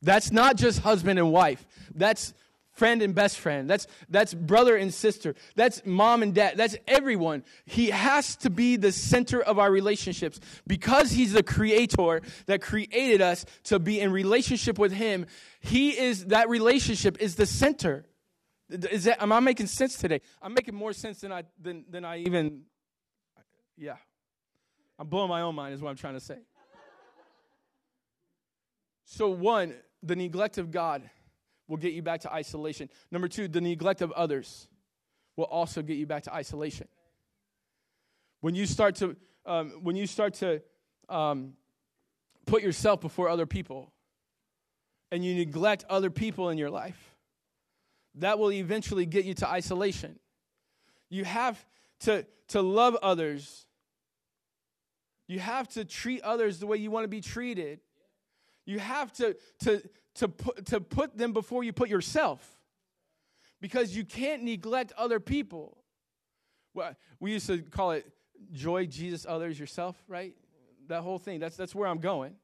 That's 0.00 0.32
not 0.32 0.56
just 0.56 0.78
husband 0.78 1.18
and 1.18 1.30
wife. 1.30 1.66
That's 1.94 2.32
friend 2.72 3.02
and 3.02 3.14
best 3.14 3.38
friend. 3.38 3.68
That's, 3.68 3.86
that's 4.08 4.34
brother 4.34 4.76
and 4.76 4.92
sister. 4.92 5.34
That's 5.54 5.82
mom 5.84 6.22
and 6.22 6.34
dad. 6.34 6.56
That's 6.56 6.76
everyone. 6.86 7.44
He 7.66 7.90
has 7.90 8.36
to 8.36 8.50
be 8.50 8.76
the 8.76 8.92
center 8.92 9.40
of 9.40 9.58
our 9.58 9.70
relationships 9.70 10.40
because 10.66 11.10
he's 11.10 11.32
the 11.32 11.42
creator 11.42 12.22
that 12.46 12.62
created 12.62 13.20
us 13.20 13.44
to 13.64 13.78
be 13.78 14.00
in 14.00 14.12
relationship 14.12 14.78
with 14.78 14.92
him. 14.92 15.26
He 15.60 15.98
is, 15.98 16.26
that 16.26 16.48
relationship 16.48 17.20
is 17.20 17.36
the 17.36 17.46
center. 17.46 18.06
Is 18.68 19.04
that, 19.04 19.20
am 19.20 19.32
I 19.32 19.40
making 19.40 19.66
sense 19.66 19.98
today? 19.98 20.20
I'm 20.40 20.54
making 20.54 20.74
more 20.74 20.92
sense 20.92 21.20
than 21.20 21.32
I, 21.32 21.42
than, 21.60 21.84
than 21.90 22.04
I 22.04 22.18
even, 22.18 22.62
yeah. 23.76 23.96
I'm 24.98 25.08
blowing 25.08 25.28
my 25.28 25.40
own 25.40 25.54
mind 25.54 25.74
is 25.74 25.80
what 25.80 25.90
I'm 25.90 25.96
trying 25.96 26.14
to 26.14 26.20
say. 26.20 26.38
So 29.06 29.28
one, 29.28 29.74
the 30.04 30.14
neglect 30.14 30.58
of 30.58 30.70
God 30.70 31.02
will 31.70 31.76
get 31.76 31.92
you 31.92 32.02
back 32.02 32.20
to 32.22 32.32
isolation. 32.32 32.90
Number 33.12 33.28
two, 33.28 33.46
the 33.46 33.60
neglect 33.60 34.02
of 34.02 34.10
others 34.12 34.66
will 35.36 35.44
also 35.44 35.80
get 35.80 35.96
you 35.96 36.06
back 36.06 36.24
to 36.24 36.34
isolation. 36.34 36.88
When 38.40 38.56
you 38.56 38.66
start 38.66 38.96
to, 38.96 39.16
um, 39.46 39.70
when 39.82 39.94
you 39.94 40.06
start 40.06 40.34
to 40.34 40.60
um, 41.08 41.52
put 42.44 42.62
yourself 42.62 43.00
before 43.00 43.28
other 43.28 43.46
people, 43.46 43.92
and 45.12 45.24
you 45.24 45.34
neglect 45.34 45.84
other 45.88 46.10
people 46.10 46.50
in 46.50 46.58
your 46.58 46.70
life, 46.70 47.16
that 48.16 48.38
will 48.38 48.52
eventually 48.52 49.06
get 49.06 49.24
you 49.24 49.34
to 49.34 49.48
isolation. 49.48 50.18
You 51.08 51.24
have 51.24 51.64
to, 52.00 52.26
to 52.48 52.62
love 52.62 52.96
others. 53.02 53.66
You 55.28 55.38
have 55.38 55.68
to 55.68 55.84
treat 55.84 56.22
others 56.22 56.58
the 56.58 56.66
way 56.66 56.78
you 56.78 56.90
want 56.90 57.04
to 57.04 57.08
be 57.08 57.20
treated. 57.20 57.80
You 58.66 58.78
have 58.78 59.12
to, 59.14 59.36
to, 59.60 59.82
to 60.20 60.28
put, 60.28 60.66
to 60.66 60.80
put 60.80 61.16
them 61.16 61.32
before 61.32 61.64
you 61.64 61.72
put 61.72 61.88
yourself 61.88 62.58
because 63.60 63.94
you 63.96 64.04
can't 64.04 64.42
neglect 64.42 64.92
other 64.96 65.20
people. 65.20 65.76
We 67.18 67.32
used 67.32 67.46
to 67.48 67.58
call 67.58 67.90
it 67.92 68.06
joy, 68.52 68.86
Jesus, 68.86 69.26
others, 69.28 69.58
yourself, 69.58 69.96
right? 70.08 70.34
That 70.88 71.02
whole 71.02 71.18
thing. 71.18 71.40
That's, 71.40 71.56
that's 71.56 71.74
where 71.74 71.88
I'm 71.88 71.98
going. 71.98 72.34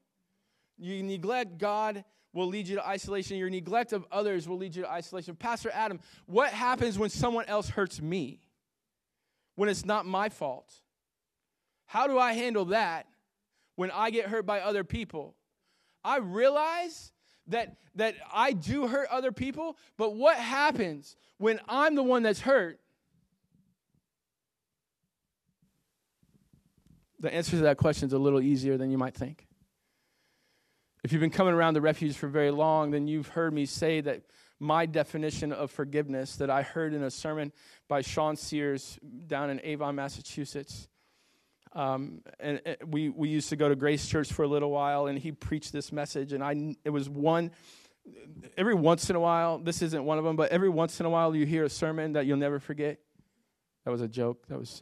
You 0.77 1.01
neglect 1.01 1.57
God 1.57 2.03
will 2.33 2.47
lead 2.47 2.67
you 2.67 2.75
to 2.75 2.87
isolation. 2.87 3.37
Your 3.37 3.49
neglect 3.49 3.93
of 3.93 4.05
others 4.11 4.47
will 4.47 4.57
lead 4.57 4.75
you 4.75 4.83
to 4.83 4.91
isolation. 4.91 5.35
Pastor 5.35 5.71
Adam, 5.73 5.99
what 6.25 6.51
happens 6.51 6.99
when 6.99 7.09
someone 7.09 7.45
else 7.45 7.69
hurts 7.69 8.01
me? 8.01 8.41
When 9.55 9.69
it's 9.69 9.85
not 9.85 10.05
my 10.05 10.29
fault? 10.29 10.71
How 11.85 12.05
do 12.05 12.19
I 12.19 12.33
handle 12.33 12.65
that 12.65 13.07
when 13.75 13.89
I 13.91 14.11
get 14.11 14.27
hurt 14.27 14.45
by 14.45 14.59
other 14.59 14.83
people? 14.83 15.35
I 16.03 16.17
realize 16.17 17.11
that, 17.47 17.77
that 17.95 18.15
I 18.31 18.53
do 18.53 18.87
hurt 18.87 19.07
other 19.09 19.31
people, 19.31 19.77
but 19.97 20.15
what 20.15 20.37
happens 20.37 21.15
when 21.37 21.59
I'm 21.67 21.95
the 21.95 22.03
one 22.03 22.23
that's 22.23 22.41
hurt? 22.41 22.79
The 27.19 27.33
answer 27.33 27.51
to 27.51 27.63
that 27.63 27.77
question 27.77 28.07
is 28.07 28.13
a 28.13 28.19
little 28.19 28.41
easier 28.41 28.77
than 28.77 28.91
you 28.91 28.97
might 28.97 29.15
think. 29.15 29.47
If 31.03 31.11
you've 31.11 31.21
been 31.21 31.29
coming 31.29 31.53
around 31.53 31.73
the 31.73 31.81
refuge 31.81 32.15
for 32.15 32.27
very 32.27 32.51
long, 32.51 32.91
then 32.91 33.07
you've 33.07 33.29
heard 33.29 33.53
me 33.53 33.65
say 33.65 34.01
that 34.01 34.23
my 34.59 34.85
definition 34.85 35.53
of 35.53 35.71
forgiveness 35.71 36.35
that 36.37 36.49
I 36.49 36.63
heard 36.63 36.93
in 36.93 37.03
a 37.03 37.11
sermon 37.11 37.53
by 37.87 38.01
Sean 38.01 38.35
Sears 38.35 38.99
down 39.27 39.49
in 39.49 39.61
Avon, 39.63 39.95
Massachusetts. 39.95 40.87
Um, 41.73 42.21
and, 42.39 42.61
and 42.65 42.77
we, 42.87 43.09
we 43.09 43.29
used 43.29 43.49
to 43.49 43.55
go 43.55 43.69
to 43.69 43.75
Grace 43.75 44.07
Church 44.07 44.31
for 44.31 44.43
a 44.43 44.47
little 44.47 44.71
while, 44.71 45.07
and 45.07 45.17
he 45.17 45.31
preached 45.31 45.71
this 45.71 45.91
message. 45.91 46.33
And 46.33 46.43
I, 46.43 46.75
it 46.83 46.89
was 46.89 47.09
one, 47.09 47.51
every 48.57 48.73
once 48.73 49.09
in 49.09 49.15
a 49.15 49.19
while, 49.19 49.59
this 49.59 49.81
isn't 49.81 50.03
one 50.03 50.17
of 50.17 50.23
them, 50.23 50.35
but 50.35 50.51
every 50.51 50.69
once 50.69 50.99
in 50.99 51.05
a 51.05 51.09
while 51.09 51.35
you 51.35 51.45
hear 51.45 51.63
a 51.63 51.69
sermon 51.69 52.13
that 52.13 52.25
you'll 52.25 52.37
never 52.37 52.59
forget. 52.59 52.99
That 53.85 53.91
was 53.91 54.01
a 54.01 54.07
joke. 54.07 54.47
That 54.47 54.59
was, 54.59 54.81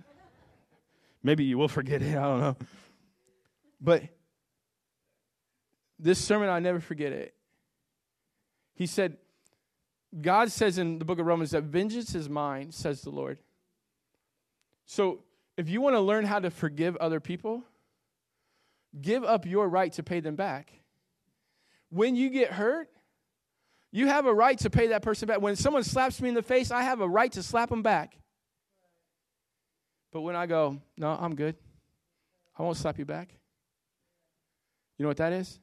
maybe 1.21 1.43
you 1.43 1.57
will 1.57 1.67
forget 1.67 2.01
it. 2.01 2.15
I 2.15 2.23
don't 2.23 2.39
know. 2.39 2.57
But 3.81 4.03
this 5.99 6.19
sermon, 6.19 6.49
I 6.49 6.59
never 6.59 6.79
forget 6.79 7.11
it. 7.11 7.33
He 8.73 8.85
said, 8.85 9.17
God 10.21 10.51
says 10.51 10.77
in 10.77 10.97
the 10.99 11.05
book 11.05 11.19
of 11.19 11.25
Romans 11.25 11.51
that 11.51 11.63
vengeance 11.63 12.15
is 12.15 12.29
mine, 12.29 12.71
says 12.71 13.01
the 13.01 13.09
Lord. 13.09 13.37
So 14.85 15.23
if 15.57 15.69
you 15.69 15.81
want 15.81 15.95
to 15.95 15.99
learn 15.99 16.25
how 16.25 16.39
to 16.39 16.49
forgive 16.49 16.95
other 16.97 17.19
people, 17.19 17.63
give 19.01 19.23
up 19.23 19.45
your 19.45 19.67
right 19.67 19.91
to 19.93 20.03
pay 20.03 20.19
them 20.19 20.35
back. 20.35 20.71
When 21.89 22.15
you 22.15 22.29
get 22.29 22.51
hurt, 22.51 22.89
you 23.91 24.07
have 24.07 24.25
a 24.25 24.33
right 24.33 24.57
to 24.59 24.69
pay 24.69 24.87
that 24.87 25.01
person 25.01 25.27
back. 25.27 25.41
When 25.41 25.55
someone 25.55 25.83
slaps 25.83 26.21
me 26.21 26.29
in 26.29 26.35
the 26.35 26.41
face, 26.41 26.71
I 26.71 26.83
have 26.83 26.99
a 26.99 27.07
right 27.07 27.31
to 27.33 27.43
slap 27.43 27.69
them 27.69 27.81
back. 27.81 28.17
But 30.11 30.21
when 30.21 30.35
I 30.35 30.45
go, 30.45 30.81
no, 30.97 31.09
I'm 31.11 31.35
good, 31.35 31.55
I 32.57 32.63
won't 32.63 32.77
slap 32.77 32.97
you 32.99 33.05
back. 33.05 33.29
You 34.97 35.03
know 35.03 35.09
what 35.09 35.17
that 35.17 35.33
is? 35.33 35.59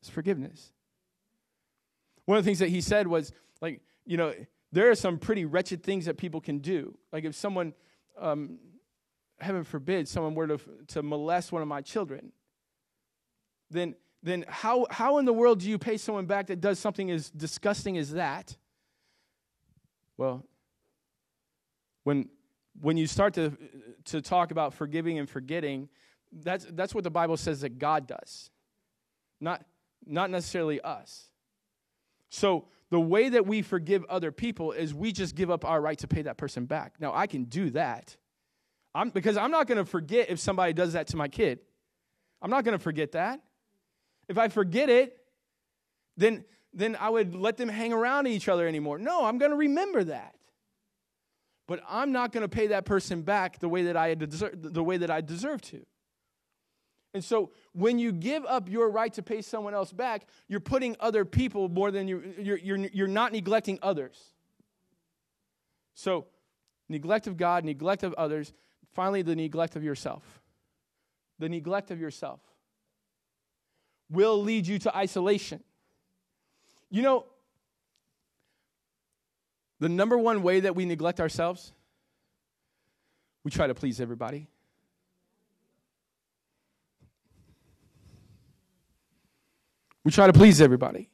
It's 0.00 0.10
forgiveness. 0.10 0.72
One 2.24 2.38
of 2.38 2.44
the 2.44 2.48
things 2.48 2.58
that 2.60 2.68
he 2.68 2.80
said 2.80 3.06
was, 3.06 3.32
like, 3.60 3.80
you 4.04 4.16
know, 4.16 4.34
there 4.70 4.90
are 4.90 4.94
some 4.94 5.18
pretty 5.18 5.44
wretched 5.44 5.82
things 5.82 6.06
that 6.06 6.16
people 6.16 6.40
can 6.40 6.58
do. 6.58 6.96
Like, 7.12 7.24
if 7.24 7.34
someone 7.34 7.74
um, 8.18 8.58
heaven 9.40 9.64
forbid, 9.64 10.08
someone 10.08 10.34
were 10.34 10.46
to, 10.46 10.60
to 10.88 11.02
molest 11.02 11.52
one 11.52 11.62
of 11.62 11.68
my 11.68 11.80
children, 11.80 12.32
then, 13.70 13.94
then 14.22 14.44
how, 14.48 14.86
how 14.90 15.18
in 15.18 15.24
the 15.24 15.32
world 15.32 15.60
do 15.60 15.68
you 15.68 15.78
pay 15.78 15.96
someone 15.96 16.26
back 16.26 16.46
that 16.46 16.60
does 16.60 16.78
something 16.78 17.10
as 17.10 17.30
disgusting 17.30 17.98
as 17.98 18.12
that? 18.12 18.56
Well, 20.16 20.44
when, 22.04 22.28
when 22.80 22.96
you 22.96 23.06
start 23.06 23.34
to, 23.34 23.56
to 24.06 24.20
talk 24.20 24.50
about 24.50 24.74
forgiving 24.74 25.18
and 25.18 25.28
forgetting, 25.28 25.88
that's, 26.32 26.66
that's 26.70 26.94
what 26.94 27.04
the 27.04 27.10
Bible 27.10 27.36
says 27.36 27.60
that 27.60 27.78
God 27.78 28.06
does, 28.06 28.50
not, 29.40 29.64
not 30.06 30.30
necessarily 30.30 30.80
us. 30.80 31.28
So, 32.30 32.66
the 32.92 33.00
way 33.00 33.30
that 33.30 33.46
we 33.46 33.62
forgive 33.62 34.04
other 34.10 34.30
people 34.30 34.72
is 34.72 34.92
we 34.92 35.12
just 35.12 35.34
give 35.34 35.50
up 35.50 35.64
our 35.64 35.80
right 35.80 35.96
to 36.00 36.06
pay 36.06 36.20
that 36.20 36.36
person 36.36 36.66
back. 36.66 36.96
Now, 37.00 37.14
I 37.14 37.26
can 37.26 37.44
do 37.44 37.70
that. 37.70 38.14
I'm, 38.94 39.08
because 39.08 39.38
I'm 39.38 39.50
not 39.50 39.66
going 39.66 39.78
to 39.78 39.86
forget 39.86 40.28
if 40.28 40.38
somebody 40.38 40.74
does 40.74 40.92
that 40.92 41.06
to 41.06 41.16
my 41.16 41.26
kid. 41.26 41.60
I'm 42.42 42.50
not 42.50 42.64
going 42.64 42.76
to 42.76 42.82
forget 42.82 43.12
that. 43.12 43.40
If 44.28 44.36
I 44.36 44.48
forget 44.48 44.90
it, 44.90 45.16
then, 46.18 46.44
then 46.74 46.94
I 47.00 47.08
would 47.08 47.34
let 47.34 47.56
them 47.56 47.70
hang 47.70 47.94
around 47.94 48.26
each 48.26 48.46
other 48.46 48.68
anymore. 48.68 48.98
No, 48.98 49.24
I'm 49.24 49.38
going 49.38 49.52
to 49.52 49.56
remember 49.56 50.04
that. 50.04 50.34
But 51.66 51.82
I'm 51.88 52.12
not 52.12 52.30
going 52.30 52.42
to 52.42 52.48
pay 52.48 52.66
that 52.66 52.84
person 52.84 53.22
back 53.22 53.58
the 53.58 53.70
way 53.70 53.84
that 53.84 53.96
I 53.96 54.14
deserve, 54.14 54.52
the 54.54 54.84
way 54.84 54.98
that 54.98 55.10
I 55.10 55.22
deserve 55.22 55.62
to. 55.62 55.82
And 57.14 57.22
so 57.22 57.50
when 57.72 57.98
you 57.98 58.12
give 58.12 58.44
up 58.46 58.70
your 58.70 58.90
right 58.90 59.12
to 59.14 59.22
pay 59.22 59.42
someone 59.42 59.74
else 59.74 59.92
back, 59.92 60.26
you're 60.48 60.60
putting 60.60 60.96
other 60.98 61.24
people 61.24 61.68
more 61.68 61.90
than 61.90 62.08
you, 62.08 62.34
you're, 62.38 62.58
you're, 62.58 62.78
you're 62.92 63.08
not 63.08 63.32
neglecting 63.32 63.78
others. 63.82 64.32
So, 65.94 66.26
neglect 66.88 67.26
of 67.26 67.36
God, 67.36 67.64
neglect 67.64 68.02
of 68.02 68.14
others, 68.14 68.52
finally, 68.92 69.22
the 69.22 69.36
neglect 69.36 69.76
of 69.76 69.84
yourself. 69.84 70.40
The 71.38 71.48
neglect 71.48 71.90
of 71.90 72.00
yourself 72.00 72.40
will 74.10 74.42
lead 74.42 74.66
you 74.66 74.78
to 74.80 74.96
isolation. 74.96 75.62
You 76.90 77.02
know, 77.02 77.26
the 79.80 79.88
number 79.88 80.16
one 80.16 80.42
way 80.42 80.60
that 80.60 80.76
we 80.76 80.84
neglect 80.84 81.20
ourselves, 81.20 81.72
we 83.44 83.50
try 83.50 83.66
to 83.66 83.74
please 83.74 84.00
everybody. 84.00 84.46
We 90.04 90.10
try 90.10 90.26
to 90.26 90.32
please 90.32 90.60
everybody. 90.60 91.08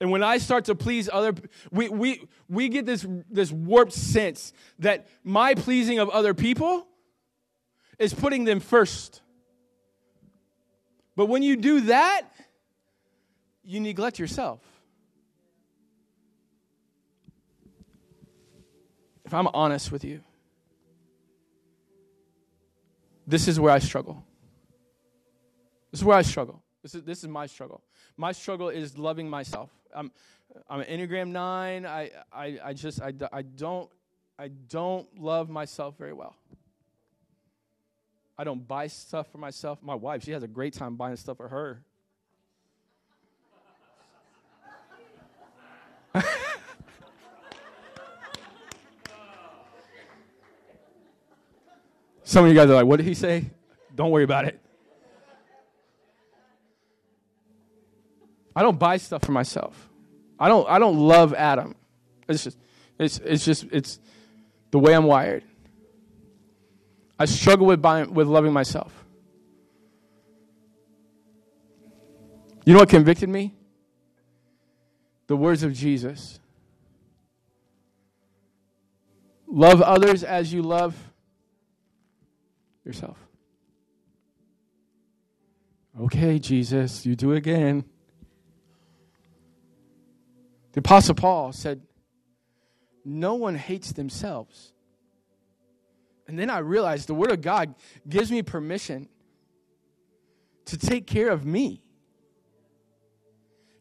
And 0.00 0.10
when 0.10 0.22
I 0.22 0.38
start 0.38 0.66
to 0.66 0.74
please 0.74 1.08
other 1.10 1.34
we 1.70 1.88
we 1.88 2.28
we 2.48 2.68
get 2.68 2.84
this 2.84 3.06
this 3.30 3.50
warped 3.50 3.92
sense 3.92 4.52
that 4.80 5.06
my 5.24 5.54
pleasing 5.54 5.98
of 5.98 6.10
other 6.10 6.34
people 6.34 6.86
is 7.98 8.12
putting 8.12 8.44
them 8.44 8.60
first. 8.60 9.22
But 11.14 11.26
when 11.26 11.42
you 11.42 11.56
do 11.56 11.80
that, 11.82 12.22
you 13.64 13.80
neglect 13.80 14.18
yourself. 14.18 14.60
If 19.24 19.32
I'm 19.32 19.48
honest 19.48 19.90
with 19.90 20.04
you, 20.04 20.20
this 23.26 23.48
is 23.48 23.58
where 23.58 23.72
I 23.72 23.78
struggle. 23.78 24.24
This 25.90 26.00
is 26.00 26.04
where 26.04 26.16
I 26.16 26.22
struggle. 26.22 26.62
This 26.86 26.94
is, 26.94 27.02
this 27.02 27.24
is 27.24 27.28
my 27.28 27.46
struggle. 27.46 27.82
My 28.16 28.30
struggle 28.30 28.68
is 28.68 28.96
loving 28.96 29.28
myself. 29.28 29.70
I'm, 29.92 30.12
I'm 30.70 30.82
an 30.82 30.86
Enneagram 30.86 31.30
9. 31.30 31.84
I, 31.84 32.12
I, 32.32 32.58
I 32.62 32.72
just, 32.74 33.02
I, 33.02 33.12
I, 33.32 33.42
don't, 33.42 33.90
I 34.38 34.46
don't 34.46 35.08
love 35.20 35.50
myself 35.50 35.98
very 35.98 36.12
well. 36.12 36.36
I 38.38 38.44
don't 38.44 38.68
buy 38.68 38.86
stuff 38.86 39.26
for 39.32 39.38
myself. 39.38 39.82
My 39.82 39.96
wife, 39.96 40.22
she 40.22 40.30
has 40.30 40.44
a 40.44 40.48
great 40.48 40.74
time 40.74 40.94
buying 40.94 41.16
stuff 41.16 41.38
for 41.38 41.48
her. 41.48 41.82
Some 52.22 52.44
of 52.44 52.48
you 52.48 52.54
guys 52.54 52.70
are 52.70 52.74
like, 52.74 52.86
what 52.86 52.98
did 52.98 53.06
he 53.06 53.14
say? 53.14 53.50
Don't 53.92 54.12
worry 54.12 54.22
about 54.22 54.44
it. 54.44 54.60
I 58.56 58.62
don't 58.62 58.78
buy 58.78 58.96
stuff 58.96 59.22
for 59.22 59.32
myself. 59.32 59.90
I 60.40 60.48
don't 60.48 60.66
I 60.68 60.78
don't 60.78 60.96
love 60.96 61.34
Adam. 61.34 61.74
It's 62.26 62.42
just 62.42 62.58
it's 62.98 63.18
it's 63.18 63.44
just 63.44 63.64
it's 63.70 64.00
the 64.70 64.78
way 64.78 64.94
I'm 64.94 65.04
wired. 65.04 65.44
I 67.18 67.26
struggle 67.26 67.66
with 67.66 67.82
buying 67.82 68.14
with 68.14 68.26
loving 68.26 68.54
myself. 68.54 68.92
You 72.64 72.72
know 72.72 72.80
what 72.80 72.88
convicted 72.88 73.28
me? 73.28 73.54
The 75.26 75.36
words 75.36 75.62
of 75.62 75.74
Jesus. 75.74 76.40
Love 79.46 79.82
others 79.82 80.24
as 80.24 80.52
you 80.52 80.62
love 80.62 80.96
yourself. 82.84 83.18
Okay, 86.00 86.38
Jesus, 86.38 87.06
you 87.06 87.14
do 87.14 87.32
again. 87.32 87.84
The 90.76 90.80
Apostle 90.80 91.14
Paul 91.14 91.52
said, 91.52 91.80
No 93.02 93.32
one 93.32 93.54
hates 93.54 93.92
themselves. 93.92 94.74
And 96.28 96.38
then 96.38 96.50
I 96.50 96.58
realized 96.58 97.06
the 97.06 97.14
Word 97.14 97.30
of 97.30 97.40
God 97.40 97.74
gives 98.06 98.30
me 98.30 98.42
permission 98.42 99.08
to 100.66 100.76
take 100.76 101.06
care 101.06 101.30
of 101.30 101.46
me, 101.46 101.82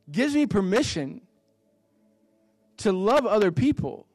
gives 0.09 0.33
me 0.33 0.45
permission 0.45 1.19
to 2.77 2.93
love 2.93 3.25
other 3.25 3.51
people, 3.51 4.07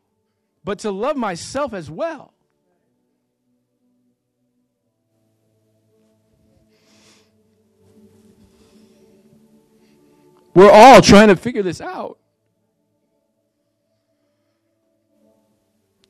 but 0.65 0.79
to 0.79 0.91
love 0.91 1.19
myself 1.19 1.75
as 1.75 1.91
well. 1.91 2.33
We're 10.55 10.71
all 10.71 11.03
trying 11.03 11.29
to 11.29 11.37
figure 11.37 11.63
this 11.63 11.83
out. 11.83 12.17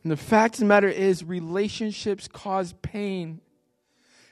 And 0.03 0.11
the 0.11 0.17
fact 0.17 0.55
of 0.55 0.61
the 0.61 0.67
matter 0.67 0.89
is, 0.89 1.23
relationships 1.23 2.29
cause 2.29 2.75
pain. 2.83 3.41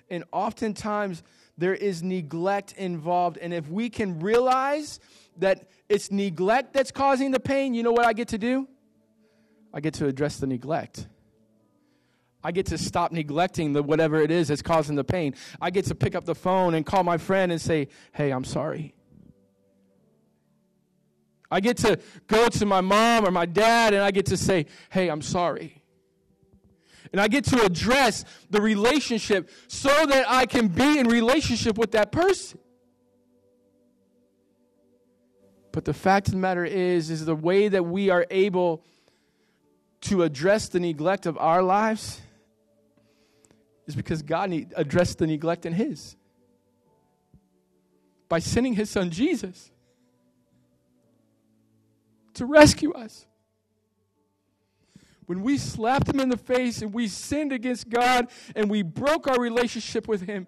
And 0.08 0.24
oftentimes, 0.32 1.22
there 1.58 1.74
is 1.74 2.02
neglect 2.02 2.72
involved. 2.72 3.36
And 3.36 3.52
if 3.52 3.68
we 3.68 3.90
can 3.90 4.20
realize 4.20 5.00
that 5.36 5.68
it's 5.88 6.10
neglect 6.10 6.72
that's 6.72 6.90
causing 6.90 7.32
the 7.32 7.40
pain, 7.40 7.74
you 7.74 7.82
know 7.82 7.92
what 7.92 8.06
I 8.06 8.12
get 8.12 8.28
to 8.28 8.38
do? 8.38 8.66
I 9.72 9.80
get 9.80 9.94
to 9.94 10.06
address 10.06 10.38
the 10.38 10.46
neglect. 10.46 11.06
I 12.42 12.52
get 12.52 12.66
to 12.66 12.78
stop 12.78 13.12
neglecting 13.12 13.72
the 13.72 13.82
whatever 13.82 14.20
it 14.20 14.30
is 14.30 14.48
that's 14.48 14.62
causing 14.62 14.96
the 14.96 15.04
pain. 15.04 15.34
I 15.60 15.70
get 15.70 15.86
to 15.86 15.94
pick 15.94 16.14
up 16.14 16.24
the 16.24 16.34
phone 16.34 16.74
and 16.74 16.86
call 16.86 17.02
my 17.02 17.18
friend 17.18 17.50
and 17.52 17.60
say, 17.60 17.88
"Hey, 18.12 18.30
I'm 18.30 18.44
sorry." 18.44 18.94
I 21.50 21.60
get 21.60 21.78
to 21.78 21.98
go 22.26 22.48
to 22.48 22.66
my 22.66 22.80
mom 22.80 23.26
or 23.26 23.30
my 23.30 23.46
dad 23.46 23.94
and 23.94 24.02
I 24.02 24.10
get 24.10 24.26
to 24.26 24.36
say, 24.36 24.66
hey, 24.90 25.08
I'm 25.08 25.22
sorry. 25.22 25.82
And 27.10 27.20
I 27.20 27.28
get 27.28 27.44
to 27.44 27.62
address 27.62 28.24
the 28.50 28.60
relationship 28.60 29.48
so 29.66 30.06
that 30.06 30.28
I 30.28 30.44
can 30.44 30.68
be 30.68 30.98
in 30.98 31.08
relationship 31.08 31.78
with 31.78 31.92
that 31.92 32.12
person. 32.12 32.58
But 35.72 35.84
the 35.84 35.94
fact 35.94 36.28
of 36.28 36.32
the 36.32 36.38
matter 36.38 36.64
is, 36.64 37.08
is 37.08 37.24
the 37.24 37.34
way 37.34 37.68
that 37.68 37.84
we 37.84 38.10
are 38.10 38.26
able 38.30 38.84
to 40.02 40.22
address 40.22 40.68
the 40.68 40.80
neglect 40.80 41.24
of 41.24 41.38
our 41.38 41.62
lives 41.62 42.20
is 43.86 43.94
because 43.94 44.22
God 44.22 44.52
addressed 44.76 45.18
the 45.18 45.26
neglect 45.26 45.66
in 45.66 45.72
His 45.72 46.16
by 48.28 48.38
sending 48.38 48.74
His 48.74 48.90
Son 48.90 49.10
Jesus 49.10 49.70
to 52.38 52.46
rescue 52.46 52.92
us. 52.92 53.26
When 55.26 55.42
we 55.42 55.58
slapped 55.58 56.08
him 56.08 56.20
in 56.20 56.30
the 56.30 56.38
face 56.38 56.80
and 56.80 56.92
we 56.92 57.06
sinned 57.06 57.52
against 57.52 57.90
God 57.90 58.28
and 58.56 58.70
we 58.70 58.82
broke 58.82 59.28
our 59.28 59.38
relationship 59.38 60.08
with 60.08 60.22
him, 60.22 60.46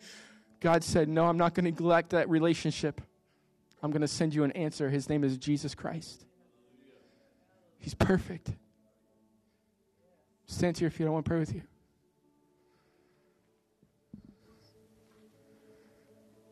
God 0.60 0.82
said, 0.82 1.08
No, 1.08 1.26
I'm 1.26 1.36
not 1.36 1.54
going 1.54 1.64
to 1.64 1.70
neglect 1.70 2.10
that 2.10 2.28
relationship. 2.30 3.00
I'm 3.82 3.90
going 3.90 4.00
to 4.00 4.08
send 4.08 4.34
you 4.34 4.44
an 4.44 4.52
answer. 4.52 4.88
His 4.88 5.08
name 5.08 5.22
is 5.22 5.36
Jesus 5.36 5.74
Christ. 5.74 6.24
He's 7.78 7.94
perfect. 7.94 8.50
Stand 10.46 10.78
here 10.78 10.88
if 10.88 10.98
you 10.98 11.06
don't 11.06 11.14
want 11.14 11.24
to 11.24 11.28
pray 11.28 11.38
with 11.38 11.54
you. 11.54 11.62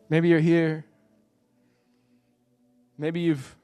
Maybe 0.08 0.28
you're 0.28 0.40
here. 0.40 0.84
Maybe 2.96 3.20
you've 3.20 3.57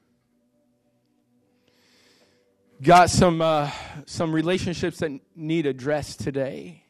got 2.81 3.09
some 3.09 3.41
uh, 3.41 3.71
some 4.05 4.33
relationships 4.33 4.99
that 4.99 5.11
need 5.35 5.65
addressed 5.65 6.19
today. 6.19 6.83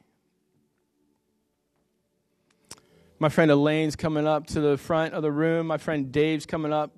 My 3.19 3.29
friend 3.29 3.49
Elaine's 3.49 3.95
coming 3.95 4.27
up 4.27 4.47
to 4.47 4.59
the 4.59 4.77
front 4.77 5.13
of 5.13 5.21
the 5.21 5.31
room. 5.31 5.67
My 5.67 5.77
friend 5.77 6.11
Dave's 6.11 6.45
coming 6.45 6.73
up 6.73 6.91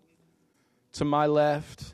to 0.93 1.05
my 1.05 1.27
left. 1.27 1.93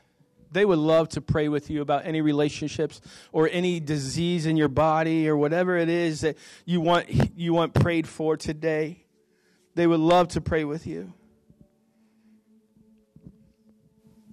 They 0.52 0.66
would 0.66 0.80
love 0.80 1.10
to 1.10 1.22
pray 1.22 1.50
with 1.50 1.70
you 1.70 1.82
about 1.82 2.06
any 2.06 2.22
relationships 2.22 3.02
or 3.32 3.50
any 3.52 3.80
disease 3.80 4.46
in 4.46 4.56
your 4.56 4.68
body 4.68 5.28
or 5.28 5.36
whatever 5.36 5.78
it 5.78 5.90
is 5.90 6.22
that 6.22 6.38
you 6.66 6.80
want 6.80 7.10
you 7.38 7.54
want 7.54 7.74
prayed 7.74 8.08
for 8.08 8.38
today. 8.38 9.06
They 9.76 9.88
would 9.88 10.00
love 10.00 10.30
to 10.30 10.42
pray 10.42 10.64
with 10.64 10.86
you. 10.86 11.14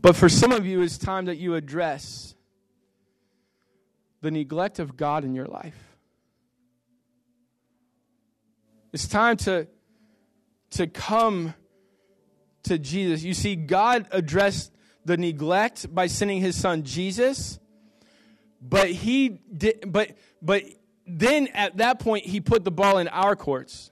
But 0.03 0.15
for 0.15 0.29
some 0.29 0.53
of 0.53 0.67
you, 0.67 0.83
it's 0.83 0.99
time 0.99 1.27
that 1.27 1.37
you 1.37 1.55
address 1.55 2.35
the 4.21 4.31
neglect 4.31 4.79
of 4.79 4.97
God 4.97 5.25
in 5.25 5.35
your 5.35 5.47
life. 5.47 5.77
It's 8.93 9.07
time 9.07 9.37
to, 9.39 9.69
to 10.71 10.87
come 10.87 11.55
to 12.65 12.79
Jesus. 12.79 13.23
You 13.23 13.35
see, 13.35 13.57
God 13.57 14.07
addressed 14.11 14.73
the 15.05 15.17
neglect 15.17 15.93
by 15.95 16.07
sending 16.07 16.41
his 16.41 16.57
son 16.57 16.83
Jesus, 16.83 17.59
but 18.61 18.91
he 18.91 19.29
did 19.29 19.91
but 19.91 20.17
but 20.43 20.65
then 21.07 21.49
at 21.55 21.79
that 21.79 21.99
point 21.99 22.27
he 22.27 22.41
put 22.41 22.65
the 22.65 22.71
ball 22.71 22.99
in 22.99 23.09
our 23.09 23.35
courts. 23.35 23.91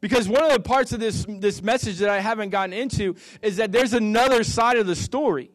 Because 0.00 0.28
one 0.28 0.44
of 0.44 0.52
the 0.52 0.60
parts 0.60 0.92
of 0.92 1.00
this, 1.00 1.26
this 1.28 1.60
message 1.60 1.98
that 1.98 2.08
I 2.08 2.20
haven't 2.20 2.50
gotten 2.50 2.72
into 2.72 3.16
is 3.42 3.56
that 3.56 3.72
there's 3.72 3.94
another 3.94 4.44
side 4.44 4.76
of 4.76 4.86
the 4.86 4.94
story. 4.94 5.50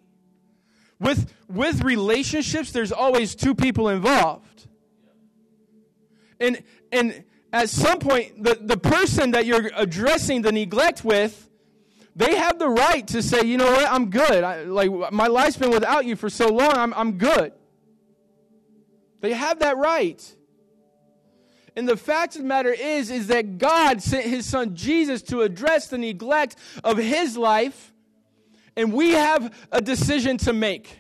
With, 1.00 1.34
with 1.48 1.84
relationships, 1.84 2.72
there's 2.72 2.92
always 2.92 3.36
two 3.36 3.56
people 3.56 3.90
involved. 3.90 4.68
And, 6.40 6.64
and 6.92 7.24
at 7.52 7.70
some 7.70 8.00
point, 8.00 8.44
the, 8.44 8.58
the 8.60 8.78
person 8.78 9.32
that 9.32 9.46
you're 9.46 9.70
addressing 9.76 10.42
the 10.42 10.52
neglect 10.52 11.04
with, 11.06 11.50
they 12.16 12.36
have 12.36 12.60
the 12.60 12.70
right 12.70 13.08
to 13.08 13.22
say, 13.24 13.44
you 13.44 13.58
know 13.58 13.72
what, 13.72 13.92
I'm 13.92 14.10
good. 14.10 14.44
I, 14.44 14.64
like, 14.64 15.12
my 15.12 15.28
life's 15.28 15.58
been 15.58 15.72
without 15.72 16.06
you 16.06 16.16
for 16.16 16.30
so 16.30 16.50
long, 16.50 16.74
I'm, 16.74 16.94
I'm 16.94 17.18
good. 17.18 17.54
They 19.22 19.34
have 19.34 19.60
that 19.60 19.78
right. 19.78 20.36
And 21.76 21.88
the 21.88 21.98
fact 21.98 22.36
of 22.36 22.42
the 22.42 22.48
matter 22.48 22.72
is, 22.72 23.10
is 23.10 23.28
that 23.28 23.58
God 23.58 24.02
sent 24.02 24.26
his 24.26 24.46
son 24.46 24.76
Jesus 24.76 25.22
to 25.24 25.42
address 25.42 25.88
the 25.88 25.98
neglect 25.98 26.56
of 26.84 26.98
his 26.98 27.38
life, 27.38 27.93
and 28.76 28.94
we 28.94 29.12
have 29.12 29.54
a 29.72 29.82
decision 29.82 30.38
to 30.38 30.54
make. 30.54 31.00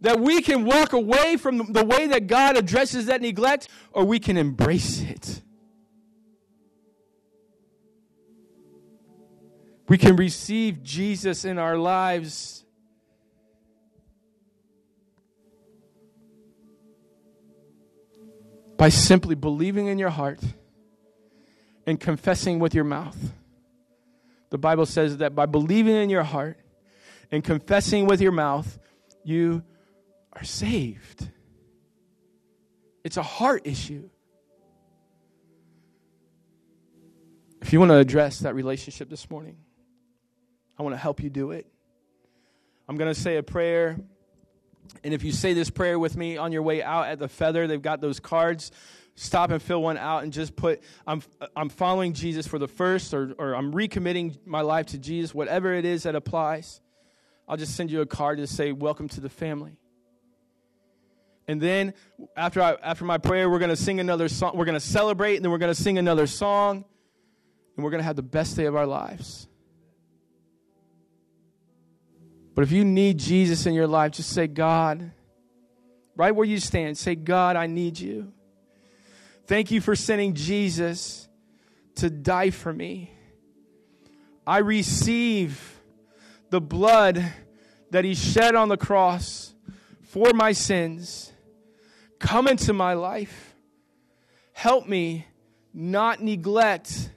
That 0.00 0.20
we 0.20 0.42
can 0.42 0.64
walk 0.64 0.92
away 0.92 1.36
from 1.36 1.72
the 1.72 1.84
way 1.84 2.06
that 2.08 2.26
God 2.26 2.56
addresses 2.56 3.06
that 3.06 3.22
neglect, 3.22 3.68
or 3.92 4.04
we 4.04 4.18
can 4.18 4.36
embrace 4.36 5.00
it. 5.00 5.40
We 9.88 9.98
can 9.98 10.16
receive 10.16 10.82
Jesus 10.82 11.44
in 11.44 11.58
our 11.58 11.76
lives 11.78 12.64
by 18.76 18.88
simply 18.88 19.34
believing 19.34 19.86
in 19.86 19.98
your 19.98 20.10
heart 20.10 20.40
and 21.86 22.00
confessing 22.00 22.58
with 22.58 22.74
your 22.74 22.84
mouth. 22.84 23.16
The 24.54 24.58
Bible 24.58 24.86
says 24.86 25.16
that 25.16 25.34
by 25.34 25.46
believing 25.46 25.96
in 25.96 26.10
your 26.10 26.22
heart 26.22 26.60
and 27.32 27.42
confessing 27.42 28.06
with 28.06 28.20
your 28.20 28.30
mouth, 28.30 28.78
you 29.24 29.64
are 30.32 30.44
saved. 30.44 31.28
It's 33.02 33.16
a 33.16 33.22
heart 33.24 33.62
issue. 33.64 34.08
If 37.62 37.72
you 37.72 37.80
want 37.80 37.90
to 37.90 37.96
address 37.96 38.38
that 38.38 38.54
relationship 38.54 39.10
this 39.10 39.28
morning, 39.28 39.56
I 40.78 40.84
want 40.84 40.94
to 40.94 41.00
help 41.00 41.20
you 41.20 41.30
do 41.30 41.50
it. 41.50 41.66
I'm 42.88 42.96
going 42.96 43.12
to 43.12 43.20
say 43.20 43.38
a 43.38 43.42
prayer 43.42 43.96
and 45.02 45.12
if 45.12 45.24
you 45.24 45.32
say 45.32 45.54
this 45.54 45.70
prayer 45.70 45.98
with 45.98 46.16
me 46.16 46.36
on 46.36 46.52
your 46.52 46.62
way 46.62 46.80
out 46.80 47.08
at 47.08 47.18
the 47.18 47.26
feather, 47.26 47.66
they've 47.66 47.82
got 47.82 48.00
those 48.00 48.20
cards. 48.20 48.70
Stop 49.16 49.50
and 49.50 49.62
fill 49.62 49.80
one 49.80 49.96
out 49.96 50.24
and 50.24 50.32
just 50.32 50.56
put, 50.56 50.82
I'm, 51.06 51.22
I'm 51.54 51.68
following 51.68 52.14
Jesus 52.14 52.46
for 52.46 52.58
the 52.58 52.66
first, 52.66 53.14
or, 53.14 53.34
or 53.38 53.54
I'm 53.54 53.72
recommitting 53.72 54.38
my 54.44 54.60
life 54.60 54.86
to 54.86 54.98
Jesus, 54.98 55.32
whatever 55.32 55.72
it 55.72 55.84
is 55.84 56.02
that 56.02 56.16
applies. 56.16 56.80
I'll 57.46 57.56
just 57.56 57.76
send 57.76 57.90
you 57.90 58.00
a 58.00 58.06
card 58.06 58.38
to 58.38 58.46
say, 58.46 58.72
Welcome 58.72 59.08
to 59.10 59.20
the 59.20 59.28
family. 59.28 59.76
And 61.46 61.60
then 61.60 61.94
after, 62.36 62.60
I, 62.60 62.76
after 62.82 63.04
my 63.04 63.18
prayer, 63.18 63.48
we're 63.50 63.58
going 63.58 63.70
to 63.70 63.76
sing 63.76 64.00
another 64.00 64.28
song. 64.28 64.56
We're 64.56 64.64
going 64.64 64.74
to 64.74 64.80
celebrate, 64.80 65.36
and 65.36 65.44
then 65.44 65.52
we're 65.52 65.58
going 65.58 65.74
to 65.74 65.80
sing 65.80 65.98
another 65.98 66.26
song, 66.26 66.84
and 67.76 67.84
we're 67.84 67.90
going 67.90 68.00
to 68.00 68.04
have 68.04 68.16
the 68.16 68.22
best 68.22 68.56
day 68.56 68.64
of 68.64 68.74
our 68.74 68.86
lives. 68.86 69.46
But 72.54 72.62
if 72.62 72.72
you 72.72 72.84
need 72.84 73.18
Jesus 73.18 73.66
in 73.66 73.74
your 73.74 73.86
life, 73.86 74.12
just 74.12 74.30
say, 74.30 74.46
God, 74.46 75.12
right 76.16 76.34
where 76.34 76.46
you 76.46 76.58
stand, 76.58 76.96
say, 76.96 77.14
God, 77.14 77.56
I 77.56 77.66
need 77.66 77.98
you. 77.98 78.32
Thank 79.46 79.70
you 79.70 79.80
for 79.80 79.94
sending 79.94 80.34
Jesus 80.34 81.28
to 81.96 82.08
die 82.08 82.50
for 82.50 82.72
me. 82.72 83.10
I 84.46 84.58
receive 84.58 85.80
the 86.50 86.60
blood 86.60 87.24
that 87.90 88.04
he 88.04 88.14
shed 88.14 88.54
on 88.54 88.68
the 88.68 88.76
cross 88.76 89.54
for 90.02 90.32
my 90.32 90.52
sins. 90.52 91.32
Come 92.18 92.48
into 92.48 92.72
my 92.72 92.94
life. 92.94 93.54
Help 94.52 94.88
me 94.88 95.26
not 95.72 96.22
neglect 96.22 97.10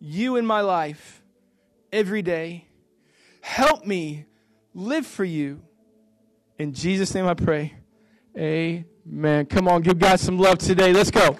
you 0.00 0.36
in 0.36 0.46
my 0.46 0.60
life 0.62 1.22
every 1.92 2.22
day. 2.22 2.66
Help 3.42 3.86
me 3.86 4.26
live 4.74 5.06
for 5.06 5.24
you. 5.24 5.60
In 6.58 6.72
Jesus' 6.72 7.14
name 7.14 7.26
I 7.26 7.34
pray. 7.34 7.74
Amen. 8.36 9.46
Come 9.46 9.68
on, 9.68 9.82
give 9.82 9.98
God 9.98 10.18
some 10.18 10.38
love 10.38 10.58
today. 10.58 10.92
Let's 10.92 11.10
go. 11.10 11.36